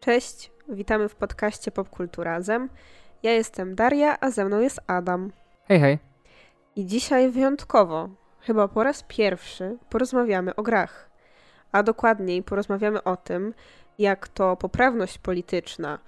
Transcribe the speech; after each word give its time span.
Cześć, 0.00 0.52
witamy 0.68 1.08
w 1.08 1.14
podcaście 1.14 1.70
Popkulturazem. 1.70 2.68
Ja 3.22 3.32
jestem 3.32 3.74
Daria, 3.74 4.20
a 4.20 4.30
ze 4.30 4.44
mną 4.44 4.60
jest 4.60 4.80
Adam. 4.86 5.32
Hej, 5.68 5.80
hej. 5.80 5.98
I 6.76 6.86
dzisiaj 6.86 7.30
wyjątkowo, 7.30 8.08
chyba 8.40 8.68
po 8.68 8.84
raz 8.84 9.04
pierwszy, 9.08 9.78
porozmawiamy 9.90 10.56
o 10.56 10.62
grach. 10.62 11.10
A 11.72 11.82
dokładniej 11.82 12.42
porozmawiamy 12.42 13.02
o 13.02 13.16
tym, 13.16 13.54
jak 13.98 14.28
to 14.28 14.56
poprawność 14.56 15.18
polityczna, 15.18 15.98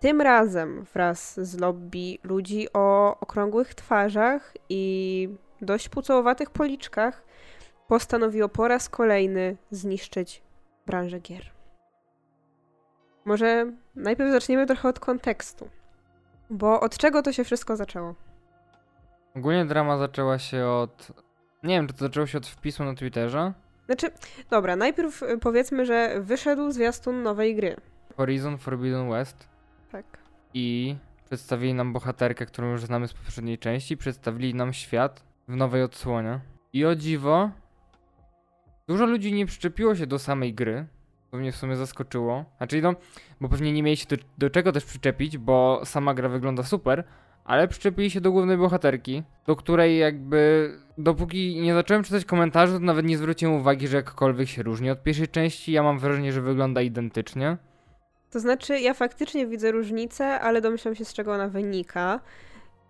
tym 0.00 0.20
razem 0.20 0.84
wraz 0.94 1.40
z 1.40 1.60
lobby 1.60 2.18
ludzi 2.22 2.68
o 2.72 3.16
okrągłych 3.20 3.74
twarzach 3.74 4.54
i 4.68 5.28
dość 5.60 5.88
pucołowatych 5.88 6.50
policzkach, 6.50 7.24
postanowiło 7.88 8.48
po 8.48 8.68
raz 8.68 8.88
kolejny 8.88 9.56
zniszczyć 9.70 10.42
branżę 10.86 11.20
gier. 11.20 11.51
Może 13.24 13.72
najpierw 13.94 14.30
zaczniemy 14.30 14.66
trochę 14.66 14.88
od 14.88 15.00
kontekstu. 15.00 15.68
Bo 16.50 16.80
od 16.80 16.98
czego 16.98 17.22
to 17.22 17.32
się 17.32 17.44
wszystko 17.44 17.76
zaczęło? 17.76 18.14
Ogólnie 19.36 19.64
drama 19.64 19.98
zaczęła 19.98 20.38
się 20.38 20.66
od. 20.66 21.12
Nie 21.62 21.74
wiem, 21.74 21.86
czy 21.86 21.94
to 21.94 21.98
zaczęło 21.98 22.26
się 22.26 22.38
od 22.38 22.46
wpisu 22.46 22.84
na 22.84 22.94
Twitterze. 22.94 23.52
Znaczy, 23.86 24.10
dobra, 24.50 24.76
najpierw 24.76 25.22
y, 25.22 25.38
powiedzmy, 25.38 25.86
że 25.86 26.20
wyszedł 26.20 26.70
zwiastun 26.70 27.22
nowej 27.22 27.56
gry. 27.56 27.76
Horizon 28.16 28.58
Forbidden 28.58 29.10
West. 29.10 29.48
Tak. 29.92 30.04
I 30.54 30.96
przedstawili 31.24 31.74
nam 31.74 31.92
bohaterkę, 31.92 32.46
którą 32.46 32.70
już 32.70 32.84
znamy 32.84 33.08
z 33.08 33.12
poprzedniej 33.12 33.58
części. 33.58 33.96
Przedstawili 33.96 34.54
nam 34.54 34.72
świat 34.72 35.22
w 35.48 35.56
nowej 35.56 35.82
odsłonie. 35.82 36.40
I 36.72 36.84
o 36.84 36.94
dziwo, 36.94 37.50
dużo 38.88 39.06
ludzi 39.06 39.32
nie 39.32 39.46
przyczepiło 39.46 39.96
się 39.96 40.06
do 40.06 40.18
samej 40.18 40.54
gry. 40.54 40.86
To 41.32 41.38
mnie 41.38 41.52
w 41.52 41.56
sumie 41.56 41.76
zaskoczyło. 41.76 42.44
Znaczy, 42.56 42.82
no, 42.82 42.94
bo 43.40 43.48
pewnie 43.48 43.72
nie 43.72 43.82
mieli 43.82 43.96
się 43.96 44.06
do, 44.08 44.16
do 44.38 44.50
czego 44.50 44.72
też 44.72 44.84
przyczepić, 44.84 45.38
bo 45.38 45.80
sama 45.84 46.14
gra 46.14 46.28
wygląda 46.28 46.62
super, 46.62 47.04
ale 47.44 47.68
przyczepili 47.68 48.10
się 48.10 48.20
do 48.20 48.32
głównej 48.32 48.56
bohaterki, 48.56 49.22
do 49.46 49.56
której 49.56 49.98
jakby 49.98 50.70
dopóki 50.98 51.60
nie 51.60 51.74
zacząłem 51.74 52.02
czytać 52.02 52.24
komentarzy, 52.24 52.72
to 52.72 52.78
nawet 52.78 53.06
nie 53.06 53.18
zwróciłem 53.18 53.54
uwagi, 53.54 53.88
że 53.88 53.96
jakkolwiek 53.96 54.48
się 54.48 54.62
różni 54.62 54.90
od 54.90 55.02
pierwszej 55.02 55.28
części. 55.28 55.72
Ja 55.72 55.82
mam 55.82 55.98
wrażenie, 55.98 56.32
że 56.32 56.40
wygląda 56.40 56.82
identycznie. 56.82 57.56
To 58.30 58.40
znaczy, 58.40 58.80
ja 58.80 58.94
faktycznie 58.94 59.46
widzę 59.46 59.72
różnicę, 59.72 60.40
ale 60.40 60.60
domyślam 60.60 60.94
się, 60.94 61.04
z 61.04 61.14
czego 61.14 61.34
ona 61.34 61.48
wynika. 61.48 62.20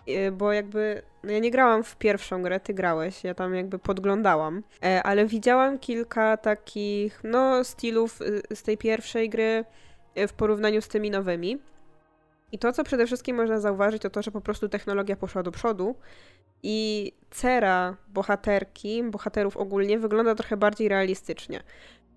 Y, 0.08 0.33
bo 0.33 0.53
jakby 0.53 1.03
no 1.22 1.33
ja 1.33 1.39
nie 1.39 1.50
grałam 1.50 1.84
w 1.84 1.97
pierwszą 1.97 2.42
grę, 2.42 2.61
ty 2.61 2.75
grałeś, 2.75 3.25
ja 3.25 3.34
tam 3.34 3.55
jakby 3.55 3.78
podglądałam, 3.78 4.62
e, 4.84 5.03
ale 5.03 5.27
widziałam 5.27 5.78
kilka 5.78 6.36
takich 6.36 7.20
no 7.25 7.64
stylów 7.64 8.22
y, 8.22 8.42
z 8.55 8.62
tej 8.62 8.78
pierwszej 8.78 9.31
gry 9.31 9.64
y, 10.19 10.28
w 10.28 10.33
porównaniu 10.33 10.83
z 10.83 10.89
tymi 10.89 11.11
nowymi. 11.11 11.59
I 12.53 12.59
to, 12.59 12.72
co 12.72 12.84
przede 12.84 13.06
wszystkim 13.06 13.36
można 13.36 13.61
zauważyć, 13.61 14.03
to 14.03 14.11
to, 14.11 14.22
że 14.22 14.31
po 14.31 14.41
prostu 14.41 14.69
technologia 14.69 15.17
poszła 15.17 15.42
do 15.42 15.50
przodu 15.50 15.94
i 16.62 17.12
cera 17.31 17.97
bohaterki, 18.09 19.03
bohaterów 19.03 19.56
ogólnie 19.56 19.98
wygląda 19.98 20.34
trochę 20.34 20.56
bardziej 20.56 20.89
realistycznie. 20.89 21.62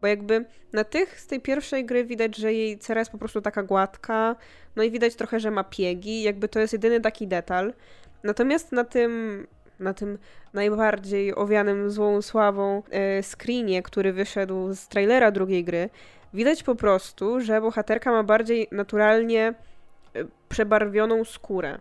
Bo 0.05 0.09
jakby 0.09 0.45
na 0.73 0.83
tych 0.83 1.19
z 1.19 1.27
tej 1.27 1.41
pierwszej 1.41 1.85
gry 1.85 2.05
widać, 2.05 2.37
że 2.37 2.53
jej 2.53 2.79
cera 2.79 3.01
jest 3.01 3.11
po 3.11 3.17
prostu 3.17 3.41
taka 3.41 3.63
gładka, 3.63 4.35
no 4.75 4.83
i 4.83 4.91
widać 4.91 5.15
trochę, 5.15 5.39
że 5.39 5.51
ma 5.51 5.63
piegi, 5.63 6.23
jakby 6.23 6.49
to 6.49 6.59
jest 6.59 6.73
jedyny 6.73 7.01
taki 7.01 7.27
detal. 7.27 7.73
Natomiast 8.23 8.71
na 8.71 8.83
tym 8.83 9.47
na 9.79 9.93
tym 9.93 10.17
najbardziej 10.53 11.35
owianym 11.35 11.91
złą 11.91 12.21
sławą 12.21 12.83
e, 12.89 13.23
screenie, 13.23 13.83
który 13.83 14.13
wyszedł 14.13 14.73
z 14.73 14.87
trailera 14.87 15.31
drugiej 15.31 15.63
gry, 15.63 15.89
widać 16.33 16.63
po 16.63 16.75
prostu, 16.75 17.41
że 17.41 17.61
bohaterka 17.61 18.11
ma 18.11 18.23
bardziej 18.23 18.67
naturalnie 18.71 19.47
e, 19.47 19.53
przebarwioną 20.49 21.23
skórę. 21.23 21.79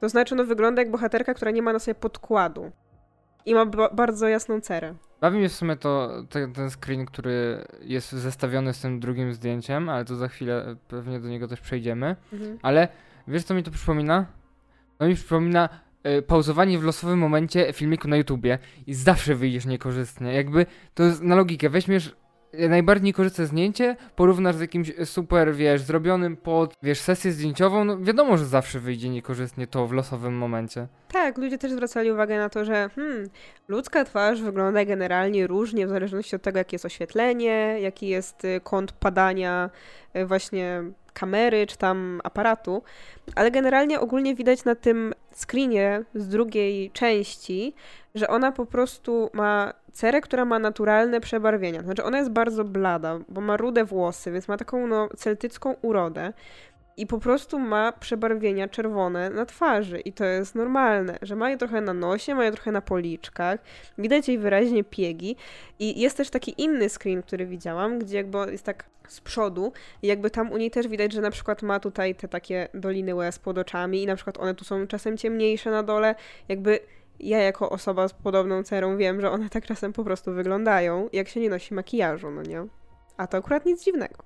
To 0.00 0.08
znaczy, 0.08 0.34
no 0.34 0.44
wygląda 0.44 0.82
jak 0.82 0.90
bohaterka, 0.90 1.34
która 1.34 1.50
nie 1.50 1.62
ma 1.62 1.72
na 1.72 1.78
sobie 1.78 1.94
podkładu. 1.94 2.70
I 3.46 3.54
ma 3.54 3.66
bardzo 3.92 4.28
jasną 4.28 4.60
cerę. 4.60 4.94
Bawi 5.20 5.38
mnie 5.38 5.48
w 5.48 5.52
sumie 5.52 5.76
to 5.76 6.10
ten, 6.30 6.52
ten 6.52 6.70
screen, 6.70 7.06
który 7.06 7.64
jest 7.80 8.12
zestawiony 8.12 8.74
z 8.74 8.80
tym 8.80 9.00
drugim 9.00 9.32
zdjęciem, 9.32 9.88
ale 9.88 10.04
to 10.04 10.16
za 10.16 10.28
chwilę 10.28 10.76
pewnie 10.88 11.20
do 11.20 11.28
niego 11.28 11.48
też 11.48 11.60
przejdziemy. 11.60 12.16
Mhm. 12.32 12.58
Ale 12.62 12.88
wiesz 13.28 13.44
co 13.44 13.54
mi 13.54 13.62
to 13.62 13.70
przypomina? 13.70 14.26
No 15.00 15.08
mi 15.08 15.14
przypomina 15.14 15.68
y, 16.18 16.22
pauzowanie 16.22 16.78
w 16.78 16.84
losowym 16.84 17.18
momencie 17.18 17.72
filmiku 17.72 18.08
na 18.08 18.16
YouTubie 18.16 18.58
i 18.86 18.94
zawsze 18.94 19.34
wyjdziesz 19.34 19.66
niekorzystnie. 19.66 20.32
Jakby 20.32 20.66
to 20.94 21.02
jest 21.02 21.22
na 21.22 21.34
logikę. 21.34 21.70
Weźmiesz 21.70 22.16
najbardziej 22.68 23.12
korzystne 23.12 23.46
zdjęcie, 23.46 23.96
porównasz 24.16 24.56
z 24.56 24.60
jakimś 24.60 24.92
super, 25.04 25.54
wiesz, 25.54 25.82
zrobionym 25.82 26.36
pod, 26.36 26.74
wiesz, 26.82 27.00
sesję 27.00 27.32
zdjęciową, 27.32 27.84
no 27.84 27.98
wiadomo, 27.98 28.36
że 28.36 28.46
zawsze 28.46 28.80
wyjdzie 28.80 29.08
niekorzystnie 29.08 29.66
to 29.66 29.86
w 29.86 29.92
losowym 29.92 30.34
momencie. 30.34 30.86
Tak, 31.12 31.38
ludzie 31.38 31.58
też 31.58 31.72
zwracali 31.72 32.12
uwagę 32.12 32.38
na 32.38 32.48
to, 32.48 32.64
że 32.64 32.90
hmm, 32.94 33.28
ludzka 33.68 34.04
twarz 34.04 34.42
wygląda 34.42 34.84
generalnie 34.84 35.46
różnie 35.46 35.86
w 35.86 35.90
zależności 35.90 36.36
od 36.36 36.42
tego, 36.42 36.58
jakie 36.58 36.74
jest 36.74 36.84
oświetlenie, 36.84 37.76
jaki 37.80 38.08
jest 38.08 38.44
y, 38.44 38.60
kąt 38.64 38.92
padania 38.92 39.70
y, 40.16 40.26
właśnie 40.26 40.82
kamery 41.12 41.66
czy 41.66 41.76
tam 41.76 42.20
aparatu, 42.24 42.82
ale 43.34 43.50
generalnie 43.50 44.00
ogólnie 44.00 44.34
widać 44.34 44.64
na 44.64 44.74
tym 44.74 45.14
screenie 45.34 46.04
z 46.14 46.28
drugiej 46.28 46.90
części, 46.90 47.74
że 48.14 48.28
ona 48.28 48.52
po 48.52 48.66
prostu 48.66 49.30
ma 49.32 49.72
cerę, 49.92 50.20
która 50.20 50.44
ma 50.44 50.58
naturalne 50.58 51.20
przebarwienia. 51.20 51.82
Znaczy 51.82 52.04
ona 52.04 52.18
jest 52.18 52.30
bardzo 52.30 52.64
blada, 52.64 53.18
bo 53.28 53.40
ma 53.40 53.56
rude 53.56 53.84
włosy, 53.84 54.32
więc 54.32 54.48
ma 54.48 54.56
taką 54.56 54.86
no, 54.86 55.08
celtycką 55.16 55.74
urodę 55.82 56.32
i 56.96 57.06
po 57.06 57.18
prostu 57.18 57.58
ma 57.58 57.92
przebarwienia 57.92 58.68
czerwone 58.68 59.30
na 59.30 59.46
twarzy. 59.46 60.00
I 60.00 60.12
to 60.12 60.24
jest 60.24 60.54
normalne, 60.54 61.18
że 61.22 61.36
ma 61.36 61.50
je 61.50 61.56
trochę 61.56 61.80
na 61.80 61.94
nosie, 61.94 62.34
ma 62.34 62.44
je 62.44 62.52
trochę 62.52 62.72
na 62.72 62.80
policzkach, 62.80 63.60
widać 63.98 64.28
jej 64.28 64.38
wyraźnie 64.38 64.84
piegi. 64.84 65.36
I 65.78 66.00
jest 66.00 66.16
też 66.16 66.30
taki 66.30 66.62
inny 66.62 66.88
screen, 66.88 67.22
który 67.22 67.46
widziałam, 67.46 67.98
gdzie 67.98 68.16
jakby 68.16 68.38
jest 68.52 68.64
tak 68.64 68.84
z 69.08 69.20
przodu 69.20 69.72
i 70.02 70.06
jakby 70.06 70.30
tam 70.30 70.52
u 70.52 70.56
niej 70.56 70.70
też 70.70 70.88
widać, 70.88 71.12
że 71.12 71.20
na 71.20 71.30
przykład 71.30 71.62
ma 71.62 71.80
tutaj 71.80 72.14
te 72.14 72.28
takie 72.28 72.68
doliny 72.74 73.14
łez 73.14 73.38
pod 73.38 73.58
oczami 73.58 74.02
i 74.02 74.06
na 74.06 74.16
przykład 74.16 74.38
one 74.38 74.54
tu 74.54 74.64
są 74.64 74.86
czasem 74.86 75.16
ciemniejsze 75.16 75.70
na 75.70 75.82
dole, 75.82 76.14
jakby 76.48 76.80
ja 77.20 77.38
jako 77.38 77.70
osoba 77.70 78.08
z 78.08 78.12
podobną 78.12 78.62
cerą 78.62 78.96
wiem, 78.96 79.20
że 79.20 79.30
one 79.30 79.48
tak 79.48 79.66
czasem 79.66 79.92
po 79.92 80.04
prostu 80.04 80.32
wyglądają, 80.32 81.08
jak 81.12 81.28
się 81.28 81.40
nie 81.40 81.50
nosi 81.50 81.74
makijażu, 81.74 82.30
no 82.30 82.42
nie? 82.42 82.66
A 83.16 83.26
to 83.26 83.36
akurat 83.36 83.66
nic 83.66 83.84
dziwnego. 83.84 84.16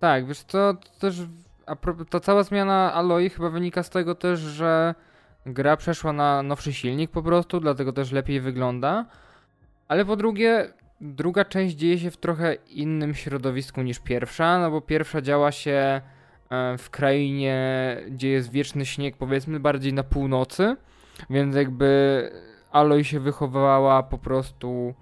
Tak, 0.00 0.26
wiesz, 0.26 0.44
to, 0.44 0.74
też 1.00 1.16
a 1.70 1.76
ta 2.10 2.20
cała 2.20 2.42
zmiana 2.42 2.94
Aloi 2.94 3.30
chyba 3.30 3.50
wynika 3.50 3.82
z 3.82 3.90
tego 3.90 4.14
też, 4.14 4.40
że 4.40 4.94
gra 5.46 5.76
przeszła 5.76 6.12
na 6.12 6.42
nowszy 6.42 6.72
silnik 6.72 7.10
po 7.10 7.22
prostu, 7.22 7.60
dlatego 7.60 7.92
też 7.92 8.12
lepiej 8.12 8.40
wygląda. 8.40 9.06
Ale 9.88 10.04
po 10.04 10.16
drugie, 10.16 10.72
druga 11.00 11.44
część 11.44 11.76
dzieje 11.76 11.98
się 11.98 12.10
w 12.10 12.16
trochę 12.16 12.54
innym 12.54 13.14
środowisku 13.14 13.82
niż 13.82 13.98
pierwsza, 13.98 14.58
no 14.58 14.70
bo 14.70 14.80
pierwsza 14.80 15.22
działa 15.22 15.52
się 15.52 16.00
e, 16.50 16.78
w 16.78 16.90
krainie, 16.90 17.96
gdzie 18.10 18.28
jest 18.28 18.50
wieczny 18.50 18.86
śnieg, 18.86 19.16
powiedzmy 19.16 19.60
bardziej 19.60 19.92
na 19.92 20.02
północy, 20.02 20.76
więc 21.30 21.56
jakby 21.56 22.30
Aloy 22.70 23.04
się 23.04 23.20
wychowywała 23.20 24.02
po 24.02 24.18
prostu 24.18 24.94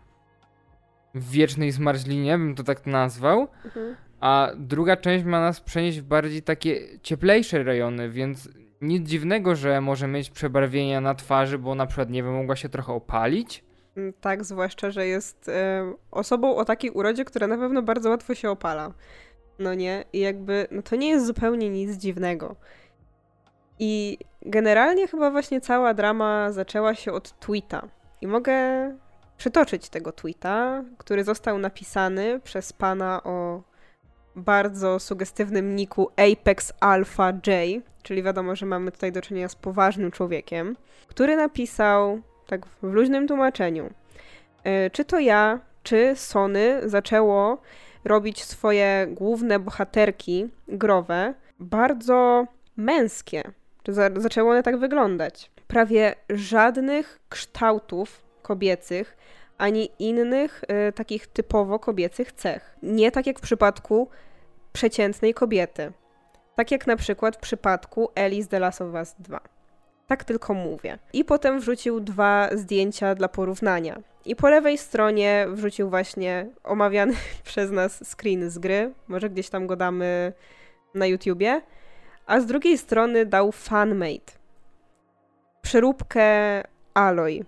w 1.14 1.30
wiecznej 1.30 1.72
zmarzlinie, 1.72 2.38
bym 2.38 2.54
to 2.54 2.64
tak 2.64 2.86
nazwał. 2.86 3.48
Mhm. 3.64 3.96
A 4.20 4.50
druga 4.56 4.96
część 4.96 5.24
ma 5.24 5.40
nas 5.40 5.60
przenieść 5.60 6.00
w 6.00 6.04
bardziej 6.04 6.42
takie 6.42 6.80
cieplejsze 7.02 7.62
rejony, 7.62 8.10
więc 8.10 8.48
nic 8.80 9.08
dziwnego, 9.08 9.56
że 9.56 9.80
może 9.80 10.08
mieć 10.08 10.30
przebarwienia 10.30 11.00
na 11.00 11.14
twarzy, 11.14 11.58
bo 11.58 11.74
na 11.74 11.86
przykład, 11.86 12.10
nie 12.10 12.22
wiem, 12.22 12.32
mogła 12.32 12.56
się 12.56 12.68
trochę 12.68 12.92
opalić. 12.92 13.64
Mm, 13.96 14.12
tak, 14.20 14.44
zwłaszcza, 14.44 14.90
że 14.90 15.06
jest 15.06 15.48
e, 15.48 15.92
osobą 16.10 16.56
o 16.56 16.64
takiej 16.64 16.90
urodzie, 16.90 17.24
która 17.24 17.46
na 17.46 17.58
pewno 17.58 17.82
bardzo 17.82 18.10
łatwo 18.10 18.34
się 18.34 18.50
opala. 18.50 18.92
No 19.58 19.74
nie? 19.74 20.04
I 20.12 20.18
jakby, 20.18 20.66
no 20.70 20.82
to 20.82 20.96
nie 20.96 21.08
jest 21.08 21.26
zupełnie 21.26 21.70
nic 21.70 21.96
dziwnego. 21.96 22.56
I 23.78 24.18
generalnie 24.42 25.08
chyba 25.08 25.30
właśnie 25.30 25.60
cała 25.60 25.94
drama 25.94 26.52
zaczęła 26.52 26.94
się 26.94 27.12
od 27.12 27.38
tweeta. 27.38 27.88
I 28.20 28.26
mogę 28.26 28.54
przytoczyć 29.36 29.88
tego 29.88 30.12
tweeta, 30.12 30.84
który 30.98 31.24
został 31.24 31.58
napisany 31.58 32.40
przez 32.40 32.72
pana 32.72 33.22
o 33.24 33.62
bardzo 34.36 34.98
sugestywnym 34.98 35.76
niku 35.76 36.10
Apex 36.16 36.72
Alpha 36.80 37.32
J, 37.46 37.82
czyli 38.02 38.22
wiadomo, 38.22 38.56
że 38.56 38.66
mamy 38.66 38.92
tutaj 38.92 39.12
do 39.12 39.22
czynienia 39.22 39.48
z 39.48 39.56
poważnym 39.56 40.10
człowiekiem, 40.10 40.76
który 41.06 41.36
napisał, 41.36 42.20
tak 42.46 42.66
w 42.66 42.82
luźnym 42.82 43.28
tłumaczeniu, 43.28 43.90
e, 44.64 44.90
czy 44.90 45.04
to 45.04 45.18
ja, 45.18 45.60
czy 45.82 46.12
Sony 46.16 46.80
zaczęło 46.88 47.58
robić 48.04 48.44
swoje 48.44 49.06
główne 49.10 49.58
bohaterki 49.58 50.48
growe 50.68 51.34
bardzo 51.60 52.46
męskie. 52.76 53.42
Zaczęły 54.16 54.50
one 54.50 54.62
tak 54.62 54.78
wyglądać? 54.78 55.50
Prawie 55.66 56.14
żadnych 56.30 57.20
kształtów 57.28 58.24
kobiecych, 58.42 59.16
ani 59.58 59.90
innych 59.98 60.64
y, 60.88 60.92
takich 60.92 61.26
typowo 61.26 61.78
kobiecych 61.78 62.32
cech. 62.32 62.76
Nie 62.82 63.10
tak 63.12 63.26
jak 63.26 63.38
w 63.38 63.42
przypadku 63.42 64.08
przeciętnej 64.72 65.34
kobiety. 65.34 65.92
Tak 66.54 66.70
jak 66.70 66.86
na 66.86 66.96
przykład 66.96 67.36
w 67.36 67.40
przypadku 67.40 68.10
Alice 68.14 68.48
The 68.48 68.58
Last 68.58 68.80
of 68.80 68.94
Us 68.94 69.14
2. 69.18 69.40
Tak 70.06 70.24
tylko 70.24 70.54
mówię. 70.54 70.98
I 71.12 71.24
potem 71.24 71.60
wrzucił 71.60 72.00
dwa 72.00 72.48
zdjęcia 72.52 73.14
dla 73.14 73.28
porównania. 73.28 74.00
I 74.24 74.36
po 74.36 74.48
lewej 74.48 74.78
stronie 74.78 75.46
wrzucił 75.50 75.90
właśnie 75.90 76.46
omawiany 76.64 77.14
przez 77.44 77.70
nas 77.70 78.04
screen 78.04 78.50
z 78.50 78.58
gry. 78.58 78.92
Może 79.08 79.30
gdzieś 79.30 79.48
tam 79.48 79.66
go 79.66 79.76
damy 79.76 80.32
na 80.94 81.06
YouTubie. 81.06 81.60
A 82.28 82.40
z 82.40 82.46
drugiej 82.46 82.78
strony 82.78 83.26
dał 83.26 83.52
fanmade. 83.52 84.32
Przeróbkę 85.62 86.62
Aloy. 86.94 87.44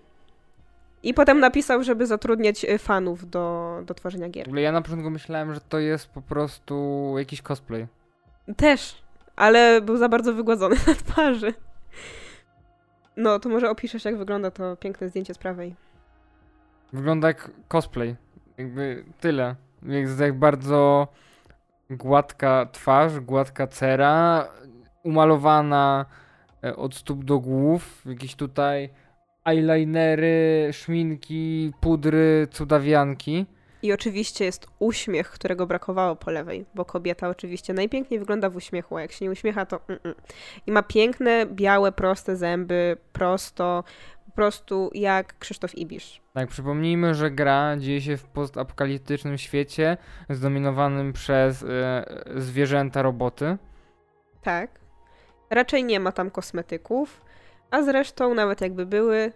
I 1.03 1.13
potem 1.13 1.39
napisał, 1.39 1.83
żeby 1.83 2.07
zatrudniać 2.07 2.65
y, 2.65 2.77
fanów 2.77 3.29
do, 3.29 3.77
do 3.85 3.93
tworzenia 3.93 4.29
gier. 4.29 4.45
W 4.45 4.47
ogóle 4.47 4.61
ja 4.61 4.71
na 4.71 4.81
początku 4.81 5.09
myślałem, 5.09 5.53
że 5.53 5.59
to 5.69 5.79
jest 5.79 6.07
po 6.07 6.21
prostu 6.21 7.15
jakiś 7.17 7.41
cosplay. 7.41 7.87
Też, 8.57 9.03
ale 9.35 9.81
był 9.81 9.97
za 9.97 10.09
bardzo 10.09 10.33
wygładzony 10.33 10.75
na 10.87 10.95
twarzy. 10.95 11.53
No, 13.17 13.39
to 13.39 13.49
może 13.49 13.69
opiszesz, 13.69 14.05
jak 14.05 14.17
wygląda 14.17 14.51
to 14.51 14.75
piękne 14.75 15.09
zdjęcie 15.09 15.33
z 15.33 15.37
prawej. 15.37 15.75
Wygląda 16.93 17.27
jak 17.27 17.51
cosplay. 17.67 18.15
Jakby 18.57 19.05
tyle. 19.19 19.55
Jest 19.83 20.19
jak 20.19 20.39
bardzo 20.39 21.07
gładka 21.97 22.65
twarz, 22.71 23.19
gładka 23.19 23.67
cera, 23.67 24.47
umalowana 25.03 26.05
e, 26.63 26.75
od 26.75 26.95
stóp 26.95 27.23
do 27.23 27.39
głów. 27.39 28.03
Jakieś 28.05 28.35
tutaj 28.35 28.89
eyelinery, 29.45 30.69
szminki, 30.71 31.73
pudry, 31.81 32.47
cudawianki. 32.51 33.45
I 33.83 33.93
oczywiście 33.93 34.45
jest 34.45 34.67
uśmiech, 34.79 35.29
którego 35.29 35.67
brakowało 35.67 36.15
po 36.15 36.31
lewej, 36.31 36.65
bo 36.75 36.85
kobieta 36.85 37.29
oczywiście 37.29 37.73
najpiękniej 37.73 38.19
wygląda 38.19 38.49
w 38.49 38.55
uśmiechu, 38.55 38.97
a 38.97 39.01
jak 39.01 39.11
się 39.11 39.25
nie 39.25 39.31
uśmiecha, 39.31 39.65
to 39.65 39.77
mm-mm. 39.77 40.13
I 40.67 40.71
ma 40.71 40.83
piękne, 40.83 41.45
białe, 41.45 41.91
proste 41.91 42.35
zęby, 42.35 42.97
prosto, 43.13 43.83
po 44.25 44.31
prostu 44.31 44.89
jak 44.93 45.39
Krzysztof 45.39 45.77
Ibisz. 45.77 46.21
Tak, 46.33 46.49
przypomnijmy, 46.49 47.15
że 47.15 47.31
gra 47.31 47.77
dzieje 47.77 48.01
się 48.01 48.17
w 48.17 48.23
postapokaliptycznym 48.23 49.37
świecie 49.37 49.97
zdominowanym 50.29 51.13
przez 51.13 51.63
e, 51.63 52.05
zwierzęta 52.35 53.01
roboty. 53.01 53.57
Tak. 54.41 54.80
Raczej 55.51 55.83
nie 55.83 55.99
ma 55.99 56.11
tam 56.11 56.31
kosmetyków, 56.31 57.21
a 57.71 57.83
zresztą 57.83 58.33
nawet 58.33 58.61
jakby 58.61 58.85
były, 58.85 59.31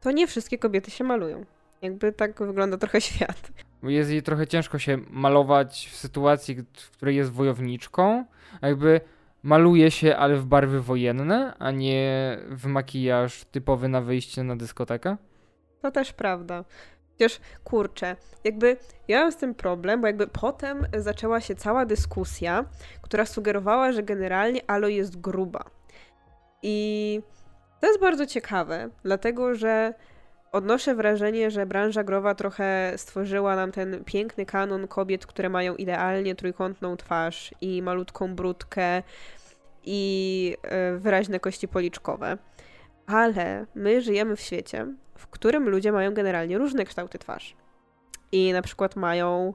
to 0.00 0.10
nie 0.10 0.26
wszystkie 0.26 0.58
kobiety 0.58 0.90
się 0.90 1.04
malują. 1.04 1.44
Jakby 1.82 2.12
tak 2.12 2.38
wygląda 2.38 2.76
trochę 2.76 3.00
świat. 3.10 3.52
Jest 3.82 4.10
jej 4.10 4.22
trochę 4.22 4.46
ciężko 4.46 4.78
się 4.78 4.98
malować 5.10 5.88
w 5.92 5.96
sytuacji, 5.96 6.54
w 6.54 6.90
której 6.90 7.16
jest 7.16 7.32
wojowniczką. 7.32 8.24
Jakby 8.62 9.00
maluje 9.42 9.90
się, 9.90 10.16
ale 10.16 10.36
w 10.36 10.46
barwy 10.46 10.82
wojenne, 10.82 11.54
a 11.58 11.70
nie 11.70 12.38
w 12.48 12.66
makijaż 12.66 13.44
typowy 13.44 13.88
na 13.88 14.00
wyjście 14.00 14.42
na 14.42 14.56
dyskotekę. 14.56 15.16
To 15.82 15.90
też 15.90 16.12
prawda. 16.12 16.64
Chociaż 17.22 17.40
kurczę, 17.64 18.16
jakby 18.44 18.76
ja 19.08 19.20
mam 19.20 19.32
z 19.32 19.36
tym 19.36 19.54
problem, 19.54 20.00
bo 20.00 20.06
jakby 20.06 20.26
potem 20.26 20.86
zaczęła 20.98 21.40
się 21.40 21.54
cała 21.54 21.86
dyskusja, 21.86 22.64
która 23.02 23.26
sugerowała, 23.26 23.92
że 23.92 24.02
generalnie 24.02 24.70
Alo 24.70 24.88
jest 24.88 25.20
gruba. 25.20 25.64
I 26.62 27.20
to 27.80 27.86
jest 27.86 28.00
bardzo 28.00 28.26
ciekawe, 28.26 28.88
dlatego 29.04 29.54
że 29.54 29.94
odnoszę 30.52 30.94
wrażenie, 30.94 31.50
że 31.50 31.66
branża 31.66 32.04
growa 32.04 32.34
trochę 32.34 32.92
stworzyła 32.96 33.56
nam 33.56 33.72
ten 33.72 34.04
piękny 34.04 34.46
kanon 34.46 34.88
kobiet, 34.88 35.26
które 35.26 35.48
mają 35.48 35.74
idealnie 35.74 36.34
trójkątną 36.34 36.96
twarz 36.96 37.54
i 37.60 37.82
malutką 37.82 38.34
brudkę 38.34 39.02
i 39.84 40.56
e, 40.62 40.96
wyraźne 40.96 41.40
kości 41.40 41.68
policzkowe. 41.68 42.38
Ale 43.06 43.66
my 43.74 44.00
żyjemy 44.00 44.36
w 44.36 44.40
świecie, 44.40 44.86
w 45.22 45.26
którym 45.26 45.68
ludzie 45.68 45.92
mają 45.92 46.14
generalnie 46.14 46.58
różne 46.58 46.84
kształty 46.84 47.18
twarzy. 47.18 47.54
I 48.32 48.52
na 48.52 48.62
przykład 48.62 48.96
mają 48.96 49.54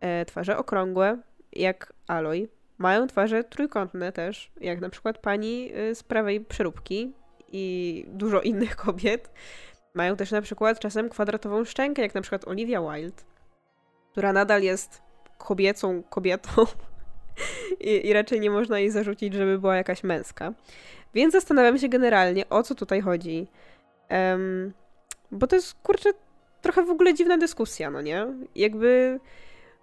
e, 0.00 0.24
twarze 0.24 0.58
okrągłe, 0.58 1.18
jak 1.52 1.92
Aloy. 2.06 2.48
Mają 2.78 3.06
twarze 3.06 3.44
trójkątne 3.44 4.12
też, 4.12 4.50
jak 4.60 4.80
na 4.80 4.88
przykład 4.88 5.18
pani 5.18 5.72
e, 5.74 5.94
z 5.94 6.02
prawej 6.02 6.40
przeróbki 6.40 7.12
i 7.52 8.04
dużo 8.08 8.40
innych 8.40 8.76
kobiet. 8.86 9.30
Mają 9.94 10.16
też 10.16 10.30
na 10.30 10.42
przykład 10.42 10.78
czasem 10.78 11.08
kwadratową 11.08 11.64
szczękę, 11.64 12.02
jak 12.02 12.14
na 12.14 12.20
przykład 12.20 12.48
Olivia 12.48 12.80
Wilde, 12.80 13.22
która 14.12 14.32
nadal 14.32 14.62
jest 14.62 15.02
kobiecą 15.38 16.02
kobietą 16.02 16.50
I, 17.80 18.06
i 18.06 18.12
raczej 18.12 18.40
nie 18.40 18.50
można 18.50 18.78
jej 18.78 18.90
zarzucić, 18.90 19.34
żeby 19.34 19.58
była 19.58 19.76
jakaś 19.76 20.04
męska. 20.04 20.52
Więc 21.14 21.32
zastanawiam 21.32 21.78
się 21.78 21.88
generalnie, 21.88 22.48
o 22.48 22.62
co 22.62 22.74
tutaj 22.74 23.00
chodzi. 23.00 23.46
Um, 24.10 24.72
bo 25.30 25.46
to 25.46 25.56
jest, 25.56 25.74
kurczę, 25.74 26.10
trochę 26.62 26.84
w 26.84 26.90
ogóle 26.90 27.14
dziwna 27.14 27.38
dyskusja, 27.38 27.90
no 27.90 28.00
nie? 28.00 28.26
Jakby... 28.54 29.20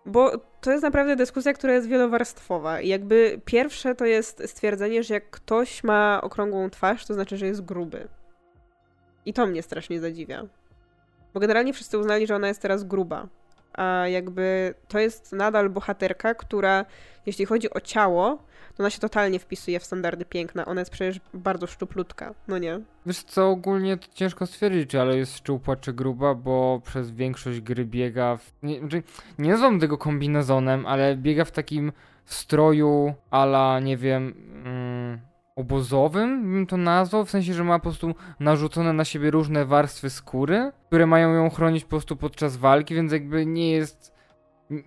Bo 0.06 0.31
to 0.62 0.72
jest 0.72 0.84
naprawdę 0.84 1.16
dyskusja, 1.16 1.54
która 1.54 1.74
jest 1.74 1.88
wielowarstwowa. 1.88 2.81
I 2.81 2.88
jakby 2.88 3.42
pierwsze 3.45 3.95
to 3.95 4.06
jest 4.06 4.44
stwierdzenie, 4.45 5.04
że 5.04 5.13
jak 5.13 5.30
ktoś 5.30 5.84
ma 5.84 6.19
okrągłą 6.24 6.69
twarz, 6.69 7.06
to 7.06 7.13
znaczy, 7.13 7.38
że 7.38 7.48
jest 7.48 7.66
gruby. 7.66 8.07
I 9.25 9.34
to 9.34 9.48
mnie 9.48 9.63
strasznie 9.63 10.00
zadziwia. 10.00 10.45
Bo 11.34 11.40
generalnie 11.40 11.74
wszyscy 11.74 11.98
uznali, 11.98 12.28
że 12.28 12.36
ona 12.36 12.48
jest 12.48 12.62
teraz 12.62 12.84
gruba. 12.84 13.28
A 13.74 14.07
jakby 14.07 14.74
to 14.88 15.00
jest 15.00 15.31
nadal 15.31 15.69
bohaterka, 15.69 16.36
która 16.36 16.86
jeśli 17.25 17.45
chodzi 17.45 17.69
o 17.74 17.81
ciało, 17.81 18.44
ona 18.80 18.90
się 18.90 19.00
totalnie 19.00 19.40
wpisuje 19.40 19.80
w 19.80 19.84
standardy 19.84 20.25
piękna. 20.25 20.66
Ona 20.66 20.81
jest 20.81 20.92
przecież 20.92 21.20
bardzo 21.34 21.68
szczuplutka, 21.68 22.34
no 22.48 22.58
nie? 22.58 22.80
Wiesz 23.06 23.24
co, 23.24 23.50
ogólnie 23.50 23.98
to 23.98 24.08
ciężko 24.14 24.46
stwierdzić, 24.46 24.90
czy 24.90 25.02
ale 25.02 25.18
jest 25.18 25.38
szczupła 25.38 25.75
czy 25.75 25.94
gruba, 25.94 26.36
bo 26.36 26.81
przez 26.86 27.12
większość 27.12 27.62
gry 27.62 27.86
biega 27.86 28.38
w... 28.38 28.54
Nie, 28.64 28.80
znaczy, 28.80 29.04
nie 29.40 29.50
nazywam 29.50 29.80
tego 29.80 29.98
kombinezonem, 29.98 30.86
ale 30.86 31.18
biega 31.18 31.46
w 31.46 31.52
takim 31.52 31.92
stroju 32.25 33.14
ala, 33.30 33.80
nie 33.80 33.98
wiem... 33.98 34.34
Mm, 34.66 35.34
obozowym, 35.56 36.54
bym 36.54 36.68
to 36.68 36.78
nazwał, 36.78 37.26
w 37.26 37.30
sensie, 37.30 37.54
że 37.54 37.64
ma 37.64 37.80
po 37.80 37.84
prostu 37.84 38.16
narzucone 38.40 38.94
na 38.94 39.06
siebie 39.06 39.31
różne 39.31 39.66
warstwy 39.66 40.10
skóry, 40.10 40.72
które 40.88 41.06
mają 41.06 41.34
ją 41.34 41.50
chronić 41.50 41.84
po 41.84 41.90
prostu 41.90 42.16
podczas 42.16 42.58
walki, 42.58 42.96
więc 42.96 43.12
jakby 43.12 43.46
nie 43.46 43.72
jest 43.72 44.14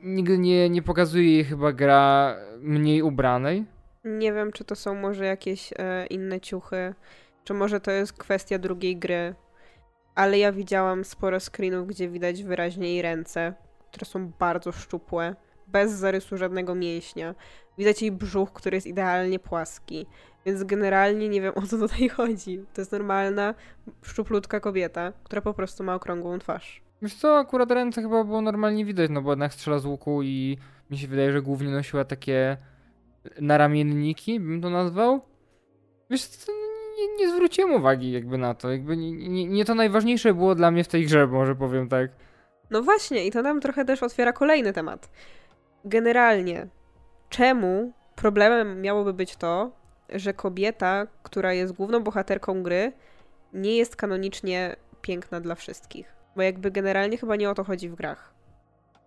nigdy 0.02 0.38
nie, 0.38 0.70
nie 0.70 0.82
pokazuje 0.82 1.32
jej 1.32 1.44
chyba 1.44 1.72
gra 1.72 2.36
mniej 2.60 3.02
ubranej. 3.02 3.64
Nie 4.06 4.32
wiem, 4.32 4.52
czy 4.52 4.64
to 4.64 4.76
są 4.76 4.94
może 4.94 5.24
jakieś 5.24 5.72
e, 5.78 6.06
inne 6.06 6.40
ciuchy, 6.40 6.94
czy 7.44 7.54
może 7.54 7.80
to 7.80 7.90
jest 7.90 8.12
kwestia 8.12 8.58
drugiej 8.58 8.96
gry, 8.96 9.34
ale 10.14 10.38
ja 10.38 10.52
widziałam 10.52 11.04
sporo 11.04 11.40
screenów, 11.40 11.86
gdzie 11.86 12.08
widać 12.08 12.42
wyraźnie 12.42 12.88
jej 12.88 13.02
ręce, 13.02 13.54
które 13.92 14.06
są 14.06 14.28
bardzo 14.38 14.72
szczupłe, 14.72 15.36
bez 15.66 15.92
zarysu 15.92 16.36
żadnego 16.36 16.74
mięśnia. 16.74 17.34
Widać 17.78 18.02
jej 18.02 18.12
brzuch, 18.12 18.52
który 18.52 18.76
jest 18.76 18.86
idealnie 18.86 19.38
płaski. 19.38 20.06
Więc 20.46 20.64
generalnie 20.64 21.28
nie 21.28 21.40
wiem 21.40 21.52
o 21.56 21.62
co 21.62 21.78
tutaj 21.78 22.08
chodzi. 22.16 22.64
To 22.74 22.80
jest 22.80 22.92
normalna, 22.92 23.54
szczuplutka 24.02 24.60
kobieta, 24.60 25.12
która 25.24 25.42
po 25.42 25.54
prostu 25.54 25.84
ma 25.84 25.94
okrągłą 25.94 26.38
twarz. 26.38 26.82
Wiesz 27.02 27.14
co, 27.14 27.38
akurat 27.38 27.70
ręce 27.70 28.02
chyba 28.02 28.24
było 28.24 28.40
normalnie 28.40 28.84
widać, 28.84 29.10
no 29.10 29.22
bo 29.22 29.30
jednak 29.30 29.54
strzela 29.54 29.78
z 29.78 29.86
łuku 29.86 30.22
i 30.22 30.58
mi 30.90 30.98
się 30.98 31.08
wydaje, 31.08 31.32
że 31.32 31.42
głównie 31.42 31.70
nosiła 31.70 32.04
takie 32.04 32.56
naramienniki, 33.40 34.40
bym 34.40 34.62
to 34.62 34.70
nazwał. 34.70 35.20
Wiesz 36.10 36.26
co, 36.26 36.52
nie, 36.98 37.16
nie 37.16 37.32
zwróciłem 37.32 37.72
uwagi 37.72 38.12
jakby 38.12 38.38
na 38.38 38.54
to, 38.54 38.70
jakby 38.70 38.96
nie, 38.96 39.12
nie, 39.12 39.46
nie 39.46 39.64
to 39.64 39.74
najważniejsze 39.74 40.34
było 40.34 40.54
dla 40.54 40.70
mnie 40.70 40.84
w 40.84 40.88
tej 40.88 41.06
grze, 41.06 41.26
może 41.26 41.54
powiem 41.54 41.88
tak. 41.88 42.10
No 42.70 42.82
właśnie 42.82 43.26
i 43.26 43.30
to 43.30 43.42
nam 43.42 43.60
trochę 43.60 43.84
też 43.84 44.02
otwiera 44.02 44.32
kolejny 44.32 44.72
temat. 44.72 45.10
Generalnie, 45.84 46.66
czemu 47.28 47.92
problemem 48.16 48.80
miałoby 48.80 49.12
być 49.12 49.36
to, 49.36 49.70
że 50.08 50.34
kobieta, 50.34 51.06
która 51.22 51.52
jest 51.52 51.72
główną 51.72 52.00
bohaterką 52.00 52.62
gry, 52.62 52.92
nie 53.52 53.76
jest 53.76 53.96
kanonicznie 53.96 54.76
piękna 55.00 55.40
dla 55.40 55.54
wszystkich? 55.54 56.16
Bo 56.36 56.42
jakby 56.42 56.70
generalnie 56.70 57.18
chyba 57.18 57.36
nie 57.36 57.50
o 57.50 57.54
to 57.54 57.64
chodzi 57.64 57.88
w 57.88 57.94
grach. 57.94 58.34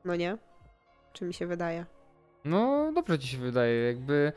No 0.06 0.16
nie? 0.16 0.38
Czy 1.14 1.26
mi 1.26 1.34
się 1.34 1.48
wydaje? 1.48 1.86
No, 2.46 2.92
dobrze 2.96 3.20
ci 3.20 3.28
się 3.28 3.38
wydaje, 3.38 3.84
jakby. 3.84 4.32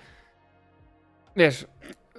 Wiesz, 1.37 1.66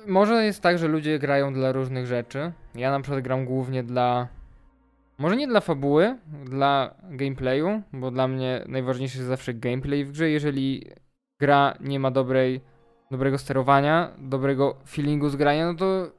może 0.07 0.45
jest 0.45 0.61
tak, 0.61 0.77
że 0.77 0.87
ludzie 0.87 1.19
grają 1.19 1.53
dla 1.53 1.71
różnych 1.71 2.05
rzeczy. 2.05 2.51
Ja 2.75 2.91
na 2.91 3.01
przykład 3.01 3.23
gram 3.23 3.45
głównie 3.45 3.83
dla. 3.83 4.27
Może 5.17 5.35
nie 5.35 5.47
dla 5.47 5.61
fabuły, 5.61 6.17
dla 6.45 6.95
gameplayu, 7.09 7.81
bo 7.93 8.11
dla 8.11 8.27
mnie 8.27 8.63
najważniejszy 8.67 9.17
jest 9.17 9.27
zawsze 9.27 9.53
gameplay 9.53 10.05
w 10.05 10.11
grze. 10.11 10.29
Jeżeli 10.29 10.91
gra 11.39 11.77
nie 11.79 11.99
ma 11.99 12.11
dobrej, 12.11 12.61
dobrego 13.11 13.37
sterowania, 13.37 14.11
dobrego 14.17 14.75
feelingu 14.87 15.29
z 15.29 15.35
grania, 15.35 15.65
no 15.65 15.73
to 15.73 16.11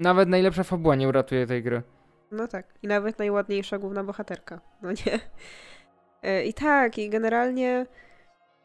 nawet 0.00 0.28
najlepsza 0.28 0.62
fabuła 0.62 0.94
nie 0.94 1.08
uratuje 1.08 1.46
tej 1.46 1.62
gry. 1.62 1.82
No 2.30 2.48
tak. 2.48 2.66
I 2.82 2.86
nawet 2.86 3.18
najładniejsza 3.18 3.78
główna 3.78 4.04
bohaterka. 4.04 4.60
No 4.82 4.90
nie. 4.90 5.20
E, 6.22 6.44
I 6.44 6.54
tak, 6.54 6.98
i 6.98 7.10
generalnie 7.10 7.86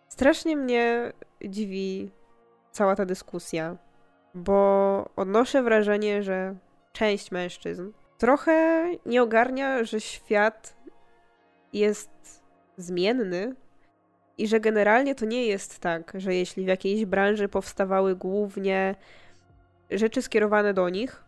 strasznie 0.09 0.57
mnie 0.57 1.13
dziwi 1.45 2.11
cała 2.71 2.95
ta 2.95 3.05
dyskusja, 3.05 3.77
bo 4.33 5.09
odnoszę 5.15 5.63
wrażenie, 5.63 6.23
że 6.23 6.55
część 6.93 7.31
mężczyzn 7.31 7.91
trochę 8.17 8.85
nie 9.05 9.23
ogarnia, 9.23 9.83
że 9.83 10.01
świat 10.01 10.75
jest 11.73 12.09
zmienny 12.77 13.55
i 14.37 14.47
że 14.47 14.59
generalnie 14.59 15.15
to 15.15 15.25
nie 15.25 15.45
jest 15.45 15.79
tak, 15.79 16.13
że 16.15 16.35
jeśli 16.35 16.63
w 16.63 16.67
jakiejś 16.67 17.05
branży 17.05 17.47
powstawały 17.47 18.15
głównie 18.15 18.95
rzeczy 19.91 20.21
skierowane 20.21 20.73
do 20.73 20.89
nich, 20.89 21.23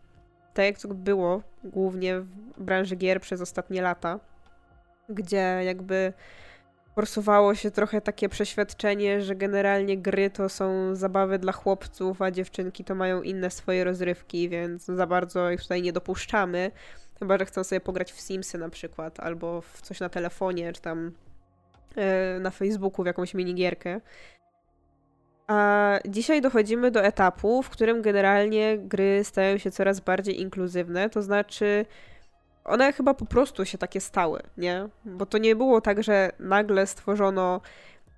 tak 0.54 0.64
jak 0.64 0.78
to 0.78 0.88
było 0.88 1.42
głównie 1.64 2.20
w 2.20 2.62
branży 2.62 2.96
gier 2.96 3.20
przez 3.20 3.40
ostatnie 3.40 3.82
lata, 3.82 4.20
gdzie 5.08 5.60
jakby 5.64 6.12
forsowało 6.94 7.54
się 7.54 7.70
trochę 7.70 8.00
takie 8.00 8.28
przeświadczenie, 8.28 9.22
że 9.22 9.36
generalnie 9.36 9.98
gry 9.98 10.30
to 10.30 10.48
są 10.48 10.94
zabawy 10.94 11.38
dla 11.38 11.52
chłopców, 11.52 12.22
a 12.22 12.30
dziewczynki 12.30 12.84
to 12.84 12.94
mają 12.94 13.22
inne 13.22 13.50
swoje 13.50 13.84
rozrywki, 13.84 14.48
więc 14.48 14.84
za 14.84 15.06
bardzo 15.06 15.50
ich 15.50 15.62
tutaj 15.62 15.82
nie 15.82 15.92
dopuszczamy. 15.92 16.70
Chyba, 17.18 17.38
że 17.38 17.44
chcą 17.44 17.64
sobie 17.64 17.80
pograć 17.80 18.12
w 18.12 18.20
Simsy 18.20 18.58
na 18.58 18.68
przykład, 18.68 19.20
albo 19.20 19.60
w 19.60 19.82
coś 19.82 20.00
na 20.00 20.08
telefonie, 20.08 20.72
czy 20.72 20.80
tam 20.80 21.12
yy, 21.96 22.02
na 22.40 22.50
Facebooku 22.50 23.02
w 23.02 23.06
jakąś 23.06 23.34
minigierkę. 23.34 24.00
A 25.46 25.98
dzisiaj 26.08 26.40
dochodzimy 26.40 26.90
do 26.90 27.04
etapu, 27.04 27.62
w 27.62 27.70
którym 27.70 28.02
generalnie 28.02 28.78
gry 28.78 29.24
stają 29.24 29.58
się 29.58 29.70
coraz 29.70 30.00
bardziej 30.00 30.40
inkluzywne, 30.40 31.10
to 31.10 31.22
znaczy 31.22 31.86
one 32.64 32.92
chyba 32.92 33.14
po 33.14 33.26
prostu 33.26 33.64
się 33.64 33.78
takie 33.78 34.00
stały, 34.00 34.42
nie? 34.56 34.88
Bo 35.04 35.26
to 35.26 35.38
nie 35.38 35.56
było 35.56 35.80
tak, 35.80 36.02
że 36.02 36.30
nagle 36.38 36.86
stworzono 36.86 37.60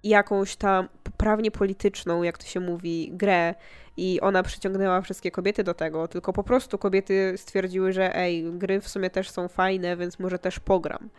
jakąś 0.05 0.57
tam 0.57 0.89
poprawnie 1.03 1.51
polityczną, 1.51 2.23
jak 2.23 2.39
to 2.39 2.47
się 2.47 2.61
mówi, 2.61 3.11
grę 3.13 3.55
i 3.97 4.21
ona 4.21 4.43
przyciągnęła 4.43 5.01
wszystkie 5.01 5.31
kobiety 5.31 5.65
do 5.65 5.75
tego, 5.75 6.09
tylko 6.09 6.33
po 6.33 6.43
prostu 6.43 6.79
kobiety 6.79 7.35
stwierdziły, 7.37 7.93
że 7.93 8.17
ej, 8.17 8.53
gry 8.53 8.81
w 8.81 8.89
sumie 8.89 9.11
też 9.11 9.31
są 9.31 9.49
fajne, 9.49 9.97
więc 9.97 10.19
może 10.19 10.39
też 10.39 10.61
pogram. 10.61 11.11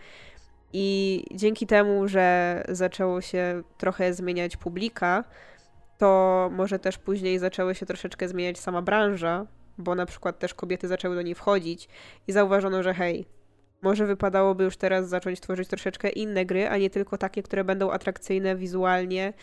I 0.74 1.24
dzięki 1.32 1.68
temu, 1.68 2.08
że 2.08 2.64
zaczęło 2.70 3.22
się 3.22 3.64
trochę 3.78 4.14
zmieniać 4.14 4.58
publika, 4.58 5.24
to 5.98 6.50
może 6.54 6.80
też 6.80 6.98
później 6.98 7.40
zaczęły 7.40 7.76
się 7.76 7.86
troszeczkę 7.86 8.28
zmieniać 8.28 8.60
sama 8.60 8.82
branża, 8.82 9.46
bo 9.78 9.96
na 9.96 10.06
przykład 10.06 10.40
też 10.40 10.54
kobiety 10.54 10.88
zaczęły 10.88 11.16
do 11.16 11.22
niej 11.22 11.36
wchodzić 11.36 11.90
i 12.28 12.32
zauważono, 12.32 12.84
że 12.84 12.94
hej, 12.94 13.26
może 13.82 14.06
wypadałoby 14.06 14.64
już 14.64 14.78
teraz 14.78 15.10
zacząć 15.10 15.40
tworzyć 15.40 15.68
troszeczkę 15.68 16.10
inne 16.10 16.46
gry, 16.46 16.68
a 16.68 16.78
nie 16.78 16.90
tylko 16.90 17.18
takie, 17.18 17.44
które 17.44 17.64
będą 17.64 17.92
atrakcyjne 17.92 18.56
wizualnie 18.56 19.34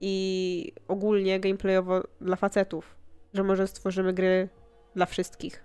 i 0.00 0.72
ogólnie 0.88 1.40
gameplayowo 1.40 2.02
dla 2.20 2.36
facetów. 2.36 2.96
Że 3.34 3.42
może 3.42 3.66
stworzymy 3.66 4.12
gry 4.12 4.48
dla 4.94 5.06
wszystkich. 5.06 5.64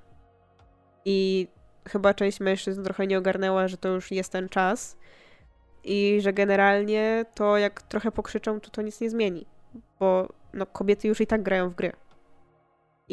I 1.05 1.47
chyba 1.87 2.13
część 2.13 2.39
mężczyzn 2.39 2.83
trochę 2.83 3.07
nie 3.07 3.17
ogarnęła, 3.17 3.67
że 3.67 3.77
to 3.77 3.89
już 3.89 4.11
jest 4.11 4.31
ten 4.31 4.49
czas 4.49 4.97
i 5.83 6.17
że 6.21 6.33
generalnie 6.33 7.25
to 7.35 7.57
jak 7.57 7.81
trochę 7.81 8.11
pokrzyczą, 8.11 8.59
to 8.59 8.69
to 8.69 8.81
nic 8.81 9.01
nie 9.01 9.09
zmieni. 9.09 9.45
Bo 9.99 10.33
no, 10.53 10.65
kobiety 10.65 11.07
już 11.07 11.21
i 11.21 11.27
tak 11.27 11.43
grają 11.43 11.69
w 11.69 11.75
gry. 11.75 11.91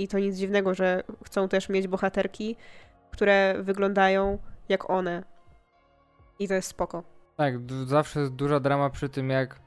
I 0.02 0.08
to 0.08 0.18
nic 0.18 0.36
dziwnego, 0.36 0.74
że 0.74 1.02
chcą 1.24 1.48
też 1.48 1.68
mieć 1.68 1.88
bohaterki, 1.88 2.56
które 3.10 3.54
wyglądają 3.62 4.38
jak 4.68 4.90
one. 4.90 5.24
I 6.38 6.48
to 6.48 6.54
jest 6.54 6.68
spoko. 6.68 7.02
Tak, 7.36 7.54
zawsze 7.86 8.20
jest 8.20 8.34
duża 8.34 8.60
drama 8.60 8.90
przy 8.90 9.08
tym, 9.08 9.30
jak 9.30 9.60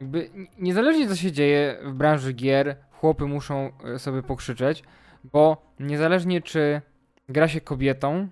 jakby 0.00 0.30
niezależnie 0.58 1.08
co 1.08 1.16
się 1.16 1.32
dzieje 1.32 1.78
w 1.84 1.92
branży 1.92 2.32
gier, 2.32 2.76
chłopy 2.90 3.24
muszą 3.24 3.70
e, 3.84 3.98
sobie 3.98 4.22
pokrzyczeć, 4.22 4.84
bo 5.24 5.72
niezależnie 5.80 6.42
czy 6.42 6.80
gra 7.28 7.48
się 7.48 7.60
kobietą, 7.60 8.28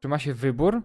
czy 0.00 0.08
ma 0.08 0.18
się 0.18 0.34
wybór, 0.34 0.82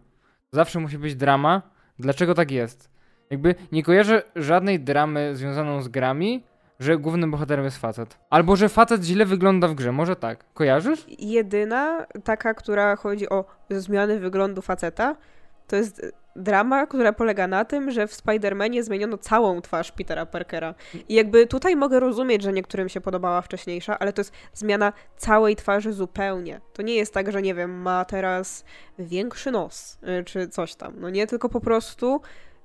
zawsze 0.51 0.79
musi 0.79 0.97
być 0.97 1.15
drama. 1.15 1.61
Dlaczego 1.99 2.33
tak 2.33 2.51
jest? 2.51 2.91
Jakby 3.29 3.55
nie 3.71 3.83
kojarzę 3.83 4.23
żadnej 4.35 4.79
dramy 4.79 5.35
związaną 5.35 5.81
z 5.81 5.87
grami, 5.87 6.43
że 6.79 6.97
głównym 6.97 7.31
bohaterem 7.31 7.65
jest 7.65 7.77
facet. 7.77 8.17
Albo 8.29 8.55
że 8.55 8.69
facet 8.69 9.03
źle 9.03 9.25
wygląda 9.25 9.67
w 9.67 9.73
grze, 9.75 9.91
może 9.91 10.15
tak. 10.15 10.45
Kojarzysz? 10.53 11.05
Jedyna 11.19 12.05
taka, 12.23 12.53
która 12.53 12.95
chodzi 12.95 13.29
o 13.29 13.45
zmiany 13.69 14.19
wyglądu 14.19 14.61
faceta, 14.61 15.15
to 15.67 15.75
jest 15.75 16.01
drama, 16.35 16.87
która 16.87 17.13
polega 17.13 17.47
na 17.47 17.65
tym, 17.65 17.91
że 17.91 18.07
w 18.07 18.13
Spider-Manie 18.13 18.83
zmieniono 18.83 19.17
całą 19.17 19.61
twarz 19.61 19.91
Petera 19.91 20.25
Parkera. 20.25 20.75
I 21.09 21.13
jakby 21.13 21.47
tutaj 21.47 21.75
mogę 21.75 21.99
rozumieć, 21.99 22.41
że 22.43 22.53
niektórym 22.53 22.89
się 22.89 23.01
podobała 23.01 23.41
wcześniejsza, 23.41 23.99
ale 23.99 24.13
to 24.13 24.19
jest 24.19 24.33
zmiana 24.53 24.93
całej 25.17 25.55
twarzy 25.55 25.93
zupełnie. 25.93 26.61
To 26.73 26.81
nie 26.81 26.95
jest 26.95 27.13
tak, 27.13 27.31
że 27.31 27.41
nie 27.41 27.55
wiem, 27.55 27.81
ma 27.81 28.05
teraz 28.05 28.65
większy 28.99 29.51
nos, 29.51 29.97
y, 30.19 30.23
czy 30.23 30.47
coś 30.47 30.75
tam. 30.75 30.93
No 30.97 31.09
nie, 31.09 31.27
tylko 31.27 31.49
po 31.49 31.61
prostu 31.61 32.21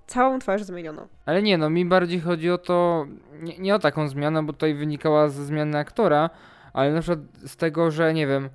całą 0.07 0.39
twarz 0.39 0.63
zmieniono. 0.63 1.09
Ale 1.27 1.43
nie, 1.43 1.59
no 1.59 1.71
mi 1.71 1.85
bardziej 1.85 2.21
chodzi 2.21 2.51
o 2.51 2.59
to, 2.59 3.07
nie, 3.41 3.59
nie 3.59 3.75
o 3.75 3.79
taką 3.79 4.09
zmianę, 4.09 4.43
bo 4.43 4.53
tutaj 4.53 4.75
wynikała 4.75 5.29
ze 5.29 5.45
zmiany 5.45 5.79
aktora, 5.79 6.31
ale 6.73 6.93
na 6.93 7.01
przykład 7.01 7.19
z 7.47 7.57
tego, 7.57 7.91
że 7.91 8.15
nie 8.15 8.27
wiem, 8.27 8.49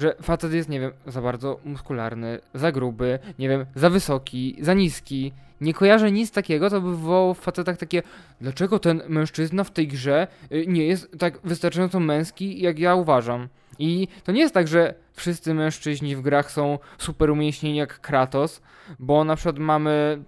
że 0.00 0.14
facet 0.22 0.52
jest, 0.52 0.68
nie 0.68 0.80
wiem, 0.80 0.92
za 1.06 1.22
bardzo 1.22 1.60
muskularny, 1.64 2.38
za 2.54 2.72
gruby, 2.72 3.18
nie 3.38 3.48
wiem, 3.48 3.66
za 3.74 3.90
wysoki, 3.90 4.56
za 4.60 4.74
niski. 4.74 5.32
Nie 5.60 5.74
kojarzę 5.74 6.12
nic 6.12 6.30
takiego, 6.32 6.70
co 6.70 6.80
by 6.80 6.90
wywołało 6.90 7.34
w 7.34 7.38
facetach 7.38 7.76
takie, 7.76 8.02
dlaczego 8.40 8.78
ten 8.78 9.02
mężczyzna 9.08 9.64
w 9.64 9.70
tej 9.70 9.88
grze 9.88 10.26
y, 10.52 10.64
nie 10.68 10.86
jest 10.86 11.18
tak 11.18 11.38
wystarczająco 11.44 12.00
męski, 12.00 12.60
jak 12.60 12.78
ja 12.78 12.94
uważam. 12.94 13.48
I 13.78 14.08
to 14.24 14.32
nie 14.32 14.40
jest 14.40 14.54
tak, 14.54 14.68
że 14.68 14.94
wszyscy 15.12 15.54
mężczyźni 15.54 16.16
w 16.16 16.20
grach 16.20 16.50
są 16.50 16.78
super 16.98 17.30
umieśnieni 17.30 17.76
jak 17.76 18.00
Kratos, 18.00 18.60
bo 18.98 19.24
na 19.24 19.36
przykład 19.36 19.58
mamy 19.58 20.22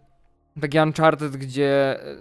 taki 0.60 0.78
Uncharted, 0.78 1.36
gdzie 1.36 2.00
e, 2.02 2.16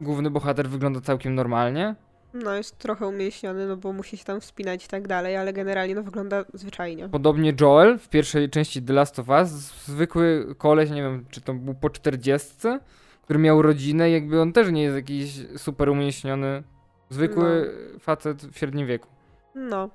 główny 0.00 0.30
bohater 0.30 0.68
wygląda 0.68 1.00
całkiem 1.00 1.34
normalnie. 1.34 1.94
No, 2.34 2.54
jest 2.54 2.78
trochę 2.78 3.06
umieśniony, 3.06 3.66
no 3.66 3.76
bo 3.76 3.92
musi 3.92 4.16
się 4.16 4.24
tam 4.24 4.40
wspinać 4.40 4.84
i 4.84 4.88
tak 4.88 5.08
dalej, 5.08 5.36
ale 5.36 5.52
generalnie 5.52 5.94
no 5.94 6.02
wygląda 6.02 6.44
zwyczajnie. 6.54 7.08
Podobnie 7.08 7.54
Joel 7.60 7.98
w 7.98 8.08
pierwszej 8.08 8.50
części 8.50 8.82
The 8.82 8.92
Last 8.92 9.18
of 9.18 9.28
Us, 9.28 9.48
zwykły 9.86 10.54
koleś, 10.58 10.90
nie 10.90 11.02
wiem, 11.02 11.24
czy 11.30 11.40
to 11.40 11.54
był 11.54 11.74
po 11.74 11.90
czterdziestce, 11.90 12.80
który 13.22 13.38
miał 13.38 13.62
rodzinę, 13.62 14.10
jakby 14.10 14.40
on 14.40 14.52
też 14.52 14.70
nie 14.70 14.82
jest 14.82 14.96
jakiś 14.96 15.46
super 15.56 15.88
umieśniony, 15.88 16.62
zwykły 17.10 17.74
no. 17.92 17.98
facet 17.98 18.42
w 18.42 18.58
średnim 18.58 18.86
wieku. 18.86 19.08
No. 19.54 19.90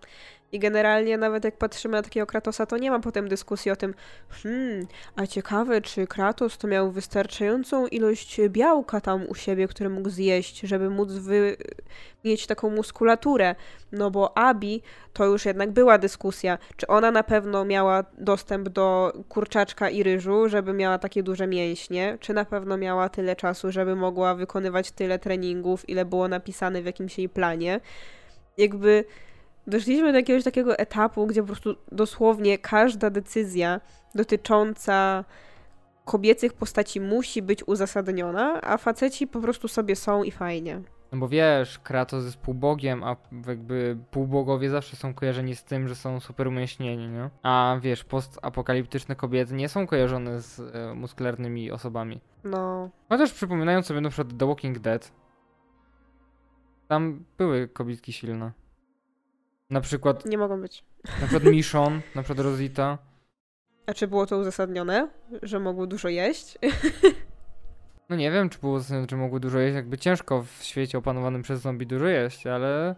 I 0.54 0.60
generalnie 0.60 1.18
nawet 1.18 1.44
jak 1.44 1.58
patrzymy 1.58 1.92
na 1.98 2.02
takiego 2.02 2.26
Kratosa, 2.26 2.66
to 2.66 2.78
nie 2.78 2.92
ma 2.92 3.00
potem 3.00 3.28
dyskusji 3.28 3.72
o 3.72 3.76
tym, 3.76 3.94
hmm, 4.30 4.88
a 5.16 5.28
ciekawe, 5.28 5.82
czy 5.82 6.08
Kratos 6.08 6.58
to 6.58 6.68
miał 6.68 6.92
wystarczającą 6.92 7.88
ilość 7.88 8.42
białka 8.50 9.02
tam 9.02 9.26
u 9.30 9.36
siebie, 9.36 9.68
które 9.68 9.90
mógł 9.90 10.10
zjeść, 10.10 10.60
żeby 10.60 10.90
móc 10.90 11.12
wy... 11.12 11.58
mieć 12.24 12.48
taką 12.48 12.70
muskulaturę. 12.70 13.56
No 13.92 14.12
bo 14.12 14.38
Abi 14.38 14.82
to 15.14 15.26
już 15.26 15.46
jednak 15.46 15.72
była 15.72 15.98
dyskusja, 15.98 16.58
czy 16.78 16.88
ona 16.88 17.12
na 17.12 17.24
pewno 17.24 17.66
miała 17.66 18.04
dostęp 18.18 18.70
do 18.70 19.14
kurczaczka 19.30 19.90
i 19.90 20.04
ryżu, 20.04 20.50
żeby 20.50 20.74
miała 20.74 20.98
takie 20.98 21.24
duże 21.24 21.48
mięśnie, 21.48 22.18
czy 22.20 22.34
na 22.34 22.46
pewno 22.46 22.78
miała 22.78 23.10
tyle 23.10 23.36
czasu, 23.36 23.72
żeby 23.72 23.96
mogła 23.96 24.36
wykonywać 24.36 24.92
tyle 24.92 25.20
treningów, 25.20 25.90
ile 25.90 26.06
było 26.06 26.28
napisane 26.28 26.82
w 26.82 26.86
jakimś 26.86 27.18
jej 27.18 27.30
planie. 27.30 27.80
Jakby 28.58 29.06
doszliśmy 29.68 30.12
do 30.12 30.18
jakiegoś 30.18 30.44
takiego 30.44 30.78
etapu, 30.78 31.28
gdzie 31.28 31.42
po 31.42 31.48
prostu 31.48 31.76
dosłownie 31.92 32.58
każda 32.58 33.10
decyzja 33.10 33.82
dotycząca 34.16 35.26
kobiecych 36.06 36.54
postaci 36.54 37.02
musi 37.02 37.42
być 37.42 37.68
uzasadniona, 37.68 38.62
a 38.62 38.78
faceci 38.78 39.28
po 39.28 39.42
prostu 39.42 39.68
sobie 39.68 39.96
są 39.96 40.24
i 40.24 40.32
fajnie. 40.32 40.82
No 41.12 41.20
bo 41.20 41.28
wiesz, 41.28 41.80
Kratos 41.80 42.26
jest 42.26 42.38
półbogiem, 42.38 43.04
a 43.04 43.16
jakby 43.48 43.98
półbogowie 44.12 44.70
zawsze 44.70 44.96
są 44.96 45.14
kojarzeni 45.14 45.56
z 45.56 45.64
tym, 45.64 45.88
że 45.88 45.96
są 45.96 46.20
super 46.20 46.48
umieśnieni, 46.48 47.08
nie? 47.08 47.30
A 47.44 47.78
wiesz, 47.82 48.04
postapokaliptyczne 48.04 49.16
kobiety 49.16 49.54
nie 49.54 49.70
są 49.70 49.88
kojarzone 49.88 50.42
z 50.42 50.60
e, 50.60 50.94
muskularnymi 50.94 51.72
osobami. 51.72 52.22
No. 52.44 52.90
Chociaż 53.10 53.34
przypominając 53.34 53.86
sobie 53.86 54.02
na 54.02 54.10
przykład 54.10 54.38
The 54.38 54.48
Walking 54.48 54.80
Dead, 54.80 55.12
tam 56.88 57.26
były 57.38 57.68
kobietki 57.68 58.14
silne. 58.14 58.52
Na 59.74 59.82
przykład. 59.82 60.26
Nie 60.26 60.38
mogą 60.38 60.62
być. 60.62 60.84
Na 61.22 61.28
przykład 61.28 61.44
Michon, 61.44 62.02
na 62.16 62.24
przykład 62.24 62.46
Rosita. 62.46 62.98
A 63.86 63.94
czy 63.94 64.08
było 64.08 64.26
to 64.26 64.38
uzasadnione, 64.38 65.10
że 65.44 65.60
mogły 65.60 65.88
dużo 65.88 66.10
jeść? 66.10 66.58
No 68.10 68.16
nie 68.16 68.32
wiem, 68.32 68.50
czy 68.50 68.60
było 68.60 68.74
uzasadnione, 68.74 69.08
czy 69.08 69.16
mogły 69.16 69.40
dużo 69.40 69.60
jeść. 69.60 69.76
Jakby 69.76 69.98
ciężko 69.98 70.44
w 70.44 70.64
świecie 70.64 70.98
opanowanym 70.98 71.42
przez 71.42 71.62
zombie 71.62 71.88
dużo 71.88 72.06
jeść, 72.06 72.48
ale 72.48 72.96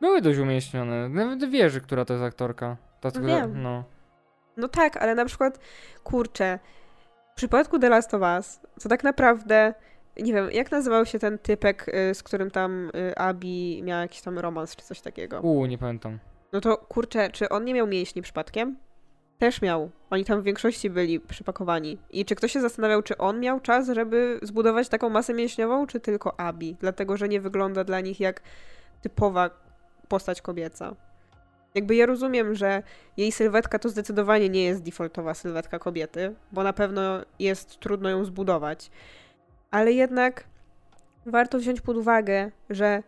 były 0.00 0.20
dość 0.20 0.38
umieśnione. 0.38 1.08
Nawet 1.08 1.50
wierzy, 1.50 1.80
która 1.80 2.04
to 2.04 2.14
jest 2.14 2.24
aktorka. 2.24 2.76
Ta, 3.00 3.10
no, 3.14 3.26
wiem. 3.26 3.62
no. 3.62 3.84
no 4.56 4.68
tak, 4.68 4.96
ale 4.96 5.14
na 5.14 5.24
przykład, 5.24 5.58
kurczę, 6.04 6.58
w 7.32 7.34
przypadku 7.34 7.78
The 7.78 7.88
Last 7.88 8.14
of 8.14 8.22
Us, 8.22 8.60
to 8.82 8.88
tak 8.88 9.04
naprawdę 9.04 9.74
nie 10.16 10.32
wiem, 10.32 10.50
jak 10.50 10.70
nazywał 10.70 11.06
się 11.06 11.18
ten 11.18 11.38
typek, 11.38 11.88
y, 11.88 12.14
z 12.14 12.22
którym 12.22 12.50
tam 12.50 12.90
y, 12.94 13.14
Abi 13.16 13.82
miała 13.82 14.00
jakiś 14.00 14.20
tam 14.20 14.38
romans 14.38 14.76
czy 14.76 14.84
coś 14.84 15.00
takiego? 15.00 15.40
U, 15.40 15.66
nie 15.66 15.78
pamiętam. 15.78 16.18
No 16.52 16.60
to 16.60 16.76
kurczę, 16.76 17.30
czy 17.30 17.48
on 17.48 17.64
nie 17.64 17.74
miał 17.74 17.86
mięśni 17.86 18.22
przypadkiem? 18.22 18.76
Też 19.38 19.62
miał. 19.62 19.90
Oni 20.10 20.24
tam 20.24 20.40
w 20.40 20.44
większości 20.44 20.90
byli 20.90 21.20
przypakowani. 21.20 21.98
I 22.10 22.24
czy 22.24 22.34
ktoś 22.34 22.52
się 22.52 22.60
zastanawiał, 22.60 23.02
czy 23.02 23.18
on 23.18 23.40
miał 23.40 23.60
czas, 23.60 23.88
żeby 23.88 24.38
zbudować 24.42 24.88
taką 24.88 25.08
masę 25.08 25.34
mięśniową, 25.34 25.86
czy 25.86 26.00
tylko 26.00 26.40
Abi? 26.40 26.76
Dlatego, 26.80 27.16
że 27.16 27.28
nie 27.28 27.40
wygląda 27.40 27.84
dla 27.84 28.00
nich 28.00 28.20
jak 28.20 28.42
typowa 29.02 29.50
postać 30.08 30.42
kobieca. 30.42 30.94
Jakby 31.74 31.94
ja 31.94 32.06
rozumiem, 32.06 32.54
że 32.54 32.82
jej 33.16 33.32
sylwetka 33.32 33.78
to 33.78 33.88
zdecydowanie 33.88 34.48
nie 34.48 34.64
jest 34.64 34.82
defaultowa 34.82 35.34
sylwetka 35.34 35.78
kobiety, 35.78 36.34
bo 36.52 36.62
na 36.62 36.72
pewno 36.72 37.02
jest 37.38 37.80
trudno 37.80 38.08
ją 38.08 38.24
zbudować. 38.24 38.90
Ale 39.72 39.92
jednak 39.92 40.44
warto 41.26 41.58
wziąć 41.58 41.80
pod 41.80 41.96
uwagę, 41.96 42.50
że 42.70 43.02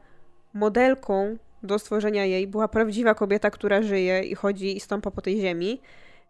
modelką 0.54 1.36
do 1.62 1.78
stworzenia 1.78 2.24
jej 2.24 2.46
była 2.46 2.68
prawdziwa 2.68 3.14
kobieta, 3.14 3.50
która 3.50 3.82
żyje 3.82 4.22
i 4.22 4.34
chodzi 4.34 4.76
i 4.76 4.80
stąpa 4.80 5.10
po 5.10 5.22
tej 5.22 5.40
ziemi, 5.40 5.80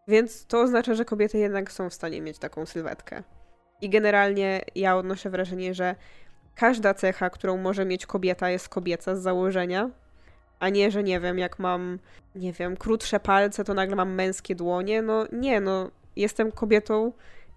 więc 0.08 0.46
to 0.46 0.60
oznacza, 0.60 0.94
że 0.94 1.04
kobiety 1.04 1.38
jednak 1.38 1.72
są 1.72 1.90
w 1.90 1.94
stanie 1.94 2.20
mieć 2.20 2.38
taką 2.38 2.66
sylwetkę. 2.66 3.22
I 3.80 3.88
generalnie 3.88 4.60
ja 4.74 4.96
odnoszę 4.96 5.30
wrażenie, 5.30 5.74
że 5.74 5.94
każda 6.54 6.94
cecha, 6.94 7.30
którą 7.30 7.56
może 7.56 7.84
mieć 7.84 8.06
kobieta, 8.06 8.50
jest 8.50 8.68
kobieca 8.68 9.16
z 9.16 9.22
założenia, 9.22 9.90
a 10.60 10.68
nie, 10.68 10.90
że 10.90 11.02
nie 11.02 11.20
wiem, 11.20 11.38
jak 11.38 11.58
mam, 11.58 11.98
nie 12.34 12.52
wiem, 12.52 12.76
krótsze 12.76 13.20
palce, 13.20 13.64
to 13.64 13.74
nagle 13.74 13.96
mam 13.96 14.14
męskie 14.14 14.54
dłonie. 14.54 15.02
No 15.02 15.26
nie, 15.32 15.60
no 15.60 15.90
jestem 16.16 16.52
kobietą 16.52 17.12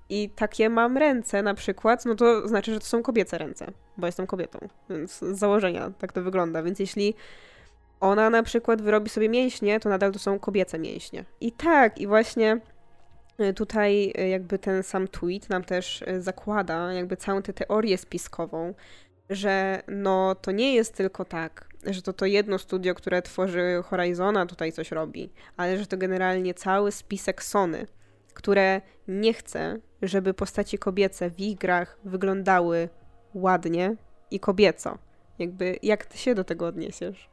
i 0.10 0.30
takie 0.30 0.70
mam 0.70 0.98
ręce 0.98 1.42
na 1.44 1.54
przykład, 1.54 2.06
no 2.06 2.16
to 2.16 2.48
znaczy, 2.48 2.74
że 2.74 2.80
to 2.80 2.86
są 2.86 3.04
kobiece 3.04 3.38
ręce, 3.38 3.72
bo 3.98 4.06
jestem 4.06 4.28
kobietą, 4.28 4.60
więc 4.90 5.20
z 5.20 5.38
założenia 5.38 5.92
tak 6.00 6.14
to 6.14 6.22
wygląda. 6.22 6.64
Więc 6.64 6.80
jeśli 6.80 7.14
ona 8.00 8.30
na 8.30 8.44
przykład 8.44 8.82
wyrobi 8.82 9.10
sobie 9.10 9.30
mięśnie, 9.30 9.80
to 9.80 9.90
nadal 9.90 10.12
to 10.12 10.20
są 10.20 10.40
kobiece 10.40 10.80
mięśnie. 10.80 11.26
I 11.42 11.52
tak, 11.52 11.98
i 11.98 12.08
właśnie 12.08 12.60
y, 13.42 13.54
tutaj 13.54 14.14
y, 14.20 14.28
jakby 14.28 14.60
ten 14.60 14.84
sam 14.84 15.08
tweet 15.08 15.50
nam 15.50 15.64
też 15.64 16.02
y, 16.02 16.22
zakłada 16.22 16.94
jakby 16.94 17.18
całą 17.18 17.42
tę 17.42 17.54
teorię 17.54 17.98
spiskową, 17.98 18.74
że 19.30 19.82
no 19.88 20.36
to 20.36 20.52
nie 20.52 20.76
jest 20.76 20.94
tylko 20.94 21.26
tak, 21.26 21.68
że 21.86 22.02
to 22.02 22.14
to 22.14 22.26
jedno 22.26 22.58
studio, 22.58 22.96
które 22.96 23.22
tworzy 23.22 23.84
Horizona 23.86 24.46
tutaj 24.46 24.72
coś 24.72 24.92
robi, 24.92 25.30
ale 25.58 25.78
że 25.78 25.88
to 25.88 25.98
generalnie 25.98 26.54
cały 26.54 26.92
spisek 26.92 27.44
Sony, 27.44 27.88
które 28.34 28.82
nie 29.08 29.34
chce, 29.34 29.80
żeby 30.02 30.34
postaci 30.34 30.78
kobiece 30.78 31.30
w 31.30 31.40
ich 31.40 31.58
grach 31.58 32.00
wyglądały 32.06 32.90
ładnie 33.34 33.96
i 34.32 34.40
kobieco. 34.40 34.98
Jakby 35.40 35.80
jak 35.84 36.06
ty 36.06 36.18
się 36.18 36.36
do 36.36 36.44
tego 36.44 36.68
odniesiesz? 36.68 37.30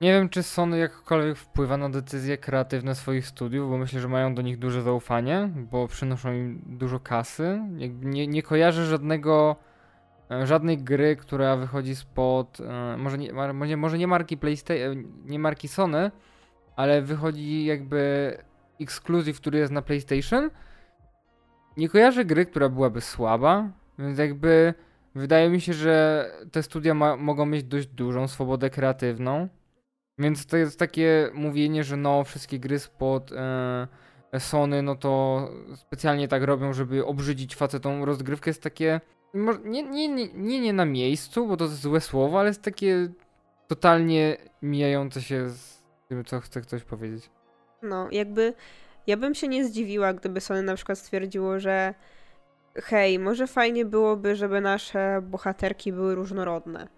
Nie 0.00 0.12
wiem, 0.12 0.28
czy 0.28 0.42
Sony 0.42 0.78
jakkolwiek 0.78 1.38
wpływa 1.38 1.76
na 1.76 1.90
decyzje 1.90 2.38
kreatywne 2.38 2.94
swoich 2.94 3.26
studiów, 3.26 3.70
bo 3.70 3.78
myślę, 3.78 4.00
że 4.00 4.08
mają 4.08 4.34
do 4.34 4.42
nich 4.42 4.58
duże 4.58 4.82
zaufanie, 4.82 5.50
bo 5.70 5.88
przynoszą 5.88 6.32
im 6.32 6.62
dużo 6.66 7.00
kasy. 7.00 7.60
Nie, 8.02 8.26
nie 8.26 8.42
kojarzę 8.42 8.86
żadnego, 8.86 9.56
e, 10.30 10.46
żadnej 10.46 10.78
gry, 10.78 11.16
która 11.16 11.56
wychodzi 11.56 11.96
spod, 11.96 12.60
e, 12.60 12.96
może 12.96 13.18
nie, 13.18 13.32
może, 13.32 13.76
może 13.76 13.98
nie 13.98 14.06
marki 14.06 14.36
PlayStation, 14.36 15.04
nie 15.24 15.38
marki 15.38 15.68
Sony, 15.68 16.10
ale 16.76 17.02
wychodzi 17.02 17.64
jakby 17.64 18.36
ekskluzyw, 18.80 19.40
który 19.40 19.58
jest 19.58 19.72
na 19.72 19.82
PlayStation. 19.82 20.50
Nie 21.78 21.88
kojarzę 21.88 22.24
gry, 22.24 22.46
która 22.46 22.68
byłaby 22.68 23.00
słaba, 23.00 23.70
więc 23.98 24.18
jakby 24.18 24.74
wydaje 25.14 25.50
mi 25.50 25.60
się, 25.60 25.72
że 25.72 26.24
te 26.52 26.62
studia 26.62 26.94
ma, 26.94 27.16
mogą 27.16 27.46
mieć 27.46 27.64
dość 27.64 27.86
dużą 27.86 28.28
swobodę 28.28 28.70
kreatywną. 28.70 29.48
Więc 30.18 30.46
to 30.46 30.56
jest 30.56 30.78
takie 30.78 31.30
mówienie, 31.34 31.84
że 31.84 31.96
no 31.96 32.24
wszystkie 32.24 32.58
gry 32.58 32.78
spod 32.78 33.32
e, 33.32 33.88
Sony, 34.38 34.82
no 34.82 34.94
to 34.94 35.42
specjalnie 35.74 36.28
tak 36.28 36.42
robią, 36.42 36.72
żeby 36.72 37.06
obrzydzić 37.06 37.56
facetom 37.56 38.04
rozgrywkę, 38.04 38.50
jest 38.50 38.62
takie 38.62 39.00
nie, 39.64 39.82
nie, 39.82 40.08
nie, 40.08 40.28
nie, 40.34 40.60
nie 40.60 40.72
na 40.72 40.84
miejscu, 40.84 41.46
bo 41.46 41.56
to 41.56 41.64
jest 41.64 41.80
złe 41.80 42.00
słowo, 42.00 42.40
ale 42.40 42.48
jest 42.48 42.62
takie 42.62 43.08
totalnie 43.66 44.36
mijające 44.62 45.22
się 45.22 45.48
z 45.48 45.82
tym, 46.08 46.24
co 46.24 46.40
chce 46.40 46.60
ktoś 46.60 46.84
powiedzieć. 46.84 47.30
No, 47.82 48.08
jakby 48.10 48.54
ja 49.08 49.16
bym 49.16 49.34
się 49.34 49.48
nie 49.48 49.64
zdziwiła, 49.64 50.12
gdyby 50.12 50.40
Sony 50.40 50.62
na 50.62 50.74
przykład 50.74 50.98
stwierdziło, 50.98 51.60
że 51.60 51.94
hej, 52.76 53.18
może 53.18 53.46
fajnie 53.46 53.84
byłoby, 53.84 54.36
żeby 54.36 54.60
nasze 54.60 55.20
bohaterki 55.22 55.92
były 55.92 56.14
różnorodne. 56.14 56.88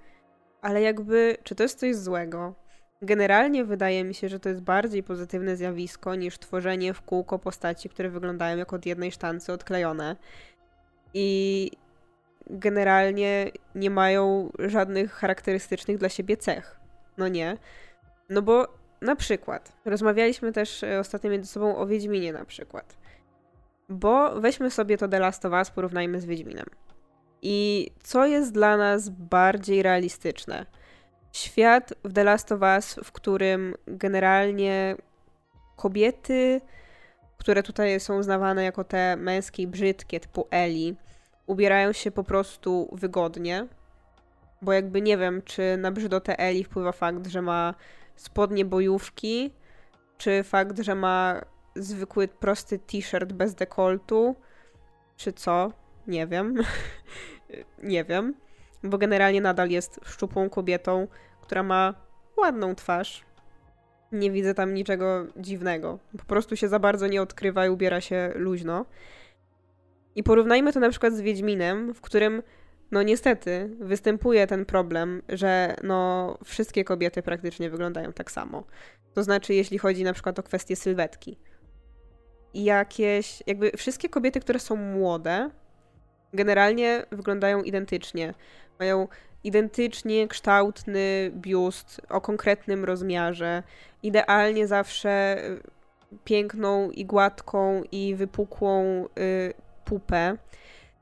Ale 0.62 0.82
jakby, 0.82 1.36
czy 1.42 1.54
to 1.54 1.62
jest 1.62 1.78
coś 1.78 1.96
złego? 1.96 2.54
Generalnie 3.02 3.64
wydaje 3.64 4.04
mi 4.04 4.14
się, 4.14 4.28
że 4.28 4.40
to 4.40 4.48
jest 4.48 4.60
bardziej 4.60 5.02
pozytywne 5.02 5.56
zjawisko 5.56 6.14
niż 6.14 6.38
tworzenie 6.38 6.94
w 6.94 7.02
kółko 7.02 7.38
postaci, 7.38 7.88
które 7.88 8.10
wyglądają 8.10 8.56
jak 8.56 8.72
od 8.72 8.86
jednej 8.86 9.12
sztancy 9.12 9.52
odklejone. 9.52 10.16
I 11.14 11.70
generalnie 12.46 13.50
nie 13.74 13.90
mają 13.90 14.50
żadnych 14.58 15.12
charakterystycznych 15.12 15.98
dla 15.98 16.08
siebie 16.08 16.36
cech. 16.36 16.80
No 17.18 17.28
nie. 17.28 17.56
No 18.28 18.42
bo 18.42 18.79
na 19.02 19.16
przykład, 19.16 19.72
rozmawialiśmy 19.84 20.52
też 20.52 20.82
e, 20.82 21.00
ostatnio 21.00 21.30
między 21.30 21.48
sobą 21.52 21.76
o 21.76 21.86
Wiedźminie 21.86 22.32
na 22.32 22.44
przykład. 22.44 22.96
Bo 23.88 24.40
weźmy 24.40 24.70
sobie 24.70 24.98
to 24.98 25.08
The 25.08 25.18
Last 25.18 25.44
of 25.44 25.52
Us, 25.52 25.70
porównajmy 25.70 26.20
z 26.20 26.24
Wiedźminem. 26.24 26.66
I 27.42 27.90
co 28.02 28.26
jest 28.26 28.52
dla 28.52 28.76
nas 28.76 29.08
bardziej 29.08 29.82
realistyczne? 29.82 30.66
świat 31.32 31.94
w 32.04 32.12
The 32.12 32.24
Last 32.24 32.52
of 32.52 32.60
Us, 32.60 32.94
w 33.04 33.12
którym 33.12 33.74
generalnie 33.86 34.96
kobiety, 35.76 36.60
które 37.38 37.62
tutaj 37.62 38.00
są 38.00 38.18
uznawane 38.18 38.64
jako 38.64 38.84
te 38.84 39.16
męskie 39.16 39.66
brzydkie, 39.66 40.20
typu 40.20 40.46
Eli, 40.50 40.96
ubierają 41.46 41.92
się 41.92 42.10
po 42.10 42.24
prostu 42.24 42.88
wygodnie, 42.92 43.66
bo 44.62 44.72
jakby 44.72 45.02
nie 45.02 45.18
wiem, 45.18 45.42
czy 45.42 45.76
na 45.78 45.92
brzydotę 45.92 46.38
Eli 46.38 46.64
wpływa 46.64 46.92
fakt, 46.92 47.26
że 47.26 47.42
ma 47.42 47.74
spodnie 48.20 48.64
bojówki, 48.64 49.54
czy 50.18 50.42
fakt, 50.42 50.78
że 50.80 50.94
ma 50.94 51.40
zwykły, 51.76 52.28
prosty 52.28 52.78
t-shirt 52.78 53.32
bez 53.32 53.54
dekoltu, 53.54 54.36
czy 55.16 55.32
co? 55.32 55.72
Nie 56.06 56.26
wiem. 56.26 56.54
nie 57.82 58.04
wiem 58.04 58.34
bo 58.84 58.98
generalnie 58.98 59.40
nadal 59.40 59.70
jest 59.70 60.00
szczupłą 60.04 60.50
kobietą, 60.50 61.08
która 61.42 61.62
ma 61.62 61.94
ładną 62.36 62.74
twarz. 62.74 63.24
Nie 64.12 64.30
widzę 64.30 64.54
tam 64.54 64.74
niczego 64.74 65.26
dziwnego. 65.36 65.98
Po 66.18 66.24
prostu 66.24 66.56
się 66.56 66.68
za 66.68 66.78
bardzo 66.78 67.06
nie 67.06 67.22
odkrywa 67.22 67.66
i 67.66 67.70
ubiera 67.70 68.00
się 68.00 68.32
luźno. 68.34 68.86
I 70.14 70.22
porównajmy 70.22 70.72
to 70.72 70.80
na 70.80 70.90
przykład 70.90 71.12
z 71.12 71.20
Wiedźminem, 71.20 71.94
w 71.94 72.00
którym 72.00 72.42
no 72.90 73.02
niestety 73.02 73.70
występuje 73.80 74.46
ten 74.46 74.64
problem, 74.64 75.22
że 75.28 75.76
no 75.82 76.38
wszystkie 76.44 76.84
kobiety 76.84 77.22
praktycznie 77.22 77.70
wyglądają 77.70 78.12
tak 78.12 78.30
samo. 78.30 78.64
To 79.14 79.22
znaczy, 79.22 79.54
jeśli 79.54 79.78
chodzi 79.78 80.04
na 80.04 80.12
przykład 80.12 80.38
o 80.38 80.42
kwestię 80.42 80.76
sylwetki. 80.76 81.38
Jakieś, 82.54 83.42
jakby 83.46 83.70
wszystkie 83.76 84.08
kobiety, 84.08 84.40
które 84.40 84.58
są 84.58 84.76
młode, 84.76 85.50
generalnie 86.32 87.06
wyglądają 87.10 87.62
identycznie. 87.62 88.34
Mają 88.78 89.08
identycznie 89.44 90.28
kształtny 90.28 91.30
biust 91.34 92.00
o 92.08 92.20
konkretnym 92.20 92.84
rozmiarze, 92.84 93.62
idealnie 94.02 94.66
zawsze 94.66 95.44
y, 95.44 95.60
piękną 96.24 96.90
i 96.90 97.04
gładką 97.04 97.82
i 97.92 98.14
wypukłą 98.14 99.04
y, 99.04 99.54
pupę. 99.84 100.36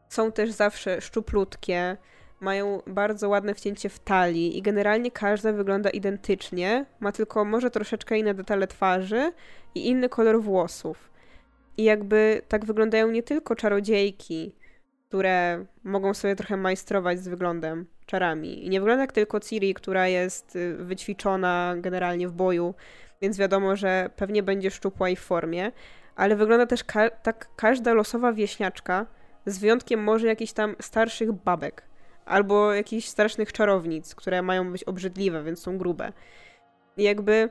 Są 0.09 0.33
też 0.33 0.51
zawsze 0.51 1.01
szczuplutkie, 1.01 1.97
mają 2.41 2.83
bardzo 2.87 3.29
ładne 3.29 3.55
wcięcie 3.55 3.89
w 3.89 3.99
talii 3.99 4.59
i 4.59 4.63
generalnie 4.63 5.11
każda 5.11 5.53
wygląda 5.53 5.91
identycznie, 5.91 6.87
ma 7.01 7.13
tylko 7.13 7.45
może 7.45 7.71
troszeczkę 7.71 8.19
inne 8.19 8.35
detale 8.35 8.67
twarzy 8.67 9.33
i 9.75 9.89
inny 9.89 10.09
kolor 10.09 10.43
włosów. 10.43 11.11
I 11.77 11.85
jakby 11.85 12.43
tak 12.49 12.65
wyglądają 12.65 13.11
nie 13.11 13.23
tylko 13.23 13.55
czarodziejki, 13.55 14.55
które 15.09 15.65
mogą 15.85 16.15
sobie 16.15 16.37
trochę 16.37 16.57
majstrować 16.57 17.21
z 17.21 17.29
wyglądem, 17.29 17.87
czarami. 18.07 18.67
I 18.67 18.71
nie 18.71 18.81
wygląda 18.81 19.03
jak 19.03 19.13
tylko 19.13 19.41
Ciri, 19.41 19.75
która 19.75 20.09
jest 20.09 20.57
y, 20.57 20.77
wyćwiczona 20.77 21.75
generalnie 21.79 22.29
w 22.29 22.33
boju, 22.33 22.75
więc 23.23 23.39
wiadomo, 23.39 23.77
że 23.77 24.11
pewnie 24.17 24.43
będzie 24.43 24.71
szczupła 24.71 25.09
i 25.09 25.17
w 25.17 25.21
formie, 25.21 25.73
ale 26.17 26.37
wygląda 26.37 26.67
też 26.67 26.85
ka 26.85 27.11
tak 27.11 27.49
każda 27.57 27.95
losowa 27.95 28.33
wieśniaczka, 28.33 29.07
z 29.49 29.59
wyjątkiem 29.59 30.03
może 30.03 30.27
jakichś 30.27 30.53
tam 30.53 30.77
starszych 30.81 31.33
babek, 31.33 31.83
albo 32.27 32.73
jakichś 32.73 33.07
strasznych 33.07 33.53
czarownic, 33.53 34.15
które 34.15 34.43
mają 34.43 34.73
być 34.73 34.85
obrzydliwe, 34.85 35.43
więc 35.43 35.61
są 35.61 35.79
grube. 35.79 36.13
Jakby 36.97 37.51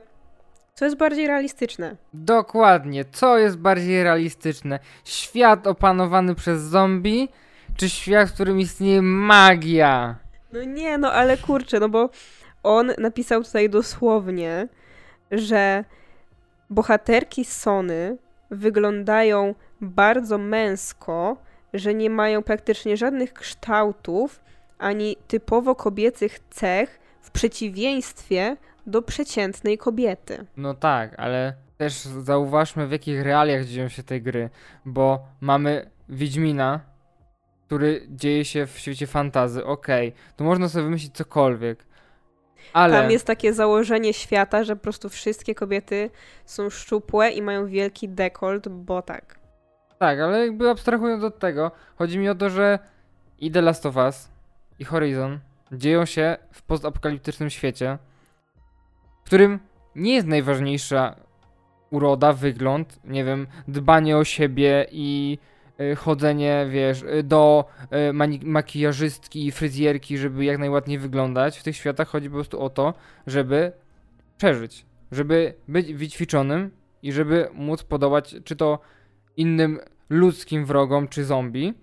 co 0.74 0.84
jest 0.84 0.96
bardziej 0.96 1.26
realistyczne? 1.26 1.96
Dokładnie, 2.14 3.04
co 3.04 3.38
jest 3.38 3.56
bardziej 3.56 4.02
realistyczne? 4.02 4.78
Świat 5.04 5.66
opanowany 5.66 6.34
przez 6.34 6.62
zombie, 6.62 7.28
czy 7.76 7.88
świat, 7.88 8.28
w 8.28 8.34
którym 8.34 8.60
istnieje 8.60 9.02
magia. 9.02 10.16
No 10.52 10.64
nie, 10.64 10.98
no 10.98 11.12
ale 11.12 11.36
kurczę, 11.36 11.80
no 11.80 11.88
bo 11.88 12.10
on 12.62 12.92
napisał 12.98 13.44
tutaj 13.44 13.70
dosłownie, 13.70 14.68
że 15.30 15.84
bohaterki 16.70 17.44
Sony 17.44 18.16
wyglądają 18.50 19.54
bardzo 19.80 20.38
męsko, 20.38 21.36
że 21.74 21.94
nie 21.94 22.10
mają 22.10 22.42
praktycznie 22.42 22.96
żadnych 22.96 23.32
kształtów 23.32 24.40
ani 24.78 25.16
typowo 25.28 25.74
kobiecych 25.74 26.38
cech 26.50 27.00
w 27.20 27.30
przeciwieństwie 27.30 28.56
do 28.86 29.02
przeciętnej 29.02 29.78
kobiety. 29.78 30.46
No 30.56 30.74
tak, 30.74 31.14
ale 31.16 31.54
też 31.76 31.94
zauważmy 32.02 32.86
w 32.86 32.92
jakich 32.92 33.22
realiach 33.22 33.64
dzieją 33.64 33.88
się 33.88 34.02
te 34.02 34.20
gry, 34.20 34.50
bo 34.84 35.26
mamy 35.40 35.90
Wiedźmina, 36.08 36.80
który 37.66 38.06
dzieje 38.08 38.44
się 38.44 38.66
w 38.66 38.78
świecie 38.78 39.06
fantazy, 39.06 39.64
okej, 39.64 40.08
okay. 40.08 40.20
tu 40.36 40.44
można 40.44 40.68
sobie 40.68 40.84
wymyślić 40.84 41.14
cokolwiek, 41.14 41.88
ale... 42.72 43.02
Tam 43.02 43.10
jest 43.10 43.26
takie 43.26 43.52
założenie 43.52 44.12
świata, 44.12 44.64
że 44.64 44.76
po 44.76 44.82
prostu 44.82 45.08
wszystkie 45.08 45.54
kobiety 45.54 46.10
są 46.44 46.70
szczupłe 46.70 47.30
i 47.30 47.42
mają 47.42 47.66
wielki 47.66 48.08
dekolt, 48.08 48.68
bo 48.68 49.02
tak. 49.02 49.38
Tak, 49.98 50.20
ale 50.20 50.46
jakby 50.46 50.70
abstrahując 50.70 51.24
od 51.24 51.38
tego, 51.38 51.70
chodzi 51.96 52.18
mi 52.18 52.28
o 52.28 52.34
to, 52.34 52.50
że 52.50 52.78
i 53.38 53.50
The 53.50 53.62
Last 53.62 53.86
of 53.86 53.96
Us, 53.96 54.28
i 54.78 54.84
Horizon 54.84 55.38
dzieją 55.72 56.04
się 56.04 56.36
w 56.52 56.62
postapokaliptycznym 56.62 57.50
świecie, 57.50 57.98
w 59.22 59.26
którym 59.26 59.58
nie 59.94 60.14
jest 60.14 60.26
najważniejsza 60.26 61.16
uroda, 61.90 62.32
wygląd, 62.32 63.00
nie 63.04 63.24
wiem, 63.24 63.46
dbanie 63.68 64.16
o 64.16 64.24
siebie 64.24 64.86
i 64.90 65.38
y, 65.80 65.96
chodzenie, 65.96 66.66
wiesz, 66.70 67.02
y, 67.02 67.22
do 67.22 67.64
y, 68.10 68.42
makijażystki 68.44 69.46
i 69.46 69.52
fryzjerki, 69.52 70.18
żeby 70.18 70.44
jak 70.44 70.58
najładniej 70.58 70.98
wyglądać. 70.98 71.58
W 71.58 71.62
tych 71.62 71.76
światach 71.76 72.08
chodzi 72.08 72.28
po 72.28 72.34
prostu 72.34 72.60
o 72.60 72.70
to, 72.70 72.94
żeby 73.26 73.72
przeżyć, 74.38 74.86
żeby 75.12 75.54
być 75.68 75.94
wyćwiczonym 75.94 76.70
i 77.02 77.12
żeby 77.12 77.48
móc 77.54 77.82
podołać 77.82 78.36
czy 78.44 78.56
to 78.56 78.78
innym 79.38 79.78
ludzkim 80.10 80.64
wrogom, 80.64 81.08
czy 81.08 81.24
zombie, 81.24 81.74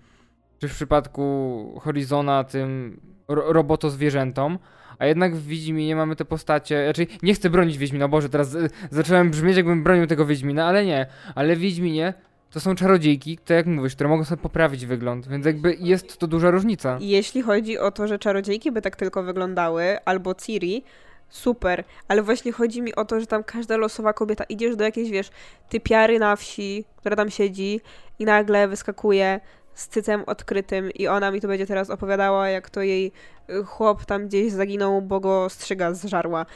czy 0.58 0.68
w 0.68 0.74
przypadku 0.74 1.80
Horizona 1.82 2.44
tym 2.44 3.00
ro 3.28 3.52
robotozwierzętom, 3.52 4.58
a 4.98 5.06
jednak 5.06 5.36
w 5.36 5.46
Wiedźminie 5.46 5.96
mamy 5.96 6.16
te 6.16 6.24
postacie, 6.24 6.84
znaczy 6.84 7.06
nie 7.22 7.34
chcę 7.34 7.50
bronić 7.50 7.78
Wiedźmina, 7.78 8.08
Boże, 8.08 8.28
teraz 8.28 8.54
y, 8.54 8.70
zacząłem 8.90 9.30
brzmieć 9.30 9.56
jakbym 9.56 9.82
bronił 9.82 10.06
tego 10.06 10.26
Wiedźmina, 10.26 10.66
ale 10.66 10.84
nie, 10.84 11.06
ale 11.34 11.56
w 11.56 11.58
Wiedźminie 11.58 12.14
to 12.50 12.60
są 12.60 12.74
czarodziejki, 12.74 13.38
to 13.38 13.54
jak 13.54 13.66
mówisz, 13.66 13.94
które 13.94 14.10
mogą 14.10 14.24
sobie 14.24 14.42
poprawić 14.42 14.86
wygląd, 14.86 15.28
więc 15.28 15.46
jakby 15.46 15.76
jest 15.80 16.18
to 16.18 16.26
duża 16.26 16.50
różnica. 16.50 16.98
Jeśli 17.00 17.42
chodzi 17.42 17.78
o 17.78 17.90
to, 17.90 18.08
że 18.08 18.18
czarodziejki 18.18 18.72
by 18.72 18.82
tak 18.82 18.96
tylko 18.96 19.22
wyglądały, 19.22 20.04
albo 20.04 20.34
Ciri, 20.34 20.84
super, 21.28 21.84
ale 22.08 22.22
właśnie 22.22 22.52
chodzi 22.52 22.82
mi 22.82 22.94
o 22.94 23.04
to, 23.04 23.20
że 23.20 23.26
tam 23.26 23.44
każda 23.44 23.76
losowa 23.76 24.12
kobieta, 24.12 24.44
idziesz 24.44 24.76
do 24.76 24.84
jakiejś, 24.84 25.10
wiesz, 25.10 25.30
typiary 25.68 26.18
na 26.18 26.36
wsi, 26.36 26.84
która 26.96 27.16
tam 27.16 27.30
siedzi 27.30 27.80
i 28.18 28.24
nagle 28.24 28.68
wyskakuje 28.68 29.40
z 29.74 29.88
cycem 29.88 30.22
odkrytym 30.26 30.90
i 30.90 31.08
ona 31.08 31.30
mi 31.30 31.40
tu 31.40 31.48
będzie 31.48 31.66
teraz 31.66 31.90
opowiadała, 31.90 32.48
jak 32.48 32.70
to 32.70 32.82
jej 32.82 33.12
y, 33.50 33.64
chłop 33.64 34.04
tam 34.04 34.26
gdzieś 34.26 34.52
zaginął, 34.52 35.02
bo 35.02 35.20
go 35.20 35.48
strzyga 35.50 35.94
zżarła. 35.94 36.46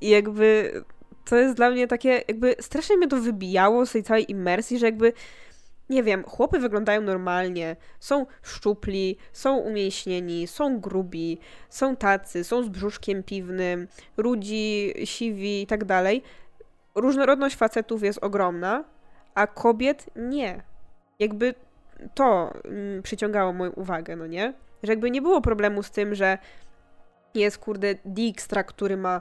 I 0.00 0.08
jakby 0.08 0.72
to 1.24 1.36
jest 1.36 1.54
dla 1.54 1.70
mnie 1.70 1.86
takie, 1.86 2.22
jakby 2.28 2.56
strasznie 2.60 2.96
mnie 2.96 3.08
to 3.08 3.16
wybijało 3.16 3.86
z 3.86 3.92
tej 3.92 4.02
całej 4.02 4.30
imersji, 4.30 4.78
że 4.78 4.86
jakby 4.86 5.12
nie 5.90 6.02
wiem, 6.02 6.24
chłopy 6.24 6.58
wyglądają 6.58 7.00
normalnie, 7.00 7.76
są 8.00 8.26
szczupli, 8.42 9.18
są 9.32 9.56
umięśnieni, 9.56 10.46
są 10.46 10.80
grubi, 10.80 11.38
są 11.68 11.96
tacy, 11.96 12.44
są 12.44 12.62
z 12.62 12.68
brzuszkiem 12.68 13.22
piwnym, 13.22 13.88
rudzi, 14.16 14.94
siwi 15.04 15.62
i 15.62 15.66
tak 15.66 15.84
dalej. 15.84 16.22
Różnorodność 16.94 17.56
facetów 17.56 18.02
jest 18.02 18.24
ogromna, 18.24 18.84
a 19.34 19.46
kobiet 19.46 20.06
nie. 20.16 20.62
Jakby 21.18 21.54
to 22.14 22.52
mm, 22.64 23.02
przyciągało 23.02 23.52
moją 23.52 23.70
uwagę, 23.70 24.16
no 24.16 24.26
nie? 24.26 24.52
Że 24.82 24.92
jakby 24.92 25.10
nie 25.10 25.22
było 25.22 25.40
problemu 25.40 25.82
z 25.82 25.90
tym, 25.90 26.14
że 26.14 26.38
jest 27.34 27.58
kurde 27.58 27.94
Dijkstra, 28.04 28.64
który 28.64 28.96
ma 28.96 29.20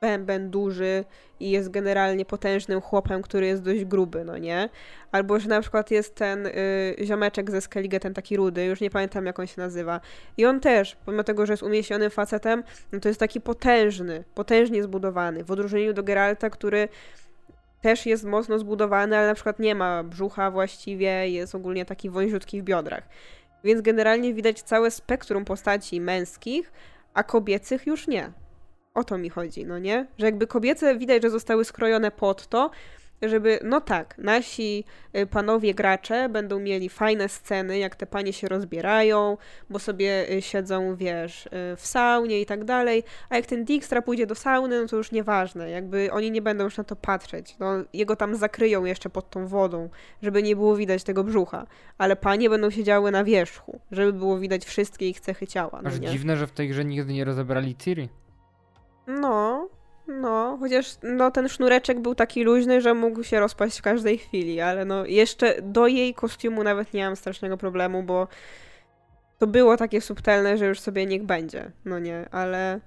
bęben 0.00 0.50
duży 0.50 1.04
i 1.40 1.50
jest 1.50 1.70
generalnie 1.70 2.24
potężnym 2.24 2.80
chłopem, 2.80 3.22
który 3.22 3.46
jest 3.46 3.62
dość 3.62 3.84
gruby, 3.84 4.24
no 4.24 4.38
nie? 4.38 4.68
Albo, 5.12 5.40
że 5.40 5.48
na 5.48 5.60
przykład 5.60 5.90
jest 5.90 6.14
ten 6.14 6.46
y, 6.46 6.52
ziomeczek 7.04 7.50
ze 7.50 7.60
Skellige, 7.60 8.00
ten 8.00 8.14
taki 8.14 8.36
rudy, 8.36 8.64
już 8.64 8.80
nie 8.80 8.90
pamiętam 8.90 9.26
jak 9.26 9.38
on 9.38 9.46
się 9.46 9.60
nazywa. 9.60 10.00
I 10.36 10.46
on 10.46 10.60
też, 10.60 10.96
pomimo 11.04 11.24
tego, 11.24 11.46
że 11.46 11.52
jest 11.52 11.62
umieśnionym 11.62 12.10
facetem, 12.10 12.62
no 12.92 13.00
to 13.00 13.08
jest 13.08 13.20
taki 13.20 13.40
potężny, 13.40 14.24
potężnie 14.34 14.82
zbudowany. 14.82 15.44
W 15.44 15.50
odróżnieniu 15.50 15.92
do 15.92 16.02
Geralta, 16.02 16.50
który 16.50 16.88
też 17.80 18.06
jest 18.06 18.24
mocno 18.24 18.58
zbudowany, 18.58 19.18
ale 19.18 19.26
na 19.26 19.34
przykład 19.34 19.58
nie 19.58 19.74
ma 19.74 20.02
brzucha 20.02 20.50
właściwie, 20.50 21.30
jest 21.30 21.54
ogólnie 21.54 21.84
taki 21.84 22.10
wąziutki 22.10 22.62
w 22.62 22.64
biodrach. 22.64 23.02
Więc 23.64 23.80
generalnie 23.80 24.34
widać 24.34 24.62
całe 24.62 24.90
spektrum 24.90 25.44
postaci 25.44 26.00
męskich, 26.00 26.72
a 27.14 27.22
kobiecych 27.22 27.86
już 27.86 28.08
nie. 28.08 28.32
O 28.94 29.04
to 29.04 29.18
mi 29.18 29.30
chodzi, 29.30 29.66
no 29.66 29.78
nie? 29.78 30.06
Że 30.18 30.26
jakby 30.26 30.46
kobiece 30.46 30.96
widać, 30.96 31.22
że 31.22 31.30
zostały 31.30 31.64
skrojone 31.64 32.10
pod 32.10 32.46
to, 32.46 32.70
żeby, 33.22 33.58
no 33.64 33.80
tak, 33.80 34.18
nasi 34.18 34.84
y, 35.16 35.26
panowie 35.26 35.74
gracze 35.74 36.28
będą 36.28 36.60
mieli 36.60 36.88
fajne 36.88 37.28
sceny, 37.28 37.78
jak 37.78 37.96
te 37.96 38.06
panie 38.06 38.32
się 38.32 38.48
rozbierają, 38.48 39.36
bo 39.70 39.78
sobie 39.78 40.30
y, 40.32 40.42
siedzą, 40.42 40.96
wiesz, 40.96 41.46
y, 41.46 41.50
w 41.76 41.86
saunie 41.86 42.40
i 42.40 42.46
tak 42.46 42.64
dalej, 42.64 43.02
a 43.28 43.36
jak 43.36 43.46
ten 43.46 43.64
Dijkstra 43.64 44.02
pójdzie 44.02 44.26
do 44.26 44.34
sauny, 44.34 44.82
no 44.82 44.88
to 44.88 44.96
już 44.96 45.12
nieważne, 45.12 45.70
jakby 45.70 46.12
oni 46.12 46.30
nie 46.30 46.42
będą 46.42 46.64
już 46.64 46.76
na 46.76 46.84
to 46.84 46.96
patrzeć, 46.96 47.56
no 47.58 47.72
jego 47.92 48.16
tam 48.16 48.36
zakryją 48.36 48.84
jeszcze 48.84 49.10
pod 49.10 49.30
tą 49.30 49.46
wodą, 49.46 49.88
żeby 50.22 50.42
nie 50.42 50.56
było 50.56 50.76
widać 50.76 51.04
tego 51.04 51.24
brzucha, 51.24 51.66
ale 51.98 52.16
panie 52.16 52.50
będą 52.50 52.70
siedziały 52.70 53.10
na 53.10 53.24
wierzchu, 53.24 53.80
żeby 53.90 54.12
było 54.12 54.38
widać 54.38 54.64
wszystkie 54.64 55.08
ich 55.08 55.20
cechy 55.20 55.46
ciała. 55.46 55.80
No 55.82 55.88
Aż 55.88 56.00
nie? 56.00 56.08
dziwne, 56.08 56.36
że 56.36 56.46
w 56.46 56.52
tej 56.52 56.68
grze 56.68 56.84
nigdy 56.84 57.12
nie 57.12 57.24
rozebrali 57.24 57.76
Ciri. 57.76 58.08
No, 59.06 59.68
no, 60.08 60.56
chociaż 60.60 60.96
no, 61.02 61.30
ten 61.30 61.48
sznureczek 61.48 62.00
był 62.00 62.14
taki 62.14 62.44
luźny, 62.44 62.80
że 62.80 62.94
mógł 62.94 63.22
się 63.22 63.40
rozpaść 63.40 63.78
w 63.78 63.82
każdej 63.82 64.18
chwili, 64.18 64.60
ale 64.60 64.84
no 64.84 65.06
jeszcze 65.06 65.62
do 65.62 65.86
jej 65.86 66.14
kostiumu 66.14 66.62
nawet 66.62 66.94
nie 66.94 67.04
mam 67.04 67.16
strasznego 67.16 67.56
problemu, 67.56 68.02
bo 68.02 68.28
to 69.38 69.46
było 69.46 69.76
takie 69.76 70.00
subtelne, 70.00 70.58
że 70.58 70.66
już 70.66 70.80
sobie 70.80 71.06
niech 71.06 71.22
będzie. 71.24 71.70
No 71.84 71.98
nie, 71.98 72.28
ale. 72.30 72.80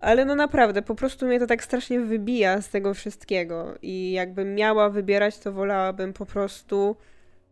Ale 0.00 0.24
no 0.24 0.34
naprawdę, 0.34 0.82
po 0.82 0.94
prostu 0.94 1.26
mnie 1.26 1.40
to 1.40 1.46
tak 1.46 1.64
strasznie 1.64 2.00
wybija 2.00 2.60
z 2.60 2.70
tego 2.70 2.94
wszystkiego. 2.94 3.74
I 3.82 4.12
jakbym 4.12 4.54
miała 4.54 4.90
wybierać, 4.90 5.38
to 5.38 5.52
wolałabym 5.52 6.12
po 6.12 6.26
prostu 6.26 6.96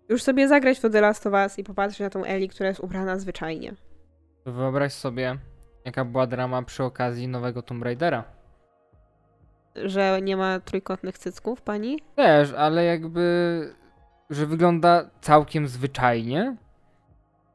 już 0.09 0.23
sobie 0.23 0.49
zagrać 0.49 0.79
w 0.79 0.91
The 0.91 1.01
Last 1.01 1.27
of 1.27 1.33
Us 1.33 1.59
i 1.59 1.65
popatrzeć 1.65 2.01
na 2.01 2.11
tą 2.11 2.25
Eli, 2.25 2.49
która 2.49 2.69
jest 2.69 2.81
ubrana 2.81 3.19
zwyczajnie. 3.19 3.75
Wyobraź 4.47 4.93
sobie, 4.93 5.38
jaka 5.85 6.05
była 6.05 6.27
drama 6.27 6.62
przy 6.62 6.85
okazji 6.85 7.29
nowego 7.29 7.62
Tomb 7.62 7.83
Raidera 7.83 8.25
że 9.75 10.23
nie 10.23 10.37
ma 10.37 10.61
trójkątnych 10.61 11.18
cycków 11.18 11.62
pani? 11.62 11.99
Też, 12.16 12.53
ale 12.53 12.85
jakby, 12.85 13.75
że 14.31 14.47
wygląda 14.47 15.11
całkiem 15.21 15.68
zwyczajnie, 15.68 16.57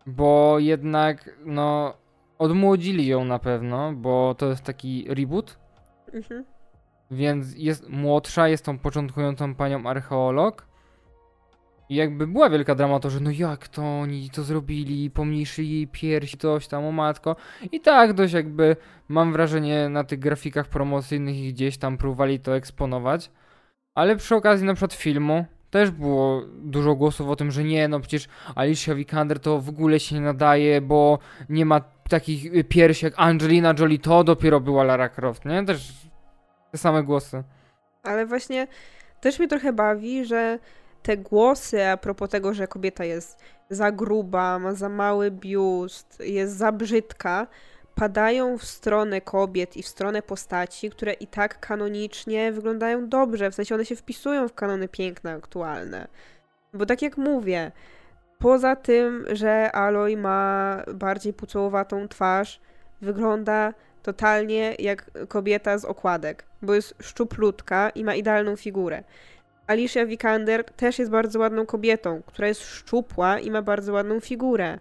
bo 0.05 0.59
jednak, 0.59 1.29
no, 1.45 1.93
odmłodzili 2.37 3.07
ją 3.07 3.25
na 3.25 3.39
pewno, 3.39 3.93
bo 3.93 4.35
to 4.37 4.45
jest 4.45 4.63
taki 4.63 5.05
reboot. 5.09 5.59
Mhm. 6.13 6.45
Więc 7.11 7.55
jest 7.55 7.89
młodsza, 7.89 8.47
jest 8.47 8.65
tą 8.65 8.79
początkującą 8.79 9.55
panią 9.55 9.85
archeolog. 9.85 10.66
I 11.89 11.95
jakby 11.95 12.27
była 12.27 12.49
wielka 12.49 12.75
drama 12.75 12.99
to, 12.99 13.09
że 13.09 13.19
no 13.19 13.31
jak 13.31 13.67
to 13.67 13.99
oni 13.99 14.29
to 14.29 14.43
zrobili, 14.43 15.09
pomniejszyli 15.09 15.71
jej 15.71 15.87
piersi, 15.87 16.37
coś 16.37 16.67
tam 16.67 16.85
o 16.85 16.91
matko. 16.91 17.35
I 17.71 17.79
tak 17.81 18.13
dość 18.13 18.33
jakby 18.33 18.75
mam 19.07 19.33
wrażenie 19.33 19.89
na 19.89 20.03
tych 20.03 20.19
grafikach 20.19 20.67
promocyjnych 20.67 21.37
i 21.37 21.53
gdzieś 21.53 21.77
tam 21.77 21.97
próbowali 21.97 22.39
to 22.39 22.55
eksponować. 22.55 23.31
Ale 23.95 24.15
przy 24.15 24.35
okazji 24.35 24.65
na 24.65 24.73
przykład 24.73 24.93
filmu 24.93 25.45
też 25.69 25.91
było 25.91 26.41
dużo 26.63 26.95
głosów 26.95 27.29
o 27.29 27.35
tym, 27.35 27.51
że 27.51 27.63
nie, 27.63 27.87
no 27.87 27.99
przecież 27.99 28.27
Alicia 28.55 28.95
Vikander 28.95 29.39
to 29.39 29.59
w 29.59 29.69
ogóle 29.69 29.99
się 29.99 30.15
nie 30.15 30.21
nadaje, 30.21 30.81
bo 30.81 31.19
nie 31.49 31.65
ma 31.65 31.81
takich 32.09 32.67
piersi 32.67 33.05
jak 33.05 33.13
Angelina 33.17 33.73
Jolie, 33.79 33.99
to 33.99 34.23
dopiero 34.23 34.59
była 34.59 34.83
Lara 34.83 35.09
Croft, 35.09 35.45
nie? 35.45 35.65
Też 35.65 35.93
te 36.71 36.77
same 36.77 37.03
głosy. 37.03 37.43
Ale 38.03 38.25
właśnie 38.25 38.67
też 39.21 39.39
mnie 39.39 39.47
trochę 39.47 39.73
bawi, 39.73 40.25
że 40.25 40.59
te 41.03 41.17
głosy 41.17 41.85
a 41.85 41.97
propos 41.97 42.29
tego, 42.29 42.53
że 42.53 42.67
kobieta 42.67 43.05
jest 43.05 43.39
za 43.69 43.91
gruba, 43.91 44.59
ma 44.59 44.73
za 44.73 44.89
mały 44.89 45.31
biust, 45.31 46.19
jest 46.19 46.57
za 46.57 46.71
brzydka, 46.71 47.47
padają 47.95 48.57
w 48.57 48.63
stronę 48.63 49.21
kobiet 49.21 49.77
i 49.77 49.83
w 49.83 49.87
stronę 49.87 50.21
postaci, 50.21 50.89
które 50.89 51.13
i 51.13 51.27
tak 51.27 51.59
kanonicznie 51.59 52.51
wyglądają 52.51 53.09
dobrze, 53.09 53.51
w 53.51 53.55
sensie 53.55 53.75
one 53.75 53.85
się 53.85 53.95
wpisują 53.95 54.47
w 54.47 54.53
kanony 54.53 54.87
piękne 54.87 55.33
aktualne. 55.33 56.07
Bo 56.73 56.85
tak 56.85 57.01
jak 57.01 57.17
mówię, 57.17 57.71
Poza 58.39 58.75
tym, 58.75 59.25
że 59.31 59.71
Aloy 59.71 60.17
ma 60.17 60.81
bardziej 60.93 61.33
pucołowatą 61.33 62.07
twarz, 62.07 62.61
wygląda 63.01 63.73
totalnie 64.03 64.75
jak 64.79 65.11
kobieta 65.27 65.77
z 65.77 65.85
okładek, 65.85 66.45
bo 66.61 66.73
jest 66.73 66.95
szczuplutka 67.01 67.89
i 67.89 68.03
ma 68.03 68.15
idealną 68.15 68.55
figurę. 68.55 69.03
Alicia 69.67 70.05
Vikander 70.05 70.63
też 70.63 70.99
jest 70.99 71.11
bardzo 71.11 71.39
ładną 71.39 71.65
kobietą, 71.65 72.21
która 72.25 72.47
jest 72.47 72.61
szczupła 72.61 73.39
i 73.39 73.51
ma 73.51 73.61
bardzo 73.61 73.93
ładną 73.93 74.19
figurę. 74.19 74.79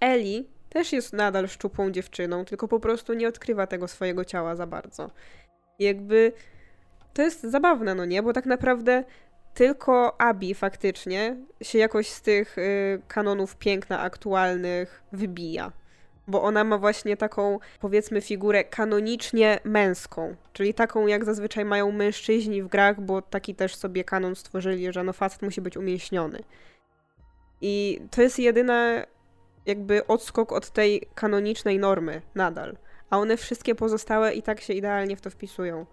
Ellie 0.00 0.44
też 0.68 0.92
jest 0.92 1.12
nadal 1.12 1.48
szczupłą 1.48 1.90
dziewczyną, 1.90 2.44
tylko 2.44 2.68
po 2.68 2.80
prostu 2.80 3.14
nie 3.14 3.28
odkrywa 3.28 3.66
tego 3.66 3.88
swojego 3.88 4.24
ciała 4.24 4.56
za 4.56 4.66
bardzo. 4.66 5.10
Jakby 5.78 6.32
to 7.14 7.22
jest 7.22 7.42
zabawne, 7.42 7.94
no 7.94 8.04
nie? 8.04 8.22
Bo 8.22 8.32
tak 8.32 8.46
naprawdę 8.46 9.04
tylko 9.54 10.20
Abi 10.20 10.54
faktycznie 10.54 11.36
się 11.62 11.78
jakoś 11.78 12.08
z 12.08 12.22
tych 12.22 12.58
y, 12.58 13.02
kanonów 13.08 13.56
piękna 13.56 14.00
aktualnych 14.00 15.02
wybija. 15.12 15.72
Bo 16.28 16.42
ona 16.42 16.64
ma 16.64 16.78
właśnie 16.78 17.16
taką, 17.16 17.58
powiedzmy, 17.80 18.20
figurę 18.20 18.64
kanonicznie 18.64 19.60
męską, 19.64 20.36
czyli 20.52 20.74
taką, 20.74 21.06
jak 21.06 21.24
zazwyczaj 21.24 21.64
mają 21.64 21.92
mężczyźni 21.92 22.62
w 22.62 22.68
grach, 22.68 23.00
bo 23.00 23.22
taki 23.22 23.54
też 23.54 23.76
sobie 23.76 24.04
kanon 24.04 24.34
stworzyli, 24.34 24.92
że 24.92 25.04
no 25.04 25.12
facet 25.12 25.42
musi 25.42 25.60
być 25.60 25.76
umięśniony. 25.76 26.38
I 27.60 28.00
to 28.10 28.22
jest 28.22 28.38
jedyna 28.38 29.06
jakby 29.66 30.06
odskok 30.06 30.52
od 30.52 30.70
tej 30.70 31.08
kanonicznej 31.14 31.78
normy 31.78 32.22
nadal. 32.34 32.76
A 33.10 33.18
one 33.18 33.36
wszystkie 33.36 33.74
pozostałe 33.74 34.34
i 34.34 34.42
tak 34.42 34.60
się 34.60 34.72
idealnie 34.72 35.16
w 35.16 35.20
to 35.20 35.30
wpisują. 35.30 35.86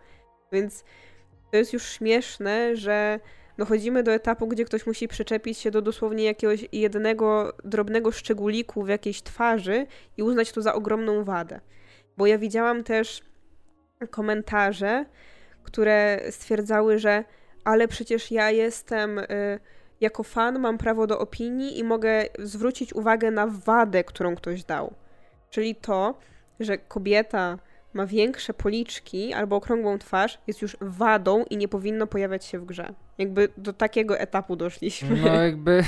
Więc 0.51 0.83
to 1.51 1.57
jest 1.57 1.73
już 1.73 1.83
śmieszne, 1.83 2.75
że 2.75 3.19
dochodzimy 3.57 4.03
do 4.03 4.11
etapu, 4.11 4.47
gdzie 4.47 4.65
ktoś 4.65 4.85
musi 4.85 5.07
przyczepić 5.07 5.57
się 5.57 5.71
do 5.71 5.81
dosłownie 5.81 6.23
jakiegoś 6.23 6.67
jednego 6.71 7.53
drobnego 7.63 8.11
szczególiku 8.11 8.83
w 8.83 8.87
jakiejś 8.87 9.21
twarzy 9.21 9.85
i 10.17 10.23
uznać 10.23 10.51
to 10.51 10.61
za 10.61 10.73
ogromną 10.73 11.23
wadę. 11.23 11.59
Bo 12.17 12.27
ja 12.27 12.37
widziałam 12.37 12.83
też 12.83 13.21
komentarze, 14.09 15.05
które 15.63 16.19
stwierdzały, 16.29 16.99
że 16.99 17.23
ale 17.63 17.87
przecież 17.87 18.31
ja 18.31 18.51
jestem 18.51 19.19
y, 19.19 19.25
jako 20.01 20.23
fan 20.23 20.59
mam 20.59 20.77
prawo 20.77 21.07
do 21.07 21.19
opinii 21.19 21.79
i 21.79 21.83
mogę 21.83 22.25
zwrócić 22.39 22.93
uwagę 22.93 23.31
na 23.31 23.47
wadę, 23.47 24.03
którą 24.03 24.35
ktoś 24.35 24.63
dał. 24.63 24.93
Czyli 25.49 25.75
to, 25.75 26.17
że 26.59 26.77
kobieta 26.77 27.59
ma 27.93 28.05
większe 28.05 28.53
policzki 28.53 29.33
albo 29.33 29.55
okrągłą 29.55 29.99
twarz, 29.99 30.37
jest 30.47 30.61
już 30.61 30.77
wadą 30.81 31.45
i 31.49 31.57
nie 31.57 31.67
powinno 31.67 32.07
pojawiać 32.07 32.45
się 32.45 32.59
w 32.59 32.65
grze. 32.65 32.93
Jakby 33.17 33.49
do 33.57 33.73
takiego 33.73 34.19
etapu 34.19 34.55
doszliśmy. 34.55 35.15
No 35.15 35.33
jakby 35.43 35.83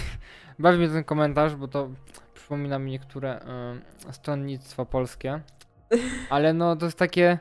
bawi 0.59 0.77
mnie 0.77 0.89
ten 0.89 1.03
komentarz, 1.03 1.55
bo 1.55 1.67
to 1.67 1.89
przypomina 2.33 2.79
mi 2.79 2.91
niektóre 2.91 3.39
y, 4.09 4.13
stronnictwa 4.13 4.85
polskie. 4.85 5.41
Ale 6.29 6.53
no 6.53 6.75
to 6.75 6.85
jest 6.85 6.97
takie 6.97 7.39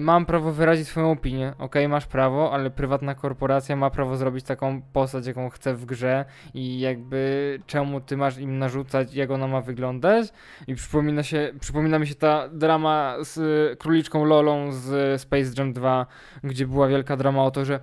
mam 0.00 0.26
prawo 0.26 0.52
wyrazić 0.52 0.88
swoją 0.88 1.10
opinię. 1.10 1.54
Okay, 1.58 1.88
masz 1.88 2.06
prawo, 2.06 2.52
ale 2.52 2.70
prywatna 2.70 3.14
korporacja 3.14 3.76
ma 3.76 3.90
prawo 3.90 4.16
zrobić 4.16 4.44
taką 4.44 4.82
postać, 4.82 5.26
jaką 5.26 5.50
chce 5.50 5.74
w 5.74 5.84
grze 5.84 6.24
i 6.54 6.80
jakby 6.80 7.58
czemu 7.66 8.00
ty 8.00 8.16
masz 8.16 8.38
im 8.38 8.58
narzucać, 8.58 9.14
jak 9.14 9.30
ona 9.30 9.46
ma 9.46 9.60
wyglądać. 9.60 10.28
I 10.66 10.74
przypomina, 10.74 11.22
się, 11.22 11.52
przypomina 11.60 11.98
mi 11.98 12.06
się 12.06 12.14
ta 12.14 12.48
drama 12.48 13.16
z 13.20 13.78
króliczką 13.78 14.24
Lolą 14.24 14.72
z 14.72 15.20
Space 15.20 15.50
Jam 15.58 15.72
2, 15.72 16.06
gdzie 16.44 16.66
była 16.66 16.88
wielka 16.88 17.16
drama 17.16 17.44
o 17.44 17.50
to, 17.50 17.64
że 17.64 17.80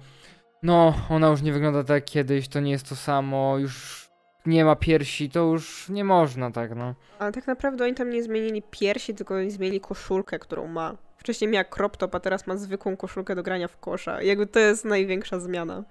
no, 0.64 0.94
ona 1.10 1.28
już 1.28 1.42
nie 1.42 1.54
wygląda 1.54 1.84
tak 1.84 1.96
jak 1.96 2.06
kiedyś, 2.06 2.48
to 2.48 2.60
nie 2.60 2.72
jest 2.72 2.90
to 2.90 2.96
samo, 2.96 3.58
już 3.58 4.10
nie 4.46 4.66
ma 4.66 4.76
piersi, 4.76 5.30
to 5.30 5.40
już 5.40 5.90
nie 5.90 6.04
można 6.04 6.52
tak, 6.52 6.76
no. 6.76 6.96
Ale 7.20 7.32
tak 7.32 7.48
naprawdę 7.48 7.84
oni 7.84 7.94
tam 7.94 8.10
nie 8.10 8.24
zmienili 8.24 8.64
piersi, 8.72 9.16
tylko 9.16 9.36
oni 9.36 9.52
zmienili 9.52 9.80
koszulkę, 9.80 10.40
którą 10.40 10.68
ma. 10.68 11.09
Wcześniej 11.20 11.52
miała 11.52 11.64
crop 11.64 11.98
top, 11.98 12.16
a 12.16 12.20
teraz 12.20 12.48
ma 12.48 12.58
zwykłą 12.58 12.98
koszulkę 12.98 13.36
do 13.36 13.44
grania 13.44 13.68
w 13.68 13.78
kosza. 13.78 14.22
jakby 14.22 14.48
to 14.48 14.60
jest 14.60 14.86
największa 14.86 15.40
zmiana. 15.40 15.84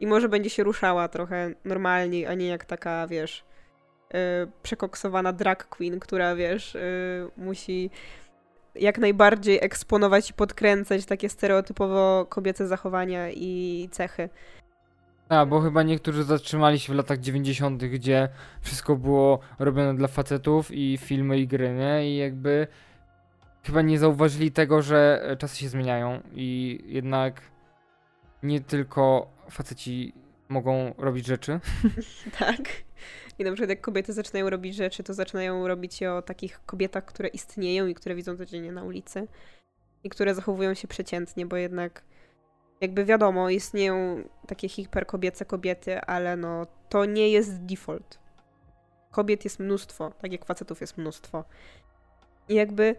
I 0.00 0.06
może 0.06 0.28
będzie 0.28 0.50
się 0.50 0.62
ruszała 0.62 1.08
trochę 1.08 1.50
normalniej, 1.64 2.26
a 2.26 2.34
nie 2.34 2.46
jak 2.46 2.64
taka, 2.64 3.06
wiesz, 3.06 3.44
yy, 4.12 4.18
przekoksowana 4.62 5.32
drag 5.32 5.68
queen, 5.68 6.00
która, 6.00 6.36
wiesz, 6.36 6.74
yy, 6.74 7.44
musi 7.44 7.90
jak 8.74 8.98
najbardziej 8.98 9.58
eksponować 9.62 10.30
i 10.30 10.34
podkręcać 10.34 11.06
takie 11.06 11.28
stereotypowo 11.28 12.26
kobiece 12.28 12.66
zachowania 12.66 13.30
i 13.30 13.88
cechy. 13.92 14.28
A, 15.28 15.46
bo 15.46 15.60
chyba 15.60 15.82
niektórzy 15.82 16.24
zatrzymali 16.24 16.78
się 16.78 16.92
w 16.92 16.96
latach 16.96 17.18
90., 17.18 17.84
gdzie 17.84 18.28
wszystko 18.60 18.96
było 18.96 19.38
robione 19.58 19.94
dla 19.94 20.08
facetów 20.08 20.70
i 20.70 20.98
filmy 20.98 21.38
i 21.38 21.46
gry, 21.46 21.74
nie? 21.74 22.10
I 22.10 22.16
jakby 22.16 22.66
chyba 23.66 23.82
nie 23.82 23.98
zauważyli 23.98 24.52
tego, 24.52 24.82
że 24.82 25.22
e, 25.22 25.36
czasy 25.36 25.56
się 25.56 25.68
zmieniają 25.68 26.22
i 26.32 26.78
jednak 26.86 27.40
nie 28.42 28.60
tylko 28.60 29.30
faceci 29.50 30.12
mogą 30.48 30.94
robić 30.98 31.26
rzeczy. 31.26 31.60
tak. 32.38 32.58
I 33.38 33.44
na 33.44 33.52
przykład 33.52 33.70
jak 33.70 33.80
kobiety 33.80 34.12
zaczynają 34.12 34.50
robić 34.50 34.74
rzeczy, 34.74 35.02
to 35.02 35.14
zaczynają 35.14 35.68
robić 35.68 36.00
je 36.00 36.12
o 36.12 36.22
takich 36.22 36.60
kobietach, 36.66 37.04
które 37.04 37.28
istnieją 37.28 37.86
i 37.86 37.94
które 37.94 38.14
widzą 38.14 38.36
codziennie 38.36 38.72
na 38.72 38.84
ulicy. 38.84 39.28
I 40.04 40.08
które 40.08 40.34
zachowują 40.34 40.74
się 40.74 40.88
przeciętnie, 40.88 41.46
bo 41.46 41.56
jednak 41.56 42.04
jakby 42.80 43.04
wiadomo, 43.04 43.50
istnieją 43.50 44.22
takie 44.46 44.68
hiperkobiece 44.68 45.44
kobiety, 45.44 46.00
ale 46.00 46.36
no 46.36 46.66
to 46.88 47.04
nie 47.04 47.28
jest 47.30 47.64
default. 47.64 48.18
Kobiet 49.10 49.44
jest 49.44 49.60
mnóstwo, 49.60 50.10
tak 50.10 50.32
jak 50.32 50.44
facetów 50.44 50.80
jest 50.80 50.98
mnóstwo. 50.98 51.44
I 52.48 52.54
jakby 52.54 52.96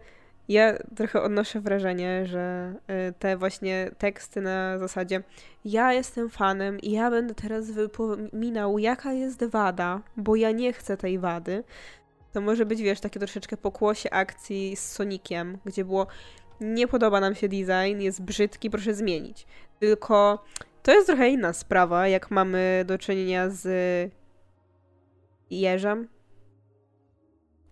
ja 0.49 0.77
trochę 0.95 1.21
odnoszę 1.21 1.61
wrażenie, 1.61 2.25
że 2.25 2.73
y, 3.09 3.13
te 3.19 3.37
właśnie 3.37 3.91
teksty 3.97 4.41
na 4.41 4.77
zasadzie 4.77 5.23
ja 5.65 5.93
jestem 5.93 6.29
fanem 6.29 6.79
i 6.79 6.91
ja 6.91 7.11
będę 7.11 7.35
teraz 7.35 7.71
wypominał, 7.71 8.79
jaka 8.79 9.13
jest 9.13 9.45
wada, 9.45 10.01
bo 10.17 10.35
ja 10.35 10.51
nie 10.51 10.73
chcę 10.73 10.97
tej 10.97 11.19
wady. 11.19 11.63
To 12.33 12.41
może 12.41 12.65
być, 12.65 12.81
wiesz, 12.81 12.99
takie 12.99 13.19
troszeczkę 13.19 13.57
pokłosie 13.57 14.09
akcji 14.09 14.75
z 14.75 14.91
Sonikiem, 14.91 15.57
gdzie 15.65 15.85
było 15.85 16.07
nie 16.61 16.87
podoba 16.87 17.19
nam 17.19 17.35
się 17.35 17.49
design, 17.49 18.01
jest 18.01 18.21
brzydki, 18.21 18.69
proszę 18.69 18.93
zmienić. 18.93 19.45
Tylko 19.79 20.43
to 20.83 20.91
jest 20.91 21.07
trochę 21.07 21.29
inna 21.29 21.53
sprawa, 21.53 22.07
jak 22.07 22.31
mamy 22.31 22.83
do 22.87 22.97
czynienia 22.97 23.49
z 23.49 23.67
jeżem, 25.49 26.07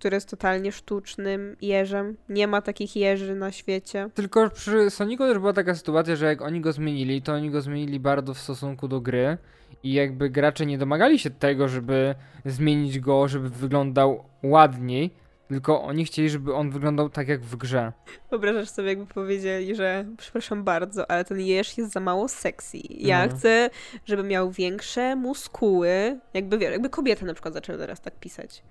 który 0.06 0.16
jest 0.16 0.30
totalnie 0.30 0.72
sztucznym 0.72 1.56
jeżem. 1.62 2.18
Nie 2.30 2.48
ma 2.48 2.62
takich 2.62 2.96
jeży 2.96 3.36
na 3.36 3.52
świecie. 3.52 4.10
Tylko 4.14 4.50
przy 4.50 4.90
Sonicu 4.90 5.24
też 5.24 5.40
była 5.40 5.54
taka 5.54 5.76
sytuacja, 5.76 6.16
że 6.16 6.26
jak 6.26 6.42
oni 6.42 6.62
go 6.62 6.72
zmienili, 6.72 7.22
to 7.22 7.34
oni 7.34 7.50
go 7.50 7.62
zmienili 7.62 8.00
bardzo 8.00 8.34
w 8.34 8.40
stosunku 8.40 8.88
do 8.88 9.02
gry 9.02 9.38
i 9.84 9.94
jakby 9.94 10.30
gracze 10.30 10.66
nie 10.66 10.78
domagali 10.78 11.20
się 11.20 11.30
tego, 11.30 11.68
żeby 11.68 12.16
zmienić 12.46 13.00
go, 13.00 13.28
żeby 13.28 13.50
wyglądał 13.50 14.24
ładniej, 14.44 15.12
tylko 15.48 15.84
oni 15.84 16.06
chcieli, 16.06 16.30
żeby 16.30 16.54
on 16.54 16.72
wyglądał 16.72 17.10
tak 17.10 17.28
jak 17.28 17.42
w 17.42 17.56
grze. 17.56 17.92
Wyobrażasz 18.30 18.70
sobie, 18.70 18.88
jakby 18.88 19.06
powiedzieli, 19.06 19.76
że 19.76 20.06
przepraszam 20.18 20.64
bardzo, 20.64 21.12
ale 21.12 21.26
ten 21.26 21.40
jeż 21.40 21.78
jest 21.78 21.92
za 21.92 22.00
mało 22.00 22.28
sexy. 22.28 22.78
Ja 22.90 23.28
no. 23.28 23.36
chcę, 23.36 23.70
żeby 24.06 24.24
miał 24.24 24.52
większe 24.52 25.16
muskuły. 25.16 26.20
Jakby, 26.34 26.58
jakby 26.58 26.90
kobiety 26.90 27.26
na 27.26 27.34
przykład 27.34 27.54
zaczęły 27.54 27.80
teraz 27.80 28.02
tak 28.02 28.20
pisać 28.20 28.64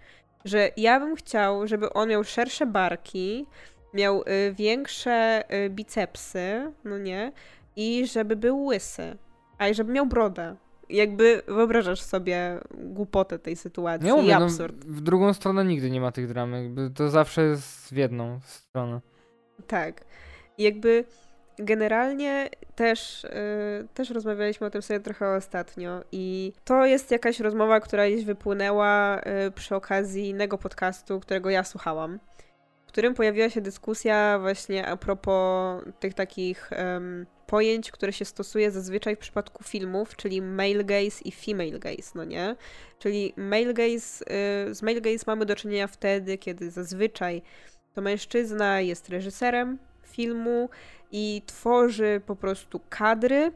że 0.45 0.71
ja 0.77 1.01
bym 1.01 1.17
chciał, 1.17 1.67
żeby 1.67 1.93
on 1.93 2.09
miał 2.09 2.25
szersze 2.25 2.67
barki, 2.67 3.47
miał 3.95 4.23
y, 4.23 4.55
większe 4.55 5.45
y, 5.67 5.71
bicepsy, 5.71 6.73
no 6.85 6.99
nie, 6.99 7.33
i 7.77 8.07
żeby 8.07 8.37
był 8.37 8.65
łysy, 8.65 9.17
a 9.59 9.69
i 9.69 9.75
żeby 9.75 9.93
miał 9.93 10.07
brodę. 10.07 10.57
Jakby 10.89 11.43
wyobrażasz 11.47 12.01
sobie 12.01 12.61
głupotę 12.71 13.39
tej 13.39 13.57
sytuacji 13.57 14.13
nie 14.13 14.23
i 14.23 14.29
no, 14.29 14.37
absurd. 14.37 14.85
No, 14.87 14.95
w 14.95 15.01
drugą 15.01 15.35
stronę 15.35 15.65
nigdy 15.65 15.91
nie 15.91 16.01
ma 16.01 16.13
tych 16.13 16.29
dram, 16.29 16.53
jakby 16.53 16.91
to 16.91 17.11
zawsze 17.11 17.43
jest 17.43 17.89
w 17.89 17.97
jedną 17.97 18.41
stronę. 18.41 19.01
Tak. 19.67 20.05
Jakby 20.59 21.05
Generalnie 21.59 22.51
też, 22.75 23.23
yy, 23.23 23.89
też 23.95 24.11
rozmawialiśmy 24.11 24.67
o 24.67 24.71
tym 24.71 24.83
sobie 24.83 25.01
trochę 25.01 25.37
ostatnio 25.37 26.05
i 26.13 26.53
to 26.65 26.87
jest 26.87 27.11
jakaś 27.11 27.41
rozmowa, 27.41 27.81
która 27.81 28.07
gdzieś 28.09 28.25
wypłynęła 28.25 29.21
yy, 29.27 29.51
przy 29.51 29.75
okazji 29.75 30.29
innego 30.29 30.59
podcastu, 30.59 31.21
którego 31.21 31.51
ja 31.51 31.65
słuchałam, 31.65 32.21
w 32.87 32.87
którym 32.87 33.15
pojawiła 33.15 33.51
się 33.51 33.61
dyskusja 33.61 34.39
właśnie 34.39 34.87
a 34.87 34.97
propos 34.97 35.83
tych 36.01 36.15
takich 36.15 36.71
um, 36.79 37.27
pojęć, 37.47 37.91
które 37.91 38.13
się 38.13 38.25
stosuje 38.25 38.71
zazwyczaj 38.71 39.17
w 39.17 39.19
przypadku 39.19 39.65
filmów, 39.65 40.17
czyli 40.17 40.43
male 40.43 40.85
gaze 40.85 41.23
i 41.25 41.33
female 41.33 41.79
gaze, 41.79 42.11
no 42.15 42.25
nie? 42.25 42.57
Czyli 42.99 43.33
male 43.37 43.75
gaze, 43.75 44.25
yy, 44.67 44.75
z 44.75 44.83
male 44.83 45.01
gaze 45.01 45.25
mamy 45.27 45.47
do 45.47 45.57
czynienia 45.57 45.87
wtedy, 45.87 46.39
kiedy 46.39 46.71
zazwyczaj 46.71 47.43
to 47.95 48.03
mężczyzna 48.03 48.81
jest 48.81 49.09
reżyserem 49.09 49.79
filmu 50.15 50.69
i 51.13 51.43
tworzy 51.47 52.21
po 52.27 52.37
prostu 52.37 52.81
kadry, 52.89 53.53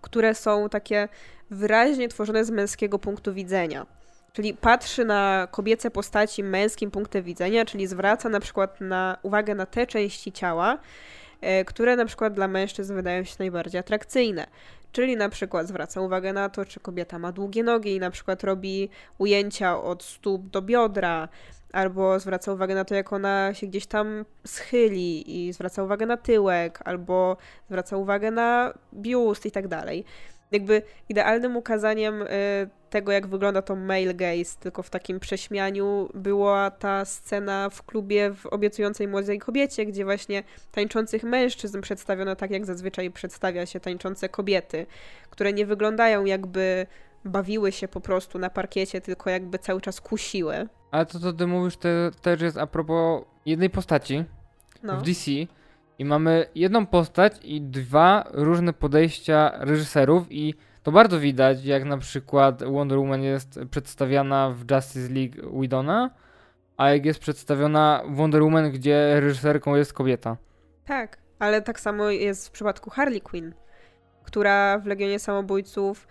które 0.00 0.34
są 0.34 0.68
takie 0.68 1.08
wyraźnie 1.50 2.08
tworzone 2.08 2.44
z 2.44 2.50
męskiego 2.50 2.98
punktu 2.98 3.34
widzenia. 3.34 3.86
Czyli 4.32 4.54
patrzy 4.54 5.04
na 5.04 5.48
kobiece 5.50 5.90
postaci 5.90 6.42
męskim 6.42 6.90
punktem 6.90 7.22
widzenia, 7.22 7.64
czyli 7.64 7.86
zwraca 7.86 8.28
na 8.28 8.40
przykład 8.40 8.80
na 8.80 9.18
uwagę 9.22 9.54
na 9.54 9.66
te 9.66 9.86
części 9.86 10.32
ciała, 10.32 10.78
e, 11.40 11.64
które 11.64 11.96
na 11.96 12.04
przykład 12.04 12.34
dla 12.34 12.48
mężczyzn 12.48 12.94
wydają 12.94 13.24
się 13.24 13.36
najbardziej 13.38 13.78
atrakcyjne. 13.78 14.46
Czyli 14.92 15.16
na 15.16 15.28
przykład 15.28 15.68
zwraca 15.68 16.00
uwagę 16.00 16.32
na 16.32 16.48
to, 16.48 16.64
czy 16.64 16.80
kobieta 16.80 17.18
ma 17.18 17.32
długie 17.32 17.62
nogi 17.62 17.94
i 17.94 18.00
na 18.00 18.10
przykład 18.10 18.44
robi 18.44 18.88
ujęcia 19.18 19.82
od 19.82 20.02
stóp 20.02 20.48
do 20.48 20.62
biodra, 20.62 21.28
albo 21.74 22.18
zwraca 22.18 22.52
uwagę 22.52 22.74
na 22.74 22.84
to, 22.84 22.94
jak 22.94 23.12
ona 23.12 23.54
się 23.54 23.66
gdzieś 23.66 23.86
tam 23.86 24.24
schyli 24.46 25.46
i 25.46 25.52
zwraca 25.52 25.82
uwagę 25.82 26.06
na 26.06 26.16
tyłek, 26.16 26.80
albo 26.84 27.36
zwraca 27.68 27.96
uwagę 27.96 28.30
na 28.30 28.74
biust 28.94 29.46
i 29.46 29.50
tak 29.50 29.68
dalej. 29.68 30.04
Jakby 30.52 30.82
idealnym 31.08 31.56
ukazaniem 31.56 32.22
y, 32.22 32.26
tego, 32.90 33.12
jak 33.12 33.26
wygląda 33.26 33.62
to 33.62 33.76
male 33.76 34.14
gaze, 34.14 34.56
tylko 34.60 34.82
w 34.82 34.90
takim 34.90 35.20
prześmianiu, 35.20 36.08
była 36.14 36.70
ta 36.70 37.04
scena 37.04 37.70
w 37.70 37.82
klubie 37.82 38.30
w 38.30 38.46
obiecującej 38.46 39.08
młodej 39.08 39.38
kobiecie, 39.38 39.86
gdzie 39.86 40.04
właśnie 40.04 40.42
tańczących 40.72 41.22
mężczyzn 41.22 41.80
przedstawiono 41.80 42.36
tak, 42.36 42.50
jak 42.50 42.66
zazwyczaj 42.66 43.10
przedstawia 43.10 43.66
się 43.66 43.80
tańczące 43.80 44.28
kobiety, 44.28 44.86
które 45.30 45.52
nie 45.52 45.66
wyglądają 45.66 46.24
jakby 46.24 46.86
bawiły 47.24 47.72
się 47.72 47.88
po 47.88 48.00
prostu 48.00 48.38
na 48.38 48.50
parkiecie, 48.50 49.00
tylko 49.00 49.30
jakby 49.30 49.58
cały 49.58 49.80
czas 49.80 50.00
kusiły. 50.00 50.68
Ale 50.94 51.06
to, 51.06 51.18
co 51.20 51.32
ty 51.32 51.46
mówisz, 51.46 51.76
to 51.76 51.88
też 52.22 52.40
jest 52.40 52.58
a 52.58 52.66
propos 52.66 53.24
jednej 53.46 53.70
postaci 53.70 54.24
No. 54.82 54.96
w 54.96 55.02
DC. 55.02 55.30
I 55.98 56.04
mamy 56.04 56.46
jedną 56.54 56.86
postać 56.86 57.32
i 57.42 57.60
dwa 57.60 58.24
różne 58.32 58.72
podejścia 58.72 59.52
reżyserów 59.58 60.26
i 60.30 60.54
to 60.82 60.92
bardzo 60.92 61.20
widać, 61.20 61.64
jak 61.64 61.84
na 61.84 61.98
przykład 61.98 62.62
Wonder 62.62 62.98
Woman 62.98 63.22
jest 63.22 63.60
przedstawiana 63.70 64.50
w 64.50 64.70
Justice 64.70 65.08
League 65.14 65.60
Widona, 65.60 66.10
a 66.76 66.90
jak 66.90 67.04
jest 67.04 67.20
przedstawiona 67.20 68.02
Wonder 68.08 68.42
Woman, 68.42 68.70
gdzie 68.70 69.20
reżyserką 69.20 69.74
jest 69.74 69.92
kobieta. 69.92 70.36
Tak, 70.84 71.18
ale 71.38 71.62
tak 71.62 71.80
samo 71.80 72.10
jest 72.10 72.48
w 72.48 72.50
przypadku 72.50 72.90
Harley 72.90 73.20
Quinn, 73.20 73.54
która 74.24 74.78
w 74.78 74.86
Legionie 74.86 75.18
Samobójców. 75.18 76.06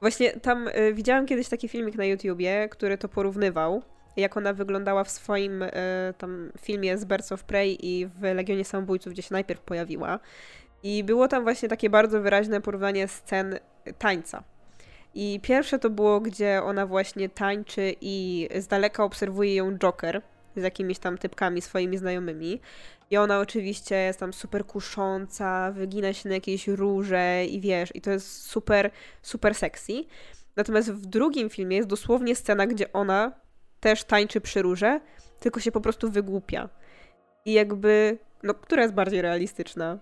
Właśnie 0.00 0.32
tam 0.32 0.68
y, 0.68 0.92
widziałam 0.94 1.26
kiedyś 1.26 1.48
taki 1.48 1.68
filmik 1.68 1.94
na 1.94 2.04
YouTubie, 2.04 2.68
który 2.68 2.98
to 2.98 3.08
porównywał, 3.08 3.82
jak 4.16 4.36
ona 4.36 4.52
wyglądała 4.52 5.04
w 5.04 5.10
swoim 5.10 5.62
y, 5.62 5.70
tam 6.18 6.52
filmie 6.60 6.98
z 6.98 7.04
Birds 7.04 7.32
of 7.32 7.44
Prey 7.44 7.78
i 7.80 8.06
w 8.06 8.22
Legionie 8.22 8.64
Samobójców, 8.64 9.12
gdzie 9.12 9.22
się 9.22 9.32
najpierw 9.32 9.60
pojawiła. 9.60 10.18
I 10.82 11.04
było 11.04 11.28
tam 11.28 11.42
właśnie 11.42 11.68
takie 11.68 11.90
bardzo 11.90 12.20
wyraźne 12.20 12.60
porównanie 12.60 13.08
scen 13.08 13.58
tańca. 13.98 14.42
I 15.14 15.40
pierwsze 15.42 15.78
to 15.78 15.90
było, 15.90 16.20
gdzie 16.20 16.62
ona 16.62 16.86
właśnie 16.86 17.28
tańczy 17.28 17.94
i 18.00 18.48
z 18.58 18.66
daleka 18.66 19.04
obserwuje 19.04 19.54
ją 19.54 19.78
Joker 19.78 20.22
z 20.56 20.62
jakimiś 20.62 20.98
tam 20.98 21.18
typkami 21.18 21.62
swoimi 21.62 21.98
znajomymi. 21.98 22.60
I 23.10 23.16
ona 23.16 23.38
oczywiście 23.38 23.94
jest 23.96 24.20
tam 24.20 24.32
super 24.32 24.66
kusząca, 24.66 25.72
wygina 25.72 26.12
się 26.12 26.28
na 26.28 26.34
jakieś 26.34 26.68
róże 26.68 27.44
i 27.44 27.60
wiesz, 27.60 27.90
i 27.94 28.00
to 28.00 28.10
jest 28.10 28.42
super, 28.42 28.90
super 29.22 29.54
sexy. 29.54 30.04
Natomiast 30.56 30.92
w 30.92 31.06
drugim 31.06 31.50
filmie 31.50 31.76
jest 31.76 31.88
dosłownie 31.88 32.36
scena, 32.36 32.66
gdzie 32.66 32.92
ona 32.92 33.32
też 33.80 34.04
tańczy 34.04 34.40
przy 34.40 34.62
róże, 34.62 35.00
tylko 35.40 35.60
się 35.60 35.72
po 35.72 35.80
prostu 35.80 36.10
wygłupia. 36.10 36.68
I 37.44 37.52
jakby, 37.52 38.18
no, 38.42 38.54
która 38.54 38.82
jest 38.82 38.94
bardziej 38.94 39.22
realistyczna? 39.22 39.98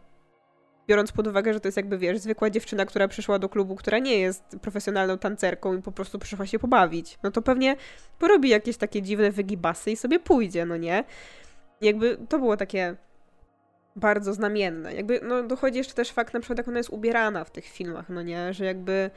Biorąc 0.89 1.13
pod 1.13 1.27
uwagę, 1.27 1.55
że 1.55 1.61
to 1.61 1.69
jest 1.69 1.77
jakby, 1.77 1.99
wiesz, 1.99 2.19
zwykła 2.19 2.51
dziewczyna, 2.51 2.87
która 2.87 3.09
przyszła 3.09 3.39
do 3.39 3.49
klubu, 3.49 3.77
która 3.77 3.99
nie 3.99 4.19
jest 4.19 4.45
profesjonalną 4.63 5.19
tancerką 5.19 5.77
i 5.77 5.83
po 5.83 5.93
prostu 5.93 6.19
przyszła 6.19 6.47
się 6.47 6.59
pobawić. 6.59 7.19
No 7.23 7.31
to 7.31 7.43
pewnie 7.43 7.77
porobi 8.19 8.49
jakieś 8.49 8.77
takie 8.77 9.03
dziwne 9.03 9.31
wygibasy 9.31 9.91
i 9.91 9.97
sobie 9.97 10.19
pójdzie, 10.19 10.67
no 10.67 10.77
nie? 10.77 11.05
Jakby 11.81 12.19
to 12.29 12.39
było 12.39 12.57
takie 12.57 12.97
bardzo 13.97 14.35
znamienne. 14.35 14.95
Jakby, 14.95 15.21
no 15.23 15.43
dochodzi 15.43 15.79
jeszcze 15.79 15.95
też 15.95 16.13
fakt 16.13 16.35
na 16.35 16.41
przykład, 16.41 16.59
jak 16.59 16.69
ona 16.69 16.79
jest 16.79 16.91
ubierana 16.91 17.45
w 17.45 17.51
tych 17.51 17.65
filmach, 17.65 18.09
no 18.09 18.23
nie? 18.23 18.53
Że 18.55 18.65
jakby 18.65 19.11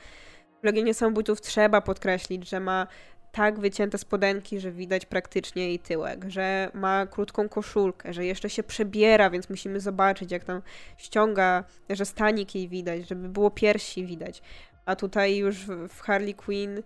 w 0.61 0.65
Legionie 0.65 0.93
Samobójców 0.93 1.41
trzeba 1.41 1.81
podkreślić, 1.81 2.49
że 2.49 2.59
ma 2.59 2.87
tak 3.31 3.59
wycięte 3.59 3.97
spodenki, 3.97 4.59
że 4.59 4.71
widać 4.71 5.05
praktycznie 5.05 5.67
jej 5.67 5.79
tyłek, 5.79 6.25
że 6.27 6.71
ma 6.73 7.07
krótką 7.07 7.49
koszulkę, 7.49 8.13
że 8.13 8.25
jeszcze 8.25 8.49
się 8.49 8.63
przebiera, 8.63 9.29
więc 9.29 9.49
musimy 9.49 9.79
zobaczyć, 9.79 10.31
jak 10.31 10.43
tam 10.43 10.61
ściąga, 10.97 11.63
że 11.89 12.05
stanik 12.05 12.55
jej 12.55 12.67
widać, 12.67 13.09
żeby 13.09 13.29
było 13.29 13.51
piersi 13.51 14.05
widać. 14.05 14.41
A 14.85 14.95
tutaj 14.95 15.37
już 15.37 15.65
w 15.89 16.01
Harley 16.01 16.33
Quinn, 16.33 16.83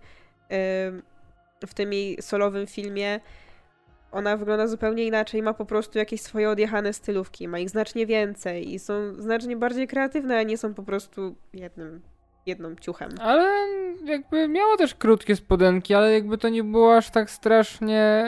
w 1.66 1.74
tym 1.74 1.92
jej 1.92 2.22
solowym 2.22 2.66
filmie, 2.66 3.20
ona 4.12 4.36
wygląda 4.36 4.66
zupełnie 4.66 5.04
inaczej, 5.04 5.42
ma 5.42 5.54
po 5.54 5.66
prostu 5.66 5.98
jakieś 5.98 6.20
swoje 6.20 6.50
odjechane 6.50 6.92
stylówki, 6.92 7.48
ma 7.48 7.58
ich 7.58 7.70
znacznie 7.70 8.06
więcej 8.06 8.74
i 8.74 8.78
są 8.78 9.14
znacznie 9.14 9.56
bardziej 9.56 9.88
kreatywne, 9.88 10.38
a 10.38 10.42
nie 10.42 10.58
są 10.58 10.74
po 10.74 10.82
prostu 10.82 11.36
jednym, 11.52 12.02
jedną 12.46 12.74
ciuchem. 12.76 13.10
Ale 13.20 13.66
jakby 14.04 14.48
miała 14.48 14.76
też 14.76 14.94
krótkie 14.94 15.36
spodenki, 15.36 15.94
ale 15.94 16.12
jakby 16.12 16.38
to 16.38 16.48
nie 16.48 16.64
było 16.64 16.96
aż 16.96 17.10
tak 17.10 17.30
strasznie 17.30 18.24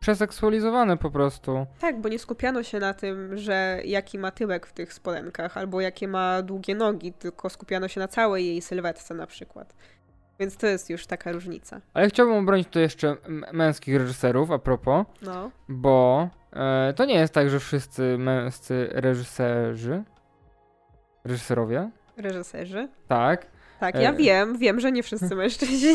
przeseksualizowane 0.00 0.96
po 0.96 1.10
prostu. 1.10 1.66
Tak, 1.80 2.00
bo 2.00 2.08
nie 2.08 2.18
skupiano 2.18 2.62
się 2.62 2.78
na 2.78 2.94
tym, 2.94 3.36
że 3.38 3.80
jaki 3.84 4.18
ma 4.18 4.30
tyłek 4.30 4.66
w 4.66 4.72
tych 4.72 4.92
spodenkach, 4.92 5.56
albo 5.56 5.80
jakie 5.80 6.08
ma 6.08 6.42
długie 6.42 6.74
nogi, 6.74 7.12
tylko 7.12 7.50
skupiano 7.50 7.88
się 7.88 8.00
na 8.00 8.08
całej 8.08 8.46
jej 8.46 8.62
sylwetce 8.62 9.14
na 9.14 9.26
przykład. 9.26 9.74
Więc 10.40 10.56
to 10.56 10.66
jest 10.66 10.90
już 10.90 11.06
taka 11.06 11.32
różnica. 11.32 11.80
Ale 11.94 12.08
chciałbym 12.08 12.36
obronić 12.36 12.68
tu 12.68 12.78
jeszcze 12.78 13.16
męskich 13.52 13.96
reżyserów 13.96 14.50
a 14.50 14.58
propos, 14.58 15.06
No. 15.22 15.50
bo 15.68 16.28
e, 16.52 16.92
to 16.96 17.04
nie 17.04 17.14
jest 17.14 17.34
tak, 17.34 17.50
że 17.50 17.60
wszyscy 17.60 18.18
męscy 18.18 18.88
reżyserzy, 18.92 20.02
reżyserowie, 21.24 21.90
Reżyserzy. 22.16 22.88
tak, 23.08 23.46
Tak, 23.80 23.94
ja 23.94 24.10
E. 24.10 24.16
wiem, 24.16 24.58
wiem, 24.58 24.80
że 24.80 24.92
nie 24.92 25.02
wszyscy 25.02 25.36
mężczyźni. 25.36 25.94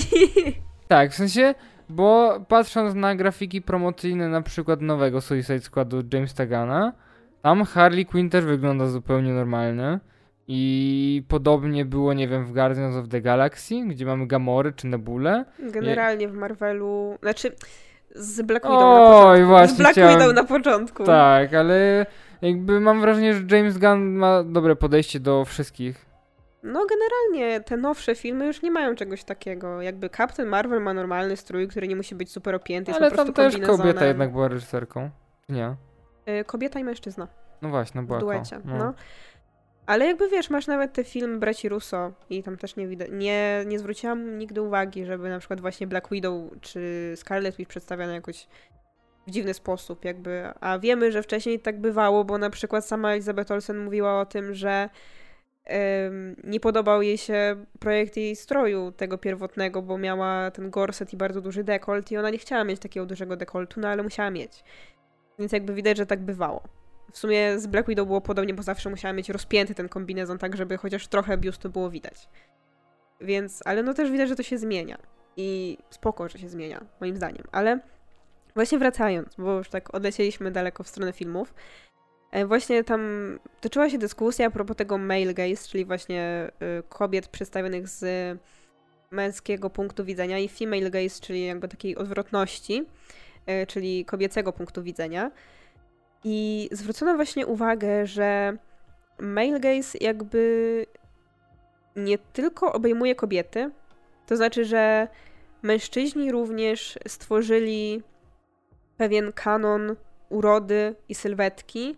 tak, 0.87 1.11
w 1.11 1.15
sensie, 1.15 1.55
bo 1.89 2.39
patrząc 2.47 2.95
na 2.95 3.15
grafiki 3.15 3.61
promocyjne 3.61 4.29
na 4.29 4.41
przykład 4.41 4.81
nowego 4.81 5.21
Suicide 5.21 5.59
Squadu 5.59 6.01
Jamesa 6.13 6.45
Gana, 6.45 6.93
tam 7.41 7.63
Harley 7.63 8.05
Quinn 8.05 8.29
też 8.29 8.45
wygląda 8.45 8.87
zupełnie 8.87 9.33
normalnie. 9.33 9.99
I 10.51 11.23
podobnie 11.27 11.85
było, 11.85 12.13
nie 12.13 12.27
wiem, 12.27 12.45
w 12.45 12.53
Guardians 12.53 12.95
of 12.95 13.07
the 13.09 13.21
Galaxy, 13.21 13.75
gdzie 13.87 14.05
mamy 14.05 14.27
Gamory 14.27 14.73
czy 14.73 14.87
Nebulę. 14.87 15.45
Generalnie 15.71 16.27
w 16.27 16.33
Marvelu, 16.33 17.17
znaczy 17.21 17.51
z 18.15 18.41
Black 18.41 18.65
Widow 18.65 18.79
na 18.81 19.07
początku. 19.07 19.45
Właśnie 19.47 19.75
z 19.75 19.77
Black 19.77 19.91
chciałem... 19.91 20.19
Widow 20.19 20.35
na 20.35 20.43
początku. 20.43 21.03
Tak, 21.03 21.53
ale 21.53 22.05
jakby 22.41 22.79
mam 22.79 23.01
wrażenie, 23.01 23.33
że 23.33 23.41
James 23.57 23.77
Gunn 23.77 24.15
ma 24.15 24.43
dobre 24.43 24.75
podejście 24.75 25.19
do 25.19 25.45
wszystkich. 25.45 26.05
No 26.63 26.85
generalnie 26.85 27.61
te 27.61 27.77
nowsze 27.77 28.15
filmy 28.15 28.45
już 28.45 28.61
nie 28.61 28.71
mają 28.71 28.95
czegoś 28.95 29.23
takiego. 29.23 29.81
Jakby 29.81 30.09
Captain 30.09 30.49
Marvel 30.49 30.81
ma 30.81 30.93
normalny 30.93 31.37
strój, 31.37 31.67
który 31.67 31.87
nie 31.87 31.95
musi 31.95 32.15
być 32.15 32.31
super 32.31 32.55
opięty, 32.55 32.93
Ale 32.93 33.11
po 33.11 33.17
tam 33.17 33.33
też 33.33 33.57
kobieta 33.57 34.05
jednak 34.05 34.31
była 34.31 34.47
reżyserką. 34.47 35.09
Nie. 35.49 35.75
Y, 36.29 36.43
Kobieta 36.45 36.79
i 36.79 36.83
mężczyzna 36.83 37.27
No 37.61 37.69
właśnie, 37.69 38.01
była 38.01 38.19
w 38.19 38.21
duecie. 38.21 38.59
No. 38.65 38.93
Ale 39.85 40.05
jakby 40.05 40.29
wiesz, 40.29 40.49
masz 40.49 40.67
nawet 40.67 40.93
te 40.93 41.03
film 41.03 41.39
braci 41.39 41.69
Russo 41.69 42.11
i 42.29 42.43
tam 42.43 42.57
też 42.57 42.75
nie 42.75 42.87
widać. 42.87 43.09
Nie, 43.11 43.63
nie 43.67 43.79
zwróciłam 43.79 44.37
nigdy 44.37 44.61
uwagi, 44.61 45.05
żeby 45.05 45.29
na 45.29 45.39
przykład 45.39 45.61
właśnie 45.61 45.87
Black 45.87 46.09
Widow 46.11 46.35
czy 46.61 47.13
Scarlet 47.15 47.55
Witch 47.55 47.69
przedstawiane 47.69 48.13
jakoś 48.13 48.47
w 49.27 49.31
dziwny 49.31 49.53
sposób, 49.53 50.05
jakby. 50.05 50.49
A 50.59 50.79
wiemy, 50.79 51.11
że 51.11 51.23
wcześniej 51.23 51.59
tak 51.59 51.81
bywało, 51.81 52.23
bo 52.23 52.37
na 52.37 52.49
przykład 52.49 52.85
sama 52.85 53.11
Elizabeth 53.11 53.51
Olsen 53.51 53.77
mówiła 53.83 54.19
o 54.19 54.25
tym, 54.25 54.53
że 54.53 54.89
nie 56.43 56.59
podobał 56.59 57.01
jej 57.01 57.17
się 57.17 57.65
projekt 57.79 58.17
jej 58.17 58.35
stroju 58.35 58.91
tego 58.91 59.17
pierwotnego, 59.17 59.81
bo 59.81 59.97
miała 59.97 60.51
ten 60.51 60.69
gorset 60.69 61.13
i 61.13 61.17
bardzo 61.17 61.41
duży 61.41 61.63
dekolt 61.63 62.11
i 62.11 62.17
ona 62.17 62.29
nie 62.29 62.37
chciała 62.37 62.63
mieć 62.63 62.79
takiego 62.79 63.05
dużego 63.05 63.35
dekoltu, 63.35 63.79
no 63.79 63.87
ale 63.87 64.03
musiała 64.03 64.31
mieć. 64.31 64.63
Więc 65.39 65.51
jakby 65.51 65.73
widać, 65.73 65.97
że 65.97 66.05
tak 66.05 66.19
bywało. 66.19 66.63
W 67.11 67.17
sumie 67.17 67.59
z 67.59 67.67
Black 67.67 67.87
Widow 67.87 68.07
było 68.07 68.21
podobnie, 68.21 68.53
bo 68.53 68.63
zawsze 68.63 68.89
musiała 68.89 69.13
mieć 69.13 69.29
rozpięty 69.29 69.75
ten 69.75 69.89
kombinezon, 69.89 70.37
tak 70.37 70.57
żeby 70.57 70.77
chociaż 70.77 71.07
trochę 71.07 71.37
biustu 71.37 71.69
było 71.69 71.89
widać. 71.89 72.29
Więc, 73.21 73.61
ale 73.65 73.83
no 73.83 73.93
też 73.93 74.11
widać, 74.11 74.29
że 74.29 74.35
to 74.35 74.43
się 74.43 74.57
zmienia. 74.57 74.97
I 75.37 75.77
spoko, 75.89 76.29
że 76.29 76.39
się 76.39 76.49
zmienia, 76.49 76.85
moim 77.01 77.15
zdaniem. 77.15 77.43
Ale 77.51 77.79
właśnie 78.55 78.79
wracając, 78.79 79.35
bo 79.35 79.57
już 79.57 79.69
tak 79.69 79.95
odlecieliśmy 79.95 80.51
daleko 80.51 80.83
w 80.83 80.87
stronę 80.87 81.13
filmów, 81.13 81.53
właśnie 82.45 82.83
tam 82.83 83.01
toczyła 83.61 83.89
się 83.89 83.97
dyskusja 83.97 84.47
a 84.47 84.49
propos 84.49 84.77
tego 84.77 84.97
male 84.97 85.33
gaze, 85.33 85.67
czyli 85.69 85.85
właśnie 85.85 86.51
y, 86.79 86.83
kobiet 86.89 87.27
przedstawionych 87.27 87.87
z 87.87 88.37
męskiego 89.11 89.69
punktu 89.69 90.05
widzenia 90.05 90.39
i 90.39 90.49
female 90.49 90.89
gaze, 90.89 91.21
czyli 91.21 91.45
jakby 91.45 91.67
takiej 91.67 91.95
odwrotności, 91.95 92.85
y, 93.63 93.67
czyli 93.67 94.05
kobiecego 94.05 94.53
punktu 94.53 94.83
widzenia. 94.83 95.31
I 96.23 96.69
zwrócono 96.71 97.15
właśnie 97.15 97.47
uwagę, 97.47 98.07
że 98.07 98.57
male 99.19 99.59
gaze 99.59 99.97
jakby 100.01 100.85
nie 101.95 102.17
tylko 102.17 102.73
obejmuje 102.73 103.15
kobiety, 103.15 103.71
to 104.27 104.37
znaczy, 104.37 104.65
że 104.65 105.07
mężczyźni 105.61 106.31
również 106.31 106.99
stworzyli 107.07 108.03
pewien 108.97 109.33
kanon 109.33 109.95
urody 110.29 110.95
i 111.09 111.15
sylwetki 111.15 111.95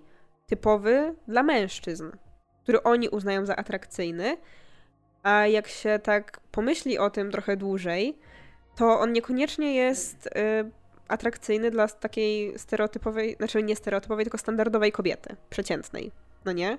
typowy 0.52 1.16
dla 1.28 1.44
mężczyzn, 1.44 2.12
który 2.64 2.84
oni 2.84 3.10
uznają 3.10 3.46
za 3.46 3.56
atrakcyjny. 3.56 4.38
A 5.24 5.48
jak 5.48 5.68
się 5.68 6.00
tak 6.04 6.40
pomyśli 6.52 6.98
o 6.98 7.10
tym 7.10 7.32
trochę 7.32 7.58
dłużej, 7.58 8.18
to 8.76 9.00
on 9.00 9.14
niekoniecznie 9.14 9.76
jest 9.76 10.28
y, 10.28 10.30
atrakcyjny 11.08 11.72
dla 11.72 11.88
takiej 11.88 12.60
stereotypowej, 12.60 13.36
znaczy 13.36 13.64
nie 13.64 13.76
stereotypowej, 13.76 14.26
tylko 14.26 14.38
standardowej 14.38 14.92
kobiety, 14.92 15.36
przeciętnej, 15.50 16.12
no 16.46 16.52
nie? 16.52 16.78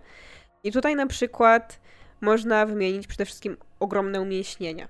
I 0.64 0.72
tutaj 0.72 0.96
na 0.96 1.06
przykład 1.06 1.80
można 2.20 2.66
wymienić 2.66 3.06
przede 3.06 3.24
wszystkim 3.24 3.56
ogromne 3.80 4.20
umięśnienia. 4.20 4.88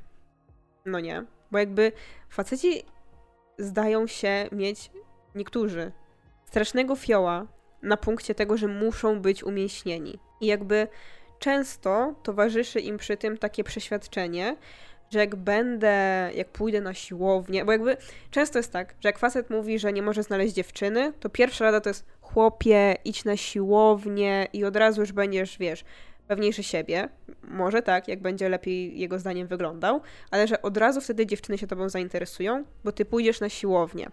No 0.86 1.00
nie? 1.00 1.24
Bo 1.50 1.58
jakby 1.58 1.92
faceci 2.28 2.82
zdają 3.58 4.06
się 4.06 4.48
mieć 4.52 4.90
niektórzy 5.34 5.92
strasznego 6.44 6.96
fioła 6.96 7.46
na 7.82 7.96
punkcie 7.96 8.34
tego, 8.34 8.56
że 8.56 8.68
muszą 8.68 9.20
być 9.20 9.44
umięśnieni. 9.44 10.18
I 10.40 10.46
jakby 10.46 10.88
często 11.38 12.14
towarzyszy 12.22 12.80
im 12.80 12.98
przy 12.98 13.16
tym 13.16 13.38
takie 13.38 13.64
przeświadczenie, 13.64 14.56
że 15.10 15.18
jak 15.18 15.36
będę, 15.36 16.30
jak 16.34 16.48
pójdę 16.48 16.80
na 16.80 16.94
siłownię, 16.94 17.64
bo 17.64 17.72
jakby 17.72 17.96
często 18.30 18.58
jest 18.58 18.72
tak, 18.72 18.94
że 19.00 19.08
jak 19.08 19.18
facet 19.18 19.50
mówi, 19.50 19.78
że 19.78 19.92
nie 19.92 20.02
może 20.02 20.22
znaleźć 20.22 20.54
dziewczyny, 20.54 21.12
to 21.20 21.28
pierwsza 21.28 21.64
rada 21.64 21.80
to 21.80 21.90
jest 21.90 22.06
chłopie, 22.20 22.96
idź 23.04 23.24
na 23.24 23.36
siłownię 23.36 24.46
i 24.52 24.64
od 24.64 24.76
razu 24.76 25.00
już 25.00 25.12
będziesz, 25.12 25.58
wiesz, 25.58 25.84
pewniejszy 26.28 26.62
siebie. 26.62 27.08
Może 27.42 27.82
tak, 27.82 28.08
jak 28.08 28.20
będzie 28.22 28.48
lepiej 28.48 29.00
jego 29.00 29.18
zdaniem 29.18 29.46
wyglądał, 29.46 30.00
ale 30.30 30.48
że 30.48 30.62
od 30.62 30.76
razu 30.76 31.00
wtedy 31.00 31.26
dziewczyny 31.26 31.58
się 31.58 31.66
tobą 31.66 31.88
zainteresują, 31.88 32.64
bo 32.84 32.92
ty 32.92 33.04
pójdziesz 33.04 33.40
na 33.40 33.48
siłownię. 33.48 34.10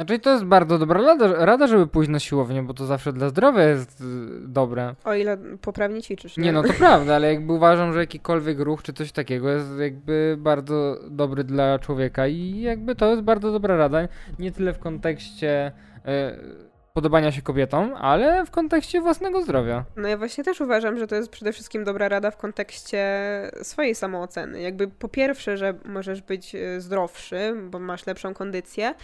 Znaczy 0.00 0.18
to 0.18 0.30
jest 0.30 0.44
bardzo 0.44 0.78
dobra 0.78 1.02
rada, 1.02 1.44
rada, 1.44 1.66
żeby 1.66 1.86
pójść 1.86 2.10
na 2.10 2.18
siłownię, 2.18 2.62
bo 2.62 2.74
to 2.74 2.86
zawsze 2.86 3.12
dla 3.12 3.28
zdrowia 3.28 3.62
jest 3.62 4.00
y, 4.00 4.04
dobre. 4.48 4.94
O 5.04 5.14
ile 5.14 5.36
poprawnie 5.60 6.02
ćwiczysz. 6.02 6.36
Nie, 6.36 6.44
nie 6.44 6.52
no 6.52 6.62
to 6.62 6.72
prawda, 6.72 7.14
ale 7.16 7.34
jakby 7.34 7.52
uważam, 7.52 7.92
że 7.92 8.00
jakikolwiek 8.00 8.60
ruch 8.60 8.82
czy 8.82 8.92
coś 8.92 9.12
takiego 9.12 9.50
jest 9.50 9.78
jakby 9.78 10.36
bardzo 10.38 10.96
dobry 11.10 11.44
dla 11.44 11.78
człowieka 11.78 12.26
i 12.26 12.60
jakby 12.60 12.94
to 12.94 13.10
jest 13.10 13.22
bardzo 13.22 13.52
dobra 13.52 13.76
rada. 13.76 14.08
Nie 14.38 14.52
tyle 14.52 14.72
w 14.72 14.78
kontekście... 14.78 15.72
Y, 15.96 16.69
podobania 16.94 17.32
się 17.32 17.42
kobietom, 17.42 17.94
ale 17.94 18.46
w 18.46 18.50
kontekście 18.50 19.00
własnego 19.00 19.42
zdrowia. 19.42 19.84
No 19.96 20.08
ja 20.08 20.16
właśnie 20.16 20.44
też 20.44 20.60
uważam, 20.60 20.98
że 20.98 21.06
to 21.06 21.14
jest 21.14 21.30
przede 21.30 21.52
wszystkim 21.52 21.84
dobra 21.84 22.08
rada 22.08 22.30
w 22.30 22.36
kontekście 22.36 23.06
swojej 23.62 23.94
samooceny. 23.94 24.60
Jakby 24.60 24.88
po 24.88 25.08
pierwsze, 25.08 25.56
że 25.56 25.74
możesz 25.84 26.22
być 26.22 26.54
e, 26.54 26.80
zdrowszy, 26.80 27.54
bo 27.70 27.78
masz 27.78 28.06
lepszą 28.06 28.34
kondycję, 28.34 28.94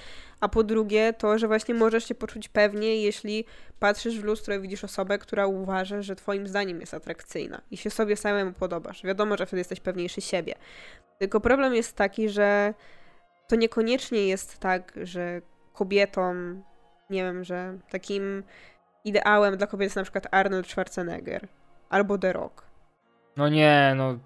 a 0.40 0.48
po 0.48 0.62
drugie 0.62 1.12
to, 1.12 1.38
że 1.38 1.46
właśnie 1.46 1.74
możesz 1.74 2.08
się 2.08 2.14
poczuć 2.14 2.48
pewnie, 2.48 3.02
jeśli 3.02 3.44
patrzysz 3.80 4.20
w 4.20 4.24
lustro 4.24 4.54
i 4.54 4.60
widzisz 4.60 4.84
osobę, 4.84 5.18
która 5.18 5.46
uważa, 5.46 6.02
że 6.02 6.16
twoim 6.16 6.48
zdaniem 6.48 6.80
jest 6.80 6.94
atrakcyjna 6.94 7.60
i 7.70 7.76
się 7.76 7.90
sobie 7.90 8.16
samemu 8.16 8.52
podobasz. 8.52 9.02
Wiadomo, 9.02 9.36
że 9.36 9.46
wtedy 9.46 9.60
jesteś 9.60 9.80
pewniejszy 9.80 10.20
siebie. 10.20 10.54
Tylko 11.18 11.40
problem 11.40 11.74
jest 11.74 11.96
taki, 11.96 12.28
że 12.28 12.74
to 13.48 13.56
niekoniecznie 13.56 14.26
jest 14.26 14.58
tak, 14.58 14.92
że 15.02 15.40
kobietom 15.72 16.62
nie 17.10 17.22
wiem, 17.24 17.44
że 17.44 17.74
takim 17.90 18.42
ideałem 19.04 19.56
dla 19.56 19.66
kobiet 19.66 19.84
jest 19.86 19.96
na 19.96 20.02
przykład 20.02 20.26
Arnold 20.30 20.66
Schwarzenegger 20.70 21.48
albo 21.90 22.18
The 22.18 22.32
Rock. 22.32 22.62
No 23.36 23.48
nie, 23.48 23.92
no. 23.96 24.18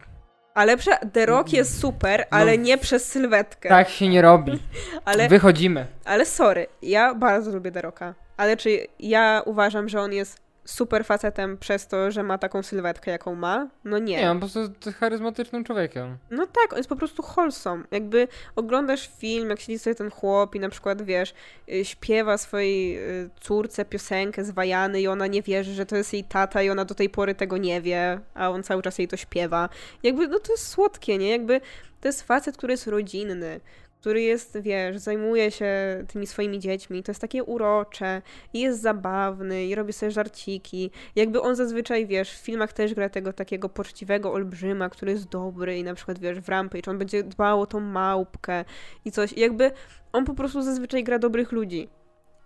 Ale 0.55 0.77
prze- 0.77 1.11
The 1.13 1.27
Rock 1.27 1.53
jest 1.53 1.81
super, 1.81 2.21
no, 2.21 2.39
ale 2.39 2.59
nie 2.59 2.79
przez 2.79 3.09
sylwetkę. 3.09 3.69
Tak 3.69 3.89
się 3.89 4.09
nie 4.09 4.23
robi. 4.23 4.53
ale, 5.05 5.29
Wychodzimy. 5.29 5.87
Ale 6.05 6.27
sorry, 6.27 6.67
ja 6.83 7.15
bardzo 7.15 7.51
lubię 7.51 7.73
The 7.73 7.83
Rocka. 7.83 8.15
Ale 8.37 8.57
czy 8.57 8.87
ja 8.99 9.43
uważam, 9.47 9.89
że 9.89 10.01
on 10.01 10.13
jest 10.13 10.39
super 10.65 11.05
facetem 11.05 11.59
przez 11.59 11.87
to, 11.87 12.11
że 12.11 12.23
ma 12.23 12.39
taką 12.39 12.63
sylwetkę, 12.63 13.11
jaką 13.11 13.35
ma? 13.35 13.69
No 13.85 13.99
nie. 13.99 14.17
Nie, 14.17 14.31
on 14.31 14.41
po 14.41 14.41
prostu 14.41 14.61
jest 14.61 14.99
charyzmatycznym 14.99 15.65
człowiekiem. 15.65 16.19
No 16.31 16.47
tak, 16.47 16.73
on 16.73 16.77
jest 16.77 16.89
po 16.89 16.97
prostu 16.97 17.23
wholesome. 17.23 17.85
Jakby 17.91 18.29
oglądasz 18.57 19.11
film, 19.19 19.51
jak 19.51 19.61
siedzi 19.61 19.79
sobie 19.79 19.95
ten 19.95 20.11
chłop 20.11 20.55
i 20.55 20.61
na 20.61 20.69
przykład, 20.69 21.03
wiesz, 21.03 21.35
y, 21.73 21.85
śpiewa 21.85 22.39
swojej 22.39 22.99
y, 22.99 23.31
córce 23.41 23.85
piosenkę 23.85 24.45
z 24.45 24.51
Wajany 24.51 25.01
i 25.01 25.09
ona 25.09 25.27
nie 25.27 25.43
wierzy, 25.43 25.75
że 25.75 25.87
to 25.87 25.97
jest 25.97 26.13
jej 26.13 26.25
tata 26.25 26.63
i 26.63 26.71
ona 26.71 26.85
do 26.85 26.95
tej 26.95 27.11
pory 27.11 27.35
tego 27.35 27.57
nie 27.57 27.81
wie, 27.81 28.21
a 28.35 28.51
on 28.51 28.63
cały 28.63 28.83
czas 28.83 28.99
jej 28.99 29.09
to 29.09 29.17
śpiewa. 29.17 29.69
Jakby, 30.03 30.29
no 30.29 30.39
to 30.39 30.53
jest 30.53 30.67
słodkie, 30.67 31.19
nie? 31.19 31.31
Jakby 31.31 31.61
to 32.01 32.09
jest 32.09 32.23
facet, 32.23 32.57
który 32.57 32.73
jest 32.73 32.87
rodzinny, 32.87 33.61
który 34.01 34.23
jest, 34.23 34.61
wiesz, 34.61 34.99
zajmuje 34.99 35.51
się 35.51 35.75
tymi 36.09 36.27
swoimi 36.27 36.59
dziećmi, 36.59 37.03
to 37.03 37.13
jest 37.13 37.21
takie 37.21 37.45
urocze 37.45 38.23
i 38.53 38.61
jest 38.61 38.81
zabawny 38.81 39.67
i 39.67 39.75
robi 39.75 39.93
sobie 39.93 40.13
żarciki. 40.13 40.91
Jakby 41.17 41.41
on 41.41 41.57
zazwyczaj, 41.57 42.07
wiesz, 42.07 42.33
w 42.33 42.37
filmach 42.37 42.73
też 42.73 42.95
gra 42.95 43.09
tego 43.09 43.33
takiego 43.33 43.69
poczciwego 43.69 44.33
olbrzyma, 44.33 44.89
który 44.89 45.13
jest 45.13 45.29
dobry 45.29 45.79
i 45.79 45.85
na 45.85 45.95
przykład, 45.95 46.19
wiesz, 46.19 46.41
w 46.41 46.49
Rampage 46.49 46.91
on 46.91 46.99
będzie 46.99 47.23
dbał 47.23 47.61
o 47.61 47.67
tą 47.67 47.81
małpkę 47.81 48.65
i 49.05 49.13
coś. 49.13 49.33
I 49.33 49.41
jakby 49.41 49.71
on 50.13 50.25
po 50.25 50.35
prostu 50.35 50.63
zazwyczaj 50.63 51.05
gra 51.05 51.19
dobrych 51.19 51.53
ludzi. 51.53 51.89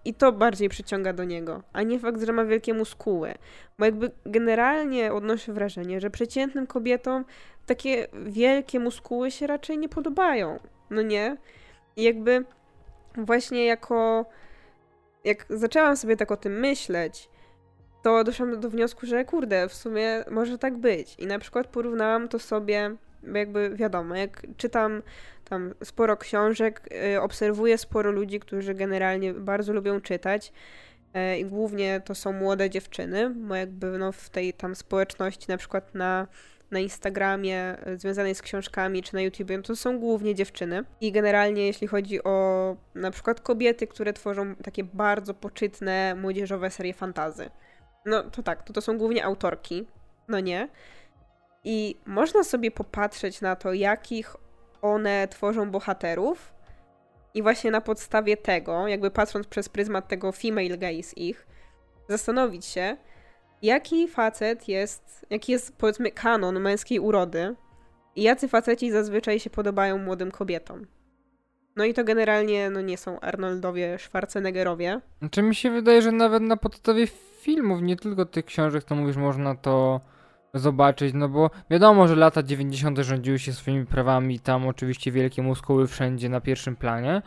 I 0.05 0.15
to 0.15 0.33
bardziej 0.33 0.69
przyciąga 0.69 1.13
do 1.13 1.25
niego, 1.25 1.63
a 1.73 1.83
nie 1.83 1.99
fakt, 1.99 2.23
że 2.23 2.33
ma 2.33 2.45
wielkie 2.45 2.75
muskuły. 2.75 3.35
Bo 3.79 3.85
jakby 3.85 4.11
generalnie 4.27 5.13
odnoszę 5.13 5.53
wrażenie, 5.53 6.01
że 6.01 6.11
przeciętnym 6.11 6.67
kobietom 6.67 7.25
takie 7.67 8.09
wielkie 8.27 8.81
muskuły 8.81 9.31
się 9.31 9.47
raczej 9.47 9.79
nie 9.79 9.89
podobają 9.89 10.59
no 10.91 11.03
nie? 11.03 11.37
I 11.97 12.03
jakby 12.03 12.45
właśnie 13.17 13.65
jako 13.65 14.27
jak 15.25 15.47
zaczęłam 15.51 15.97
sobie 15.97 16.17
tak 16.17 16.33
o 16.33 16.37
tym 16.37 16.61
myśleć, 16.61 17.29
to 18.03 18.25
doszłam 18.25 18.61
do 18.61 18.71
wniosku, 18.71 19.07
że 19.07 19.25
kurde, 19.25 19.69
w 19.69 19.75
sumie 19.75 20.25
może 20.31 20.59
tak 20.59 20.77
być. 20.77 21.15
I 21.19 21.27
na 21.27 21.39
przykład 21.39 21.67
porównałam 21.67 22.29
to 22.29 22.39
sobie, 22.39 22.97
jakby 23.35 23.71
wiadomo, 23.71 24.17
jak 24.17 24.43
czytam 24.57 25.03
tam 25.45 25.75
sporo 25.85 26.17
książek, 26.17 26.89
yy, 27.13 27.21
obserwuję 27.21 27.79
sporo 27.79 28.11
ludzi, 28.11 28.41
którzy 28.41 28.75
generalnie 28.75 29.35
bardzo 29.35 29.73
lubią 29.73 30.01
czytać. 30.01 30.53
Yy, 31.15 31.39
I 31.39 31.45
głównie 31.45 32.01
to 32.05 32.15
są 32.15 32.33
młode 32.33 32.71
dziewczyny, 32.71 33.31
bo 33.31 33.55
jakby 33.55 33.99
no, 33.99 34.13
w 34.13 34.31
tej 34.31 34.53
tam 34.53 34.75
społeczności, 34.75 35.47
na 35.49 35.57
przykład 35.57 35.95
na 35.95 36.27
na 36.71 36.79
Instagramie 36.79 37.59
e, 37.59 37.99
związanej 37.99 38.35
z 38.35 38.43
książkami 38.43 39.03
czy 39.03 39.15
na 39.15 39.21
YouTubie, 39.21 39.63
to 39.63 39.77
są 39.77 39.99
głównie 39.99 40.35
dziewczyny. 40.35 40.85
I 41.01 41.13
generalnie 41.13 41.67
jeśli 41.67 41.87
chodzi 41.87 42.25
o 42.25 42.77
na 42.95 43.11
przykład 43.11 43.41
kobiety, 43.41 43.87
które 43.87 44.13
tworzą 44.13 44.55
takie 44.57 44.85
bardzo 44.85 45.35
poczytne, 45.35 46.15
młodzieżowe 46.15 46.71
serie 46.71 46.95
fantazy. 46.95 47.51
No 48.07 48.23
to 48.23 48.43
tak, 48.43 48.63
to, 48.63 48.73
to 48.73 48.81
są 48.81 48.99
głównie 48.99 49.25
autorki, 49.25 49.87
no 50.29 50.41
nie? 50.41 50.69
I 51.65 51.97
można 52.07 52.45
sobie 52.45 52.71
popatrzeć 52.71 53.41
na 53.41 53.57
to, 53.57 53.73
jakich 53.73 54.37
one 54.83 55.29
tworzą 55.29 55.71
bohaterów 55.71 56.55
i 57.35 57.43
właśnie 57.43 57.71
na 57.71 57.81
podstawie 57.81 58.37
tego, 58.37 58.89
jakby 58.89 59.11
patrząc 59.11 59.47
przez 59.47 59.69
pryzmat 59.69 60.09
tego 60.09 60.33
female 60.33 60.79
gaze 60.79 61.13
ich, 61.17 61.47
zastanowić 62.09 62.65
się, 62.67 62.97
jaki 63.63 64.09
facet 64.09 64.69
jest, 64.69 65.27
jaki 65.31 65.53
jest 65.53 65.77
powiedzmy 65.77 66.11
kanon 66.11 66.61
męskiej 66.61 66.99
urody 66.99 67.55
i 68.17 68.23
jacy 68.23 68.49
faceci 68.49 68.91
zazwyczaj 68.91 69.41
się 69.41 69.51
podobają 69.51 69.99
młodym 69.99 70.31
kobietom. 70.31 70.87
No 71.77 71.85
i 71.85 71.95
to 71.95 72.05
generalnie 72.05 72.71
no 72.71 72.81
nie 72.81 72.97
są 72.97 73.21
Arnoldowie, 73.21 73.99
Schwarzeneggerowie. 73.99 75.01
Znaczy 75.19 75.43
mi 75.43 75.55
się 75.55 75.71
wydaje, 75.71 76.03
że 76.03 76.13
nawet 76.13 76.43
na 76.43 76.57
podstawie 76.57 77.07
filmów, 77.41 77.83
nie 77.83 77.97
tylko 77.97 78.25
tych 78.25 78.45
książek, 78.45 78.85
to 78.85 78.95
mówisz, 78.95 79.17
można 79.17 79.55
to 79.55 80.01
zobaczyć, 80.55 81.15
no 81.15 81.29
bo 81.29 81.51
wiadomo, 81.71 82.09
że 82.09 82.17
lata 82.17 82.43
90. 82.43 82.99
rządziły 82.99 83.39
się 83.39 83.53
swoimi 83.53 83.87
prawami, 83.87 84.41
tam 84.41 84.67
oczywiście 84.67 85.13
wielkie 85.13 85.43
muskuły 85.43 85.87
wszędzie 85.87 86.29
na 86.29 86.41
pierwszym 86.41 86.77
planie, 86.77 87.23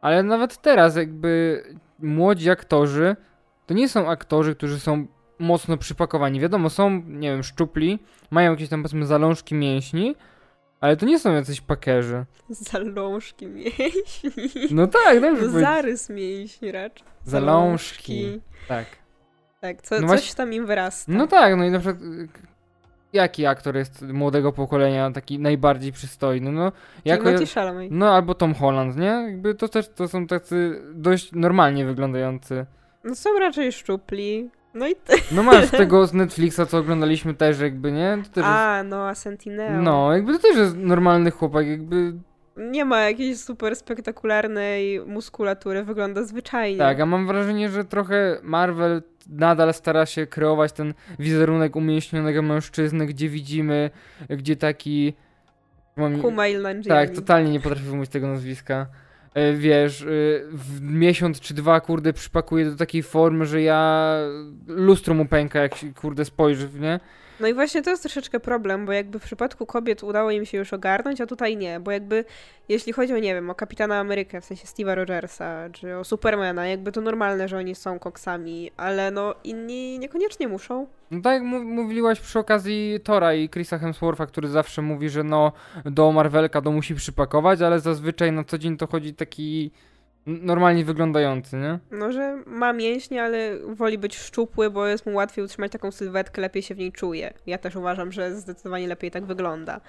ale 0.00 0.22
nawet 0.22 0.62
teraz 0.62 0.96
jakby 0.96 1.62
młodzi 1.98 2.50
aktorzy 2.50 3.16
to 3.66 3.74
nie 3.74 3.88
są 3.88 4.10
aktorzy, 4.10 4.54
którzy 4.54 4.80
są 4.80 5.06
mocno 5.40 5.76
przypakowani. 5.76 6.40
Wiadomo, 6.40 6.70
są, 6.70 7.02
nie 7.06 7.30
wiem, 7.30 7.42
szczupli, 7.42 7.98
mają 8.30 8.50
jakieś 8.50 8.68
tam 8.68 8.82
powiedzmy 8.82 9.06
zalążki 9.06 9.54
mięśni, 9.54 10.14
ale 10.80 10.96
to 10.96 11.06
nie 11.06 11.18
są 11.18 11.32
jacyś 11.32 11.60
pakerzy. 11.60 12.24
Zalążki 12.48 13.46
mięśni. 13.46 14.30
No 14.70 14.86
tak, 14.86 15.20
dobrze 15.20 15.46
no, 15.46 15.60
Zarys 15.60 16.10
mięśni 16.10 16.72
raczej. 16.72 17.06
Zalążki. 17.24 18.22
Zalążki. 18.22 18.40
Tak. 18.68 18.86
Tak, 19.60 19.82
co, 19.82 19.94
no 19.94 20.00
coś 20.00 20.08
właśnie... 20.08 20.34
tam 20.34 20.52
im 20.52 20.66
wyrasta. 20.66 21.12
No 21.12 21.26
tak, 21.26 21.56
no 21.56 21.64
i 21.64 21.70
na 21.70 21.78
przykład 21.78 22.02
jaki 23.12 23.46
aktor 23.46 23.76
jest 23.76 24.02
młodego 24.02 24.52
pokolenia 24.52 25.10
taki 25.10 25.38
najbardziej 25.38 25.92
przystojny? 25.92 26.52
No, 26.52 26.72
jako. 27.04 27.30
No 27.90 28.14
albo 28.14 28.34
Tom 28.34 28.54
Holland, 28.54 28.96
nie? 28.96 29.06
Jakby 29.06 29.54
to 29.54 29.68
też 29.68 29.88
to 29.88 30.08
są 30.08 30.26
tacy 30.26 30.82
dość 30.94 31.32
normalnie 31.32 31.84
wyglądający. 31.84 32.66
No 33.04 33.14
są 33.14 33.38
raczej 33.38 33.72
szczupli. 33.72 34.50
No 34.74 34.88
i 34.88 34.94
ty. 34.94 35.16
No 35.32 35.42
masz 35.42 35.70
tego 35.80 36.06
z 36.06 36.12
Netflixa, 36.12 36.60
co 36.68 36.78
oglądaliśmy 36.78 37.34
też 37.34 37.60
jakby, 37.60 37.92
nie? 37.92 38.18
To 38.24 38.30
też 38.30 38.44
A, 38.46 38.78
jest... 38.78 38.90
no, 38.90 39.08
a 39.08 39.14
Sentinel. 39.14 39.82
No, 39.82 40.12
jakby 40.12 40.32
to 40.32 40.38
też 40.38 40.56
jest 40.56 40.76
normalny 40.76 41.30
chłopak, 41.30 41.66
jakby... 41.66 42.12
nie 42.56 42.84
ma 42.84 43.00
jakiejś 43.00 43.38
super 43.38 43.76
spektakularnej 43.76 45.00
muskulatury, 45.06 45.84
wygląda 45.84 46.22
zwyczajnie. 46.22 46.78
Tak, 46.78 47.00
a 47.00 47.06
mam 47.06 47.26
wrażenie, 47.26 47.68
że 47.68 47.84
trochę 47.84 48.38
Marvel 48.42 49.02
nadal 49.28 49.74
stara 49.74 50.06
się 50.06 50.26
kreować 50.26 50.72
ten 50.72 50.94
wizerunek 51.18 51.76
umięśnionego 51.76 52.42
mężczyzny, 52.42 53.06
gdzie 53.06 53.28
widzimy, 53.28 53.90
gdzie 54.28 54.56
taki... 54.56 55.14
mam- 55.96 56.20
Kumail 56.20 56.62
Nanjiani. 56.62 57.06
Tak, 57.06 57.16
totalnie 57.16 57.50
nie 57.52 57.60
potrafię 57.60 57.84
wymówić 57.84 58.10
tego 58.10 58.26
nazwiska. 58.26 58.86
E, 59.34 59.52
Wiesz, 59.52 60.02
e, 60.02 60.06
w 60.52 60.80
miesiąc 60.82 61.40
czy 61.40 61.54
dwa, 61.54 61.80
kurde, 61.80 62.12
przypakuje 62.12 62.64
do 62.64 62.76
takiej 62.76 63.02
formy, 63.02 63.46
że 63.46 63.62
ja 63.62 64.16
lustro 64.66 65.14
mu 65.14 65.26
pęka, 65.26 65.60
jak 65.60 65.74
się, 65.76 65.92
kurde, 65.94 66.24
spojrzy, 66.24 66.68
nie? 66.80 67.00
No 67.40 67.48
i 67.48 67.54
właśnie 67.54 67.82
to 67.82 67.90
jest 67.90 68.02
troszeczkę 68.02 68.40
problem, 68.40 68.86
bo 68.86 68.92
jakby 68.92 69.18
w 69.18 69.22
przypadku 69.22 69.66
kobiet 69.66 70.02
udało 70.02 70.30
im 70.30 70.46
się 70.46 70.58
już 70.58 70.72
ogarnąć, 70.72 71.20
a 71.20 71.26
tutaj 71.26 71.56
nie, 71.56 71.80
bo 71.80 71.90
jakby 71.90 72.24
jeśli 72.68 72.92
chodzi 72.92 73.14
o, 73.14 73.18
nie 73.18 73.34
wiem, 73.34 73.50
o 73.50 73.54
Kapitana 73.54 73.98
Amerykę, 73.98 74.40
w 74.40 74.44
sensie 74.44 74.66
Steve'a 74.66 74.94
Rogersa, 74.94 75.70
czy 75.72 75.96
o 75.96 76.04
Supermana, 76.04 76.66
jakby 76.66 76.92
to 76.92 77.00
normalne, 77.00 77.48
że 77.48 77.58
oni 77.58 77.74
są 77.74 77.98
koksami, 77.98 78.70
ale 78.76 79.10
no 79.10 79.34
inni 79.44 79.98
niekoniecznie 79.98 80.48
muszą. 80.48 80.86
No 81.10 81.20
tak 81.22 81.32
jak 81.32 81.42
mówiłaś 81.64 82.20
przy 82.20 82.38
okazji 82.38 83.00
Tora 83.04 83.34
i 83.34 83.48
Chrisa 83.48 83.78
Hemswortha, 83.78 84.26
który 84.26 84.48
zawsze 84.48 84.82
mówi, 84.82 85.08
że 85.08 85.24
no 85.24 85.52
do 85.84 86.12
Marvelka 86.12 86.62
to 86.62 86.72
musi 86.72 86.94
przypakować, 86.94 87.60
ale 87.60 87.80
zazwyczaj 87.80 88.32
na 88.32 88.44
co 88.44 88.58
dzień 88.58 88.76
to 88.76 88.86
chodzi 88.86 89.14
taki 89.14 89.70
normalnie 90.26 90.84
wyglądający, 90.84 91.56
nie? 91.56 91.78
No, 91.90 92.12
że 92.12 92.42
ma 92.46 92.72
mięśnie, 92.72 93.22
ale 93.22 93.58
woli 93.58 93.98
być 93.98 94.18
szczupły, 94.18 94.70
bo 94.70 94.86
jest 94.86 95.06
mu 95.06 95.14
łatwiej 95.14 95.44
utrzymać 95.44 95.72
taką 95.72 95.90
sylwetkę, 95.90 96.42
lepiej 96.42 96.62
się 96.62 96.74
w 96.74 96.78
niej 96.78 96.92
czuje. 96.92 97.34
Ja 97.46 97.58
też 97.58 97.76
uważam, 97.76 98.12
że 98.12 98.34
zdecydowanie 98.34 98.88
lepiej 98.88 99.10
tak 99.10 99.24
wygląda. 99.24 99.80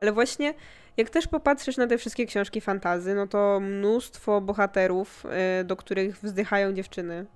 Ale 0.00 0.12
właśnie, 0.12 0.54
jak 0.96 1.10
też 1.10 1.26
popatrzysz 1.26 1.76
na 1.76 1.86
te 1.86 1.98
wszystkie 1.98 2.26
książki 2.26 2.60
fantazy, 2.60 3.14
no 3.14 3.26
to 3.26 3.60
mnóstwo 3.60 4.40
bohaterów, 4.40 5.24
y, 5.60 5.64
do 5.64 5.76
których 5.76 6.18
wzdychają 6.18 6.72
dziewczyny, 6.72 7.26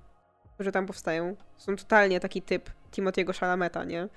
którzy 0.55 0.73
tam 0.73 0.87
powstają, 0.87 1.37
są 1.57 1.77
totalnie 1.77 2.21
taki 2.21 2.43
typ 2.43 2.71
Timothy'ego 2.93 3.39
Chalameta, 3.41 3.85
nie? 3.85 4.09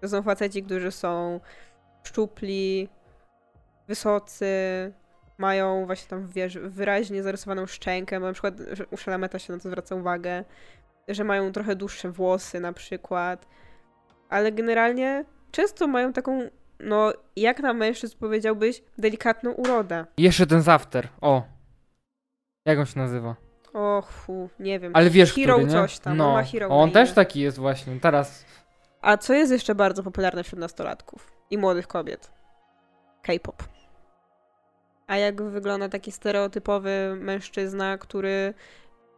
To 0.00 0.08
są 0.08 0.22
faceci, 0.22 0.62
którzy 0.62 0.90
są 0.90 1.40
szczupli, 2.02 2.88
wysocy, 3.88 4.46
mają 5.38 5.86
właśnie 5.86 6.08
tam, 6.08 6.28
wiesz, 6.28 6.58
wyraźnie 6.58 7.22
zarysowaną 7.22 7.66
szczękę, 7.66 8.20
bo 8.20 8.26
na 8.26 8.32
przykład 8.32 8.54
u 8.90 8.96
Chalameta 8.96 9.38
się 9.38 9.52
na 9.52 9.58
to 9.58 9.68
zwraca 9.68 9.94
uwagę, 9.94 10.44
że 11.08 11.24
mają 11.24 11.52
trochę 11.52 11.76
dłuższe 11.76 12.10
włosy 12.10 12.60
na 12.60 12.72
przykład, 12.72 13.48
ale 14.28 14.52
generalnie 14.52 15.24
często 15.50 15.86
mają 15.86 16.12
taką, 16.12 16.48
no 16.80 17.12
jak 17.36 17.60
na 17.60 17.72
mężczyzn 17.72 18.16
powiedziałbyś, 18.18 18.82
delikatną 18.98 19.50
urodę. 19.50 20.06
Jeszcze 20.18 20.46
ten 20.46 20.62
Zafter, 20.62 21.08
o. 21.20 21.42
Jak 22.66 22.78
on 22.78 22.86
się 22.86 22.98
nazywa? 22.98 23.36
Och, 23.72 24.26
nie 24.60 24.80
wiem. 24.80 24.92
Ale 24.94 25.10
wiesz, 25.10 25.34
Hero 25.34 25.54
który, 25.54 25.66
nie? 25.66 25.72
coś 25.72 25.98
tam, 25.98 26.16
no, 26.16 26.42
hero 26.52 26.68
on 26.68 26.90
też 26.90 27.12
taki 27.12 27.40
jest 27.40 27.58
właśnie, 27.58 28.00
teraz. 28.00 28.44
A 29.00 29.16
co 29.16 29.34
jest 29.34 29.52
jeszcze 29.52 29.74
bardzo 29.74 30.02
popularne 30.02 30.44
wśród 30.44 30.60
nastolatków 30.60 31.32
i 31.50 31.58
młodych 31.58 31.86
kobiet? 31.86 32.30
K-pop. 33.22 33.77
A 35.08 35.16
jak 35.16 35.42
wygląda 35.42 35.88
taki 35.88 36.12
stereotypowy 36.12 37.16
mężczyzna, 37.20 37.98
który 37.98 38.54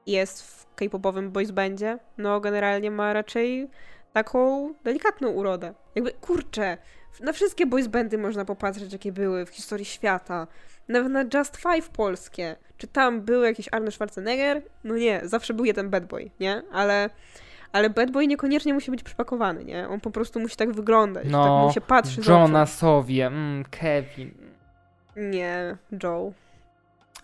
jest 0.07 0.43
w 0.43 0.75
K-popowym 0.75 1.31
boys 1.31 1.51
bandzie? 1.51 1.99
No, 2.19 2.41
generalnie 2.41 2.91
ma 2.91 3.13
raczej 3.13 3.69
taką 4.13 4.75
delikatną 4.85 5.29
urodę. 5.29 5.75
Jakby, 5.95 6.13
kurczę, 6.13 6.79
na 7.21 7.33
wszystkie 7.33 7.67
boys 7.67 7.87
bandy 7.87 8.19
można 8.19 8.45
popatrzeć, 8.45 8.93
jakie 8.93 9.13
były 9.13 9.47
w 9.47 9.51
historii 9.51 9.85
świata. 9.85 10.47
Nawet 10.89 11.13
na 11.13 11.25
Just 11.35 11.57
Five 11.57 11.89
polskie. 11.89 12.57
Czy 12.77 12.87
tam 12.87 13.21
był 13.21 13.43
jakiś 13.43 13.69
Arnold 13.73 13.95
Schwarzenegger? 13.95 14.63
No 14.85 14.97
nie, 14.97 15.21
zawsze 15.25 15.55
był 15.55 15.65
jeden 15.65 15.91
bad 15.91 16.07
boy, 16.07 16.31
nie? 16.41 16.63
Ale 16.73 17.11
ale 17.73 17.91
bad 17.91 18.11
boy 18.11 18.27
niekoniecznie 18.27 18.75
musi 18.75 18.91
być 18.91 19.03
przypakowany, 19.03 19.65
nie? 19.65 19.89
On 19.89 20.01
po 20.01 20.11
prostu 20.11 20.41
musi 20.41 20.57
tak 20.57 20.73
wyglądać, 20.73 21.25
że 21.25 21.31
tak 21.31 21.41
No, 21.41 21.67
mu 21.67 21.73
się 21.73 21.81
patrzy. 21.81 22.21
Jonasowie, 22.29 23.27
mm, 23.27 23.65
Kevin. 23.71 24.50
Nie, 25.17 25.77
Joe. 26.03 26.33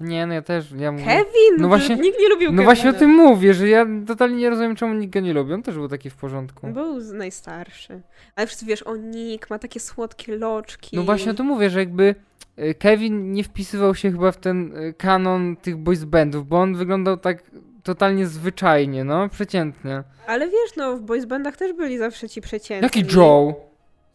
Nie, 0.01 0.27
no 0.27 0.35
ja 0.35 0.43
też, 0.43 0.73
ja 0.73 0.93
mówię... 0.93 1.05
Kevin? 1.05 1.57
No 1.59 1.69
właśnie- 1.69 1.97
Nikt 1.97 2.21
nie 2.21 2.29
lubił 2.29 2.47
No 2.47 2.53
Kevina. 2.53 2.65
właśnie 2.65 2.91
o 2.91 2.93
tym 2.93 3.11
mówię, 3.11 3.55
że 3.55 3.69
ja 3.69 3.87
totalnie 4.07 4.37
nie 4.37 4.51
rozumiem, 4.51 4.77
czemu 4.77 4.95
nikt 4.95 5.13
go 5.15 5.21
nie 5.21 5.33
lubi. 5.33 5.53
On 5.53 5.63
też 5.63 5.75
był 5.75 5.89
taki 5.89 6.11
w 6.11 6.17
porządku. 6.17 6.67
Był 6.67 7.01
z- 7.01 7.13
najstarszy. 7.13 8.01
Ale 8.37 8.47
wszyscy 8.47 8.67
wiesz, 8.67 8.83
o 8.83 8.97
Nick, 8.97 9.51
ma 9.51 9.59
takie 9.59 9.81
słodkie 9.81 10.37
loczki. 10.37 10.97
No 10.97 11.03
właśnie 11.03 11.31
o 11.31 11.35
tym 11.35 11.47
mówię, 11.47 11.71
że 11.71 11.79
jakby 11.79 12.15
e, 12.57 12.75
Kevin 12.75 13.33
nie 13.33 13.45
wpisywał 13.45 13.95
się 13.95 14.11
chyba 14.13 14.33
w 14.33 14.37
ten 14.37 14.73
e, 14.77 14.93
kanon 14.93 15.57
tych 15.57 15.77
boys 15.77 16.05
bandów, 16.05 16.49
bo 16.49 16.61
on 16.61 16.75
wyglądał 16.75 17.17
tak 17.17 17.43
totalnie 17.83 18.27
zwyczajnie, 18.27 19.05
no, 19.05 19.29
przeciętnie. 19.29 20.03
Ale 20.27 20.47
wiesz, 20.47 20.77
no 20.77 20.97
w 20.97 21.01
boys 21.03 21.25
bandach 21.25 21.57
też 21.57 21.73
byli 21.73 21.99
zawsze 21.99 22.29
ci 22.29 22.41
przeciętni. 22.41 23.01
Jaki 23.01 23.17
Joe? 23.17 23.55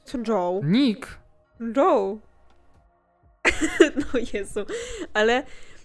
Co 0.03 0.17
Joe? 0.27 0.61
Nick. 0.63 1.07
Joe. 1.77 2.17
no 3.95 4.19
Jezu. 4.33 4.65
Ale 5.13 5.43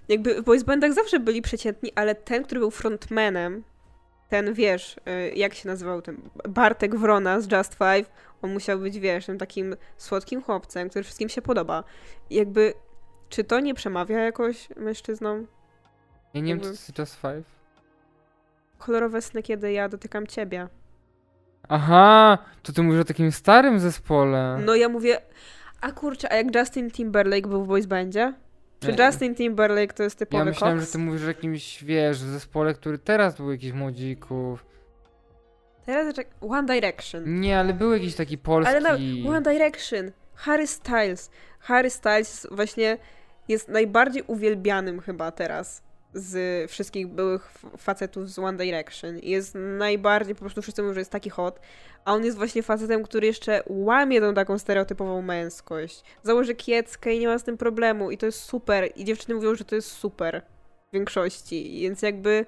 jakby 0.09 0.42
w 0.42 0.44
boys 0.44 0.62
bandach 0.62 0.92
zawsze 0.92 1.20
byli 1.20 1.42
przeciętni, 1.42 1.92
ale 1.94 2.14
ten, 2.14 2.44
który 2.44 2.61
był 2.61 2.70
frontmanem, 2.70 3.64
ten 4.28 4.54
wiesz, 4.54 4.96
y, 4.96 5.34
jak 5.34 5.54
się 5.54 5.68
nazywał 5.68 6.02
ten 6.02 6.16
Bartek 6.48 6.96
Wrona 6.96 7.40
z 7.40 7.52
Just 7.52 7.74
Five, 7.74 8.11
on 8.42 8.52
musiał 8.52 8.78
być, 8.78 8.98
wiesz, 8.98 9.26
tym 9.26 9.38
takim 9.38 9.76
słodkim 9.96 10.42
chłopcem, 10.42 10.88
który 10.88 11.02
wszystkim 11.02 11.28
się 11.28 11.42
podoba. 11.42 11.84
Jakby, 12.30 12.74
czy 13.28 13.44
to 13.44 13.61
nie 13.61 13.74
przemawia 13.74 14.18
jakoś 14.18 14.68
mężczyznom? 14.76 15.46
Ja 16.34 16.40
nie 16.40 16.54
wiem, 16.54 16.61
co 16.61 16.66
to 16.66 16.72
jest 16.72 16.98
Just 16.98 17.20
Five. 17.20 17.44
Kolorowe 18.78 19.22
sny, 19.22 19.42
kiedy 19.42 19.72
ja 19.72 19.88
dotykam 19.88 20.26
ciebie. 20.26 20.68
Aha, 21.68 22.38
to 22.62 22.72
ty 22.72 22.82
mówisz 22.82 23.00
o 23.00 23.04
takim 23.04 23.32
starym 23.32 23.80
zespole. 23.80 24.61
No 24.64 24.74
ja 24.74 24.88
mówię, 24.88 25.18
a 25.81 25.93
kurczę, 25.93 26.33
a 26.33 26.37
jak 26.37 26.55
Justin 26.55 26.91
Timberlake 26.91 27.49
był 27.49 27.64
w 27.64 27.68
boys 27.68 27.87
bandzie? 27.87 28.35
Czy 28.81 28.93
Nie. 28.93 29.05
Justin 29.07 29.35
Timberlake 29.35 29.93
to 29.95 30.03
jest 30.03 30.18
typowy 30.18 30.39
ja 30.39 30.45
myślałem, 30.45 30.77
koks? 30.77 30.87
że 30.89 30.93
ty 30.93 30.99
mówisz 30.99 31.24
o 31.24 31.29
jakimś, 31.29 31.85
wiesz, 31.85 32.18
zespole, 32.18 32.74
który 32.74 32.99
teraz 32.99 33.37
był 33.37 33.51
jakiś 33.53 33.72
młodzików. 33.72 34.66
Teraz 35.87 36.14
One 36.41 36.74
Direction. 36.74 37.41
Nie, 37.41 37.59
ale 37.59 37.74
był 37.74 37.93
jakiś 37.93 38.14
taki 38.14 38.39
polski... 38.39 38.70
Ale 38.74 38.81
na 38.81 38.91
One 39.29 39.43
Direction. 39.43 40.12
Harry 40.35 40.66
Styles. 40.66 41.31
Harry 41.61 41.91
Styles 41.91 42.47
właśnie 42.51 42.99
jest 43.49 43.68
najbardziej 43.68 44.22
uwielbianym 44.27 45.01
chyba 45.01 45.31
teraz 45.31 45.83
z 46.16 46.70
wszystkich 46.70 47.06
byłych 47.06 47.52
facetów 47.76 48.30
z 48.30 48.38
One 48.38 48.58
Direction. 48.58 49.18
Jest 49.22 49.54
najbardziej, 49.54 50.34
po 50.34 50.40
prostu 50.40 50.62
wszyscy 50.62 50.82
mówią, 50.82 50.94
że 50.94 51.00
jest 51.00 51.10
taki 51.10 51.30
hot. 51.30 51.60
A 52.04 52.12
on 52.12 52.24
jest 52.24 52.36
właśnie 52.36 52.62
facetem, 52.62 53.02
który 53.02 53.26
jeszcze 53.26 53.62
łamie 53.66 54.20
tą 54.20 54.34
taką 54.34 54.58
stereotypową 54.58 55.22
męskość. 55.22 56.04
Założy 56.22 56.54
kieckę 56.54 57.14
i 57.14 57.18
nie 57.18 57.28
ma 57.28 57.38
z 57.38 57.44
tym 57.44 57.56
problemu. 57.56 58.10
I 58.10 58.18
to 58.18 58.26
jest 58.26 58.40
super. 58.40 58.90
I 58.96 59.04
dziewczyny 59.04 59.34
mówią, 59.34 59.54
że 59.54 59.64
to 59.64 59.74
jest 59.74 59.90
super. 59.90 60.42
W 60.88 60.92
większości. 60.94 61.80
Więc 61.80 62.02
jakby... 62.02 62.46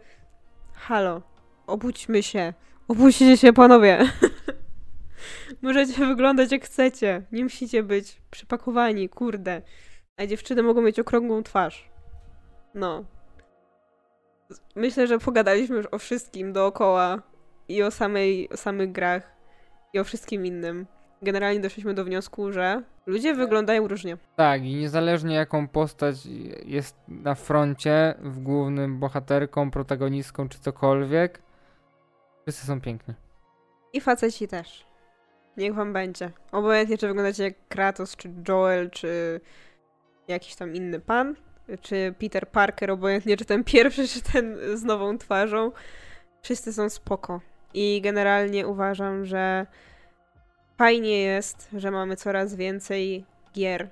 Halo. 0.75 1.23
Obudźmy 1.67 2.23
się. 2.23 2.53
Obudźcie 2.89 3.37
się, 3.37 3.53
panowie. 3.53 3.99
Możecie 5.63 6.07
wyglądać 6.07 6.53
jak 6.53 6.65
chcecie. 6.65 7.23
Nie 7.33 7.43
musicie 7.43 7.83
być 7.83 8.23
przypakowani, 8.31 9.09
kurde. 9.09 9.63
A 10.17 10.27
dziewczyny 10.27 10.63
mogą 10.63 10.83
mieć 10.83 10.99
okrągłą 10.99 11.43
twarz. 11.43 11.91
No. 12.75 13.05
Myślę, 14.77 15.07
że 15.07 15.19
pogadaliśmy 15.19 15.77
już 15.77 15.87
o 15.87 15.99
wszystkim 15.99 16.53
dookoła 16.53 17.23
i 17.69 17.83
o, 17.83 17.91
samej, 17.91 18.49
o 18.51 18.57
samych 18.57 18.93
grach 18.93 19.23
i 19.93 19.99
o 19.99 20.05
wszystkim 20.05 20.47
innym. 20.47 20.87
Generalnie 21.23 21.61
doszliśmy 21.61 21.95
do 21.95 22.05
wniosku, 22.05 22.53
że 22.53 22.83
ludzie 23.07 23.35
wyglądają 23.35 23.89
różnie. 23.89 24.17
Tak, 24.37 24.65
i 24.65 24.75
niezależnie 24.75 25.35
jaką 25.35 25.69
postać 25.69 26.17
jest 26.65 26.97
na 27.09 27.35
froncie, 27.35 28.15
w 28.21 28.41
głównym 28.41 28.99
bohaterką, 28.99 29.71
protagonistką 29.71 30.49
czy 30.49 30.59
cokolwiek, 30.59 31.43
wszyscy 32.43 32.67
są 32.67 32.81
piękni. 32.81 33.15
I 33.93 34.01
faceci 34.01 34.49
też. 34.49 34.87
Niech 35.57 35.75
wam 35.75 35.93
będzie. 35.93 36.31
Obojętnie, 36.53 36.99
czy 36.99 37.09
wyglądacie 37.09 37.43
jak 37.43 37.55
Kratos, 37.69 38.17
czy 38.17 38.31
Joel, 38.49 38.91
czy 38.91 39.41
jakiś 40.29 40.57
tam 40.57 40.75
inny 40.75 41.01
pan, 41.01 41.37
czy 41.81 42.15
Peter 42.19 42.49
Parker, 42.49 42.91
obojętnie, 42.91 43.37
czy 43.37 43.45
ten 43.45 43.65
pierwszy, 43.65 44.09
czy 44.09 44.23
ten 44.23 44.57
z 44.75 44.83
nową 44.83 45.19
twarzą. 45.19 45.73
Wszyscy 46.43 46.73
są 46.73 46.89
spoko. 46.91 47.41
I 47.75 48.01
generalnie 48.01 48.67
uważam, 48.67 49.25
że 49.25 49.67
fajnie 50.79 51.23
jest, 51.23 51.69
że 51.73 51.91
mamy 51.91 52.17
coraz 52.17 52.55
więcej 52.55 53.25
gier, 53.55 53.89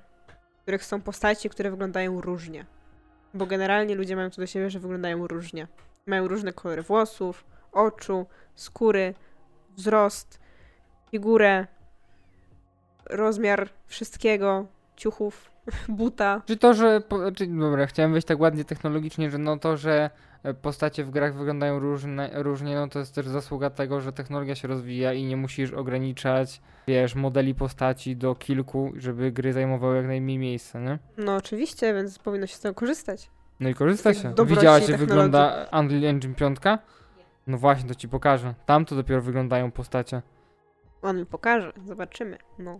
w 0.57 0.61
których 0.61 0.85
są 0.85 1.01
postaci, 1.01 1.49
które 1.49 1.71
wyglądają 1.71 2.21
różnie. 2.21 2.65
Bo 3.33 3.45
generalnie 3.45 3.95
ludzie 3.95 4.15
mają 4.15 4.29
to 4.29 4.41
do 4.41 4.47
siebie, 4.47 4.69
że 4.69 4.79
wyglądają 4.79 5.27
różnie. 5.27 5.67
Mają 6.05 6.27
różne 6.27 6.53
kolory 6.53 6.81
włosów, 6.81 7.45
oczu, 7.71 8.25
skóry, 8.55 9.13
wzrost, 9.75 10.39
figurę, 11.11 11.67
rozmiar 13.05 13.69
wszystkiego. 13.87 14.65
ciuchów, 14.95 15.51
buta. 15.89 16.41
Czy 16.45 16.57
to, 16.57 16.73
że. 16.73 17.01
Czy, 17.35 17.47
dobra, 17.47 17.85
chciałem 17.85 18.11
wejść 18.11 18.27
tak 18.27 18.39
ładnie 18.39 18.65
technologicznie, 18.65 19.31
że 19.31 19.37
no 19.37 19.57
to, 19.57 19.77
że 19.77 20.09
e, 20.43 20.53
postacie 20.53 21.03
w 21.03 21.09
grach 21.09 21.35
wyglądają 21.35 21.79
różne, 21.79 22.29
różnie, 22.33 22.75
no 22.75 22.87
to 22.87 22.99
jest 22.99 23.15
też 23.15 23.27
zasługa 23.27 23.69
tego, 23.69 24.01
że 24.01 24.13
technologia 24.13 24.55
się 24.55 24.67
rozwija 24.67 25.13
i 25.13 25.23
nie 25.23 25.37
musisz 25.37 25.73
ograniczać, 25.73 26.61
wiesz, 26.87 27.15
modeli 27.15 27.55
postaci 27.55 28.15
do 28.15 28.35
kilku, 28.35 28.93
żeby 28.97 29.31
gry 29.31 29.53
zajmowały 29.53 29.97
jak 29.97 30.07
najmniej 30.07 30.37
miejsca, 30.37 30.79
nie? 30.79 30.99
No 31.17 31.35
oczywiście, 31.35 31.93
więc 31.93 32.19
powinno 32.19 32.47
się 32.47 32.55
z 32.55 32.59
tego 32.59 32.75
korzystać. 32.75 33.29
No 33.59 33.69
i 33.69 33.73
korzysta 33.73 34.13
się. 34.13 34.33
Widziałaś, 34.45 34.89
jak 34.89 34.99
wygląda 34.99 35.67
Unreal 35.79 36.05
Engine 36.05 36.35
5? 36.35 36.57
No 37.47 37.57
właśnie, 37.57 37.89
to 37.89 37.95
ci 37.95 38.09
pokażę. 38.09 38.53
Tam 38.65 38.85
to 38.85 38.95
dopiero 38.95 39.21
wyglądają 39.21 39.71
postacie. 39.71 40.21
On 41.01 41.17
mi 41.17 41.25
pokaże, 41.25 41.73
zobaczymy. 41.85 42.37
No. 42.59 42.79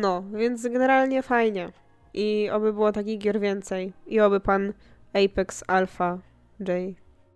No, 0.00 0.22
więc 0.34 0.62
generalnie 0.62 1.22
fajnie. 1.22 1.72
I 2.14 2.50
oby 2.52 2.72
było 2.72 2.92
takich 2.92 3.18
gier 3.18 3.40
więcej. 3.40 3.92
I 4.06 4.20
oby 4.20 4.40
pan 4.40 4.72
Apex 5.12 5.64
Alpha 5.66 6.18
J. 6.60 6.68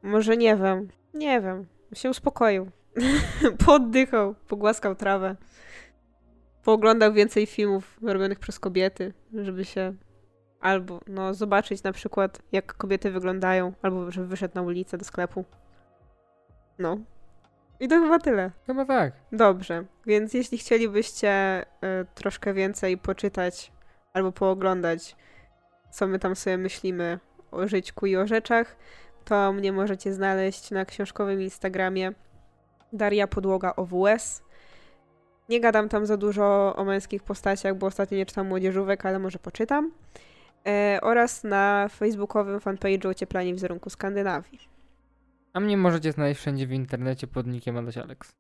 Może 0.03 0.37
nie 0.37 0.57
wiem. 0.57 0.89
Nie 1.15 1.41
wiem. 1.41 1.67
Się 1.95 2.11
uspokoił. 2.11 2.71
Poddychał, 3.67 4.35
pogłaskał 4.49 4.95
trawę. 4.95 5.37
Pooglądał 6.63 7.13
więcej 7.13 7.47
filmów 7.47 7.99
robionych 8.03 8.39
przez 8.39 8.59
kobiety, 8.59 9.13
żeby 9.35 9.65
się 9.65 9.95
albo 10.61 11.01
no, 11.07 11.35
zobaczyć 11.35 11.83
na 11.83 11.93
przykład, 11.93 12.43
jak 12.53 12.75
kobiety 12.75 13.11
wyglądają, 13.11 13.73
albo 13.83 14.11
żeby 14.11 14.27
wyszedł 14.27 14.55
na 14.55 14.63
ulicę 14.63 14.99
do 14.99 15.05
sklepu. 15.05 15.45
No. 16.79 16.99
I 17.81 17.89
to 17.89 18.01
chyba 18.01 18.19
tyle. 18.19 18.51
Chyba 18.67 18.85
tak. 18.85 19.13
Dobrze, 19.33 19.85
więc 20.07 20.35
jeśli 20.35 20.59
chcielibyście 20.59 21.63
y, 21.63 21.67
troszkę 22.15 22.55
więcej 22.55 22.99
poczytać 22.99 23.73
albo 24.13 24.33
pooglądać, 24.33 25.17
co 25.91 26.07
my 26.07 26.19
tam 26.19 26.37
sobie 26.37 26.59
myślimy 26.59 27.19
o 27.51 27.69
żyćku 27.69 28.07
i 28.07 28.17
o 28.17 28.27
rzeczach, 28.27 28.77
to 29.25 29.53
mnie 29.53 29.73
możecie 29.73 30.13
znaleźć 30.13 30.71
na 30.71 30.85
książkowym 30.85 31.43
Instagramie 31.43 32.13
Daria 32.93 33.27
Podłoga 33.27 33.77
OWS. 33.77 34.43
Nie 35.49 35.61
gadam 35.61 35.89
tam 35.89 36.07
za 36.07 36.17
dużo 36.17 36.77
o 36.77 36.85
męskich 36.85 37.23
postaciach, 37.23 37.75
bo 37.75 37.87
ostatnio 37.87 38.17
nie 38.17 38.27
czytam 38.27 38.47
młodzieżówek, 38.47 39.07
ale 39.07 39.19
może 39.19 39.39
poczytam. 39.39 39.93
E, 40.67 40.99
oraz 41.03 41.45
na 41.45 41.89
facebookowym 41.89 42.59
fanpage'u 42.59 43.09
Ocieplanie 43.09 43.53
wizerunku 43.53 43.91
Skandynawii. 43.91 44.74
A 45.55 45.61
mnie 45.61 45.77
możecie 45.77 46.13
znaleźć 46.13 46.41
wszędzie 46.41 46.67
w 46.67 46.73
internecie 46.73 47.27
pod 47.27 47.47
nickiem 47.47 47.77
Adaś 47.77 47.99
Alex. 47.99 48.35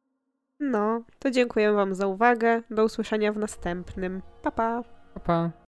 No, 0.60 1.02
to 1.18 1.30
dziękuję 1.30 1.72
Wam 1.72 1.94
za 1.94 2.06
uwagę. 2.06 2.62
Do 2.70 2.84
usłyszenia 2.84 3.32
w 3.32 3.38
następnym. 3.38 4.22
Pa, 4.42 4.50
pa! 4.50 4.82
Pa, 5.14 5.20
pa. 5.20 5.50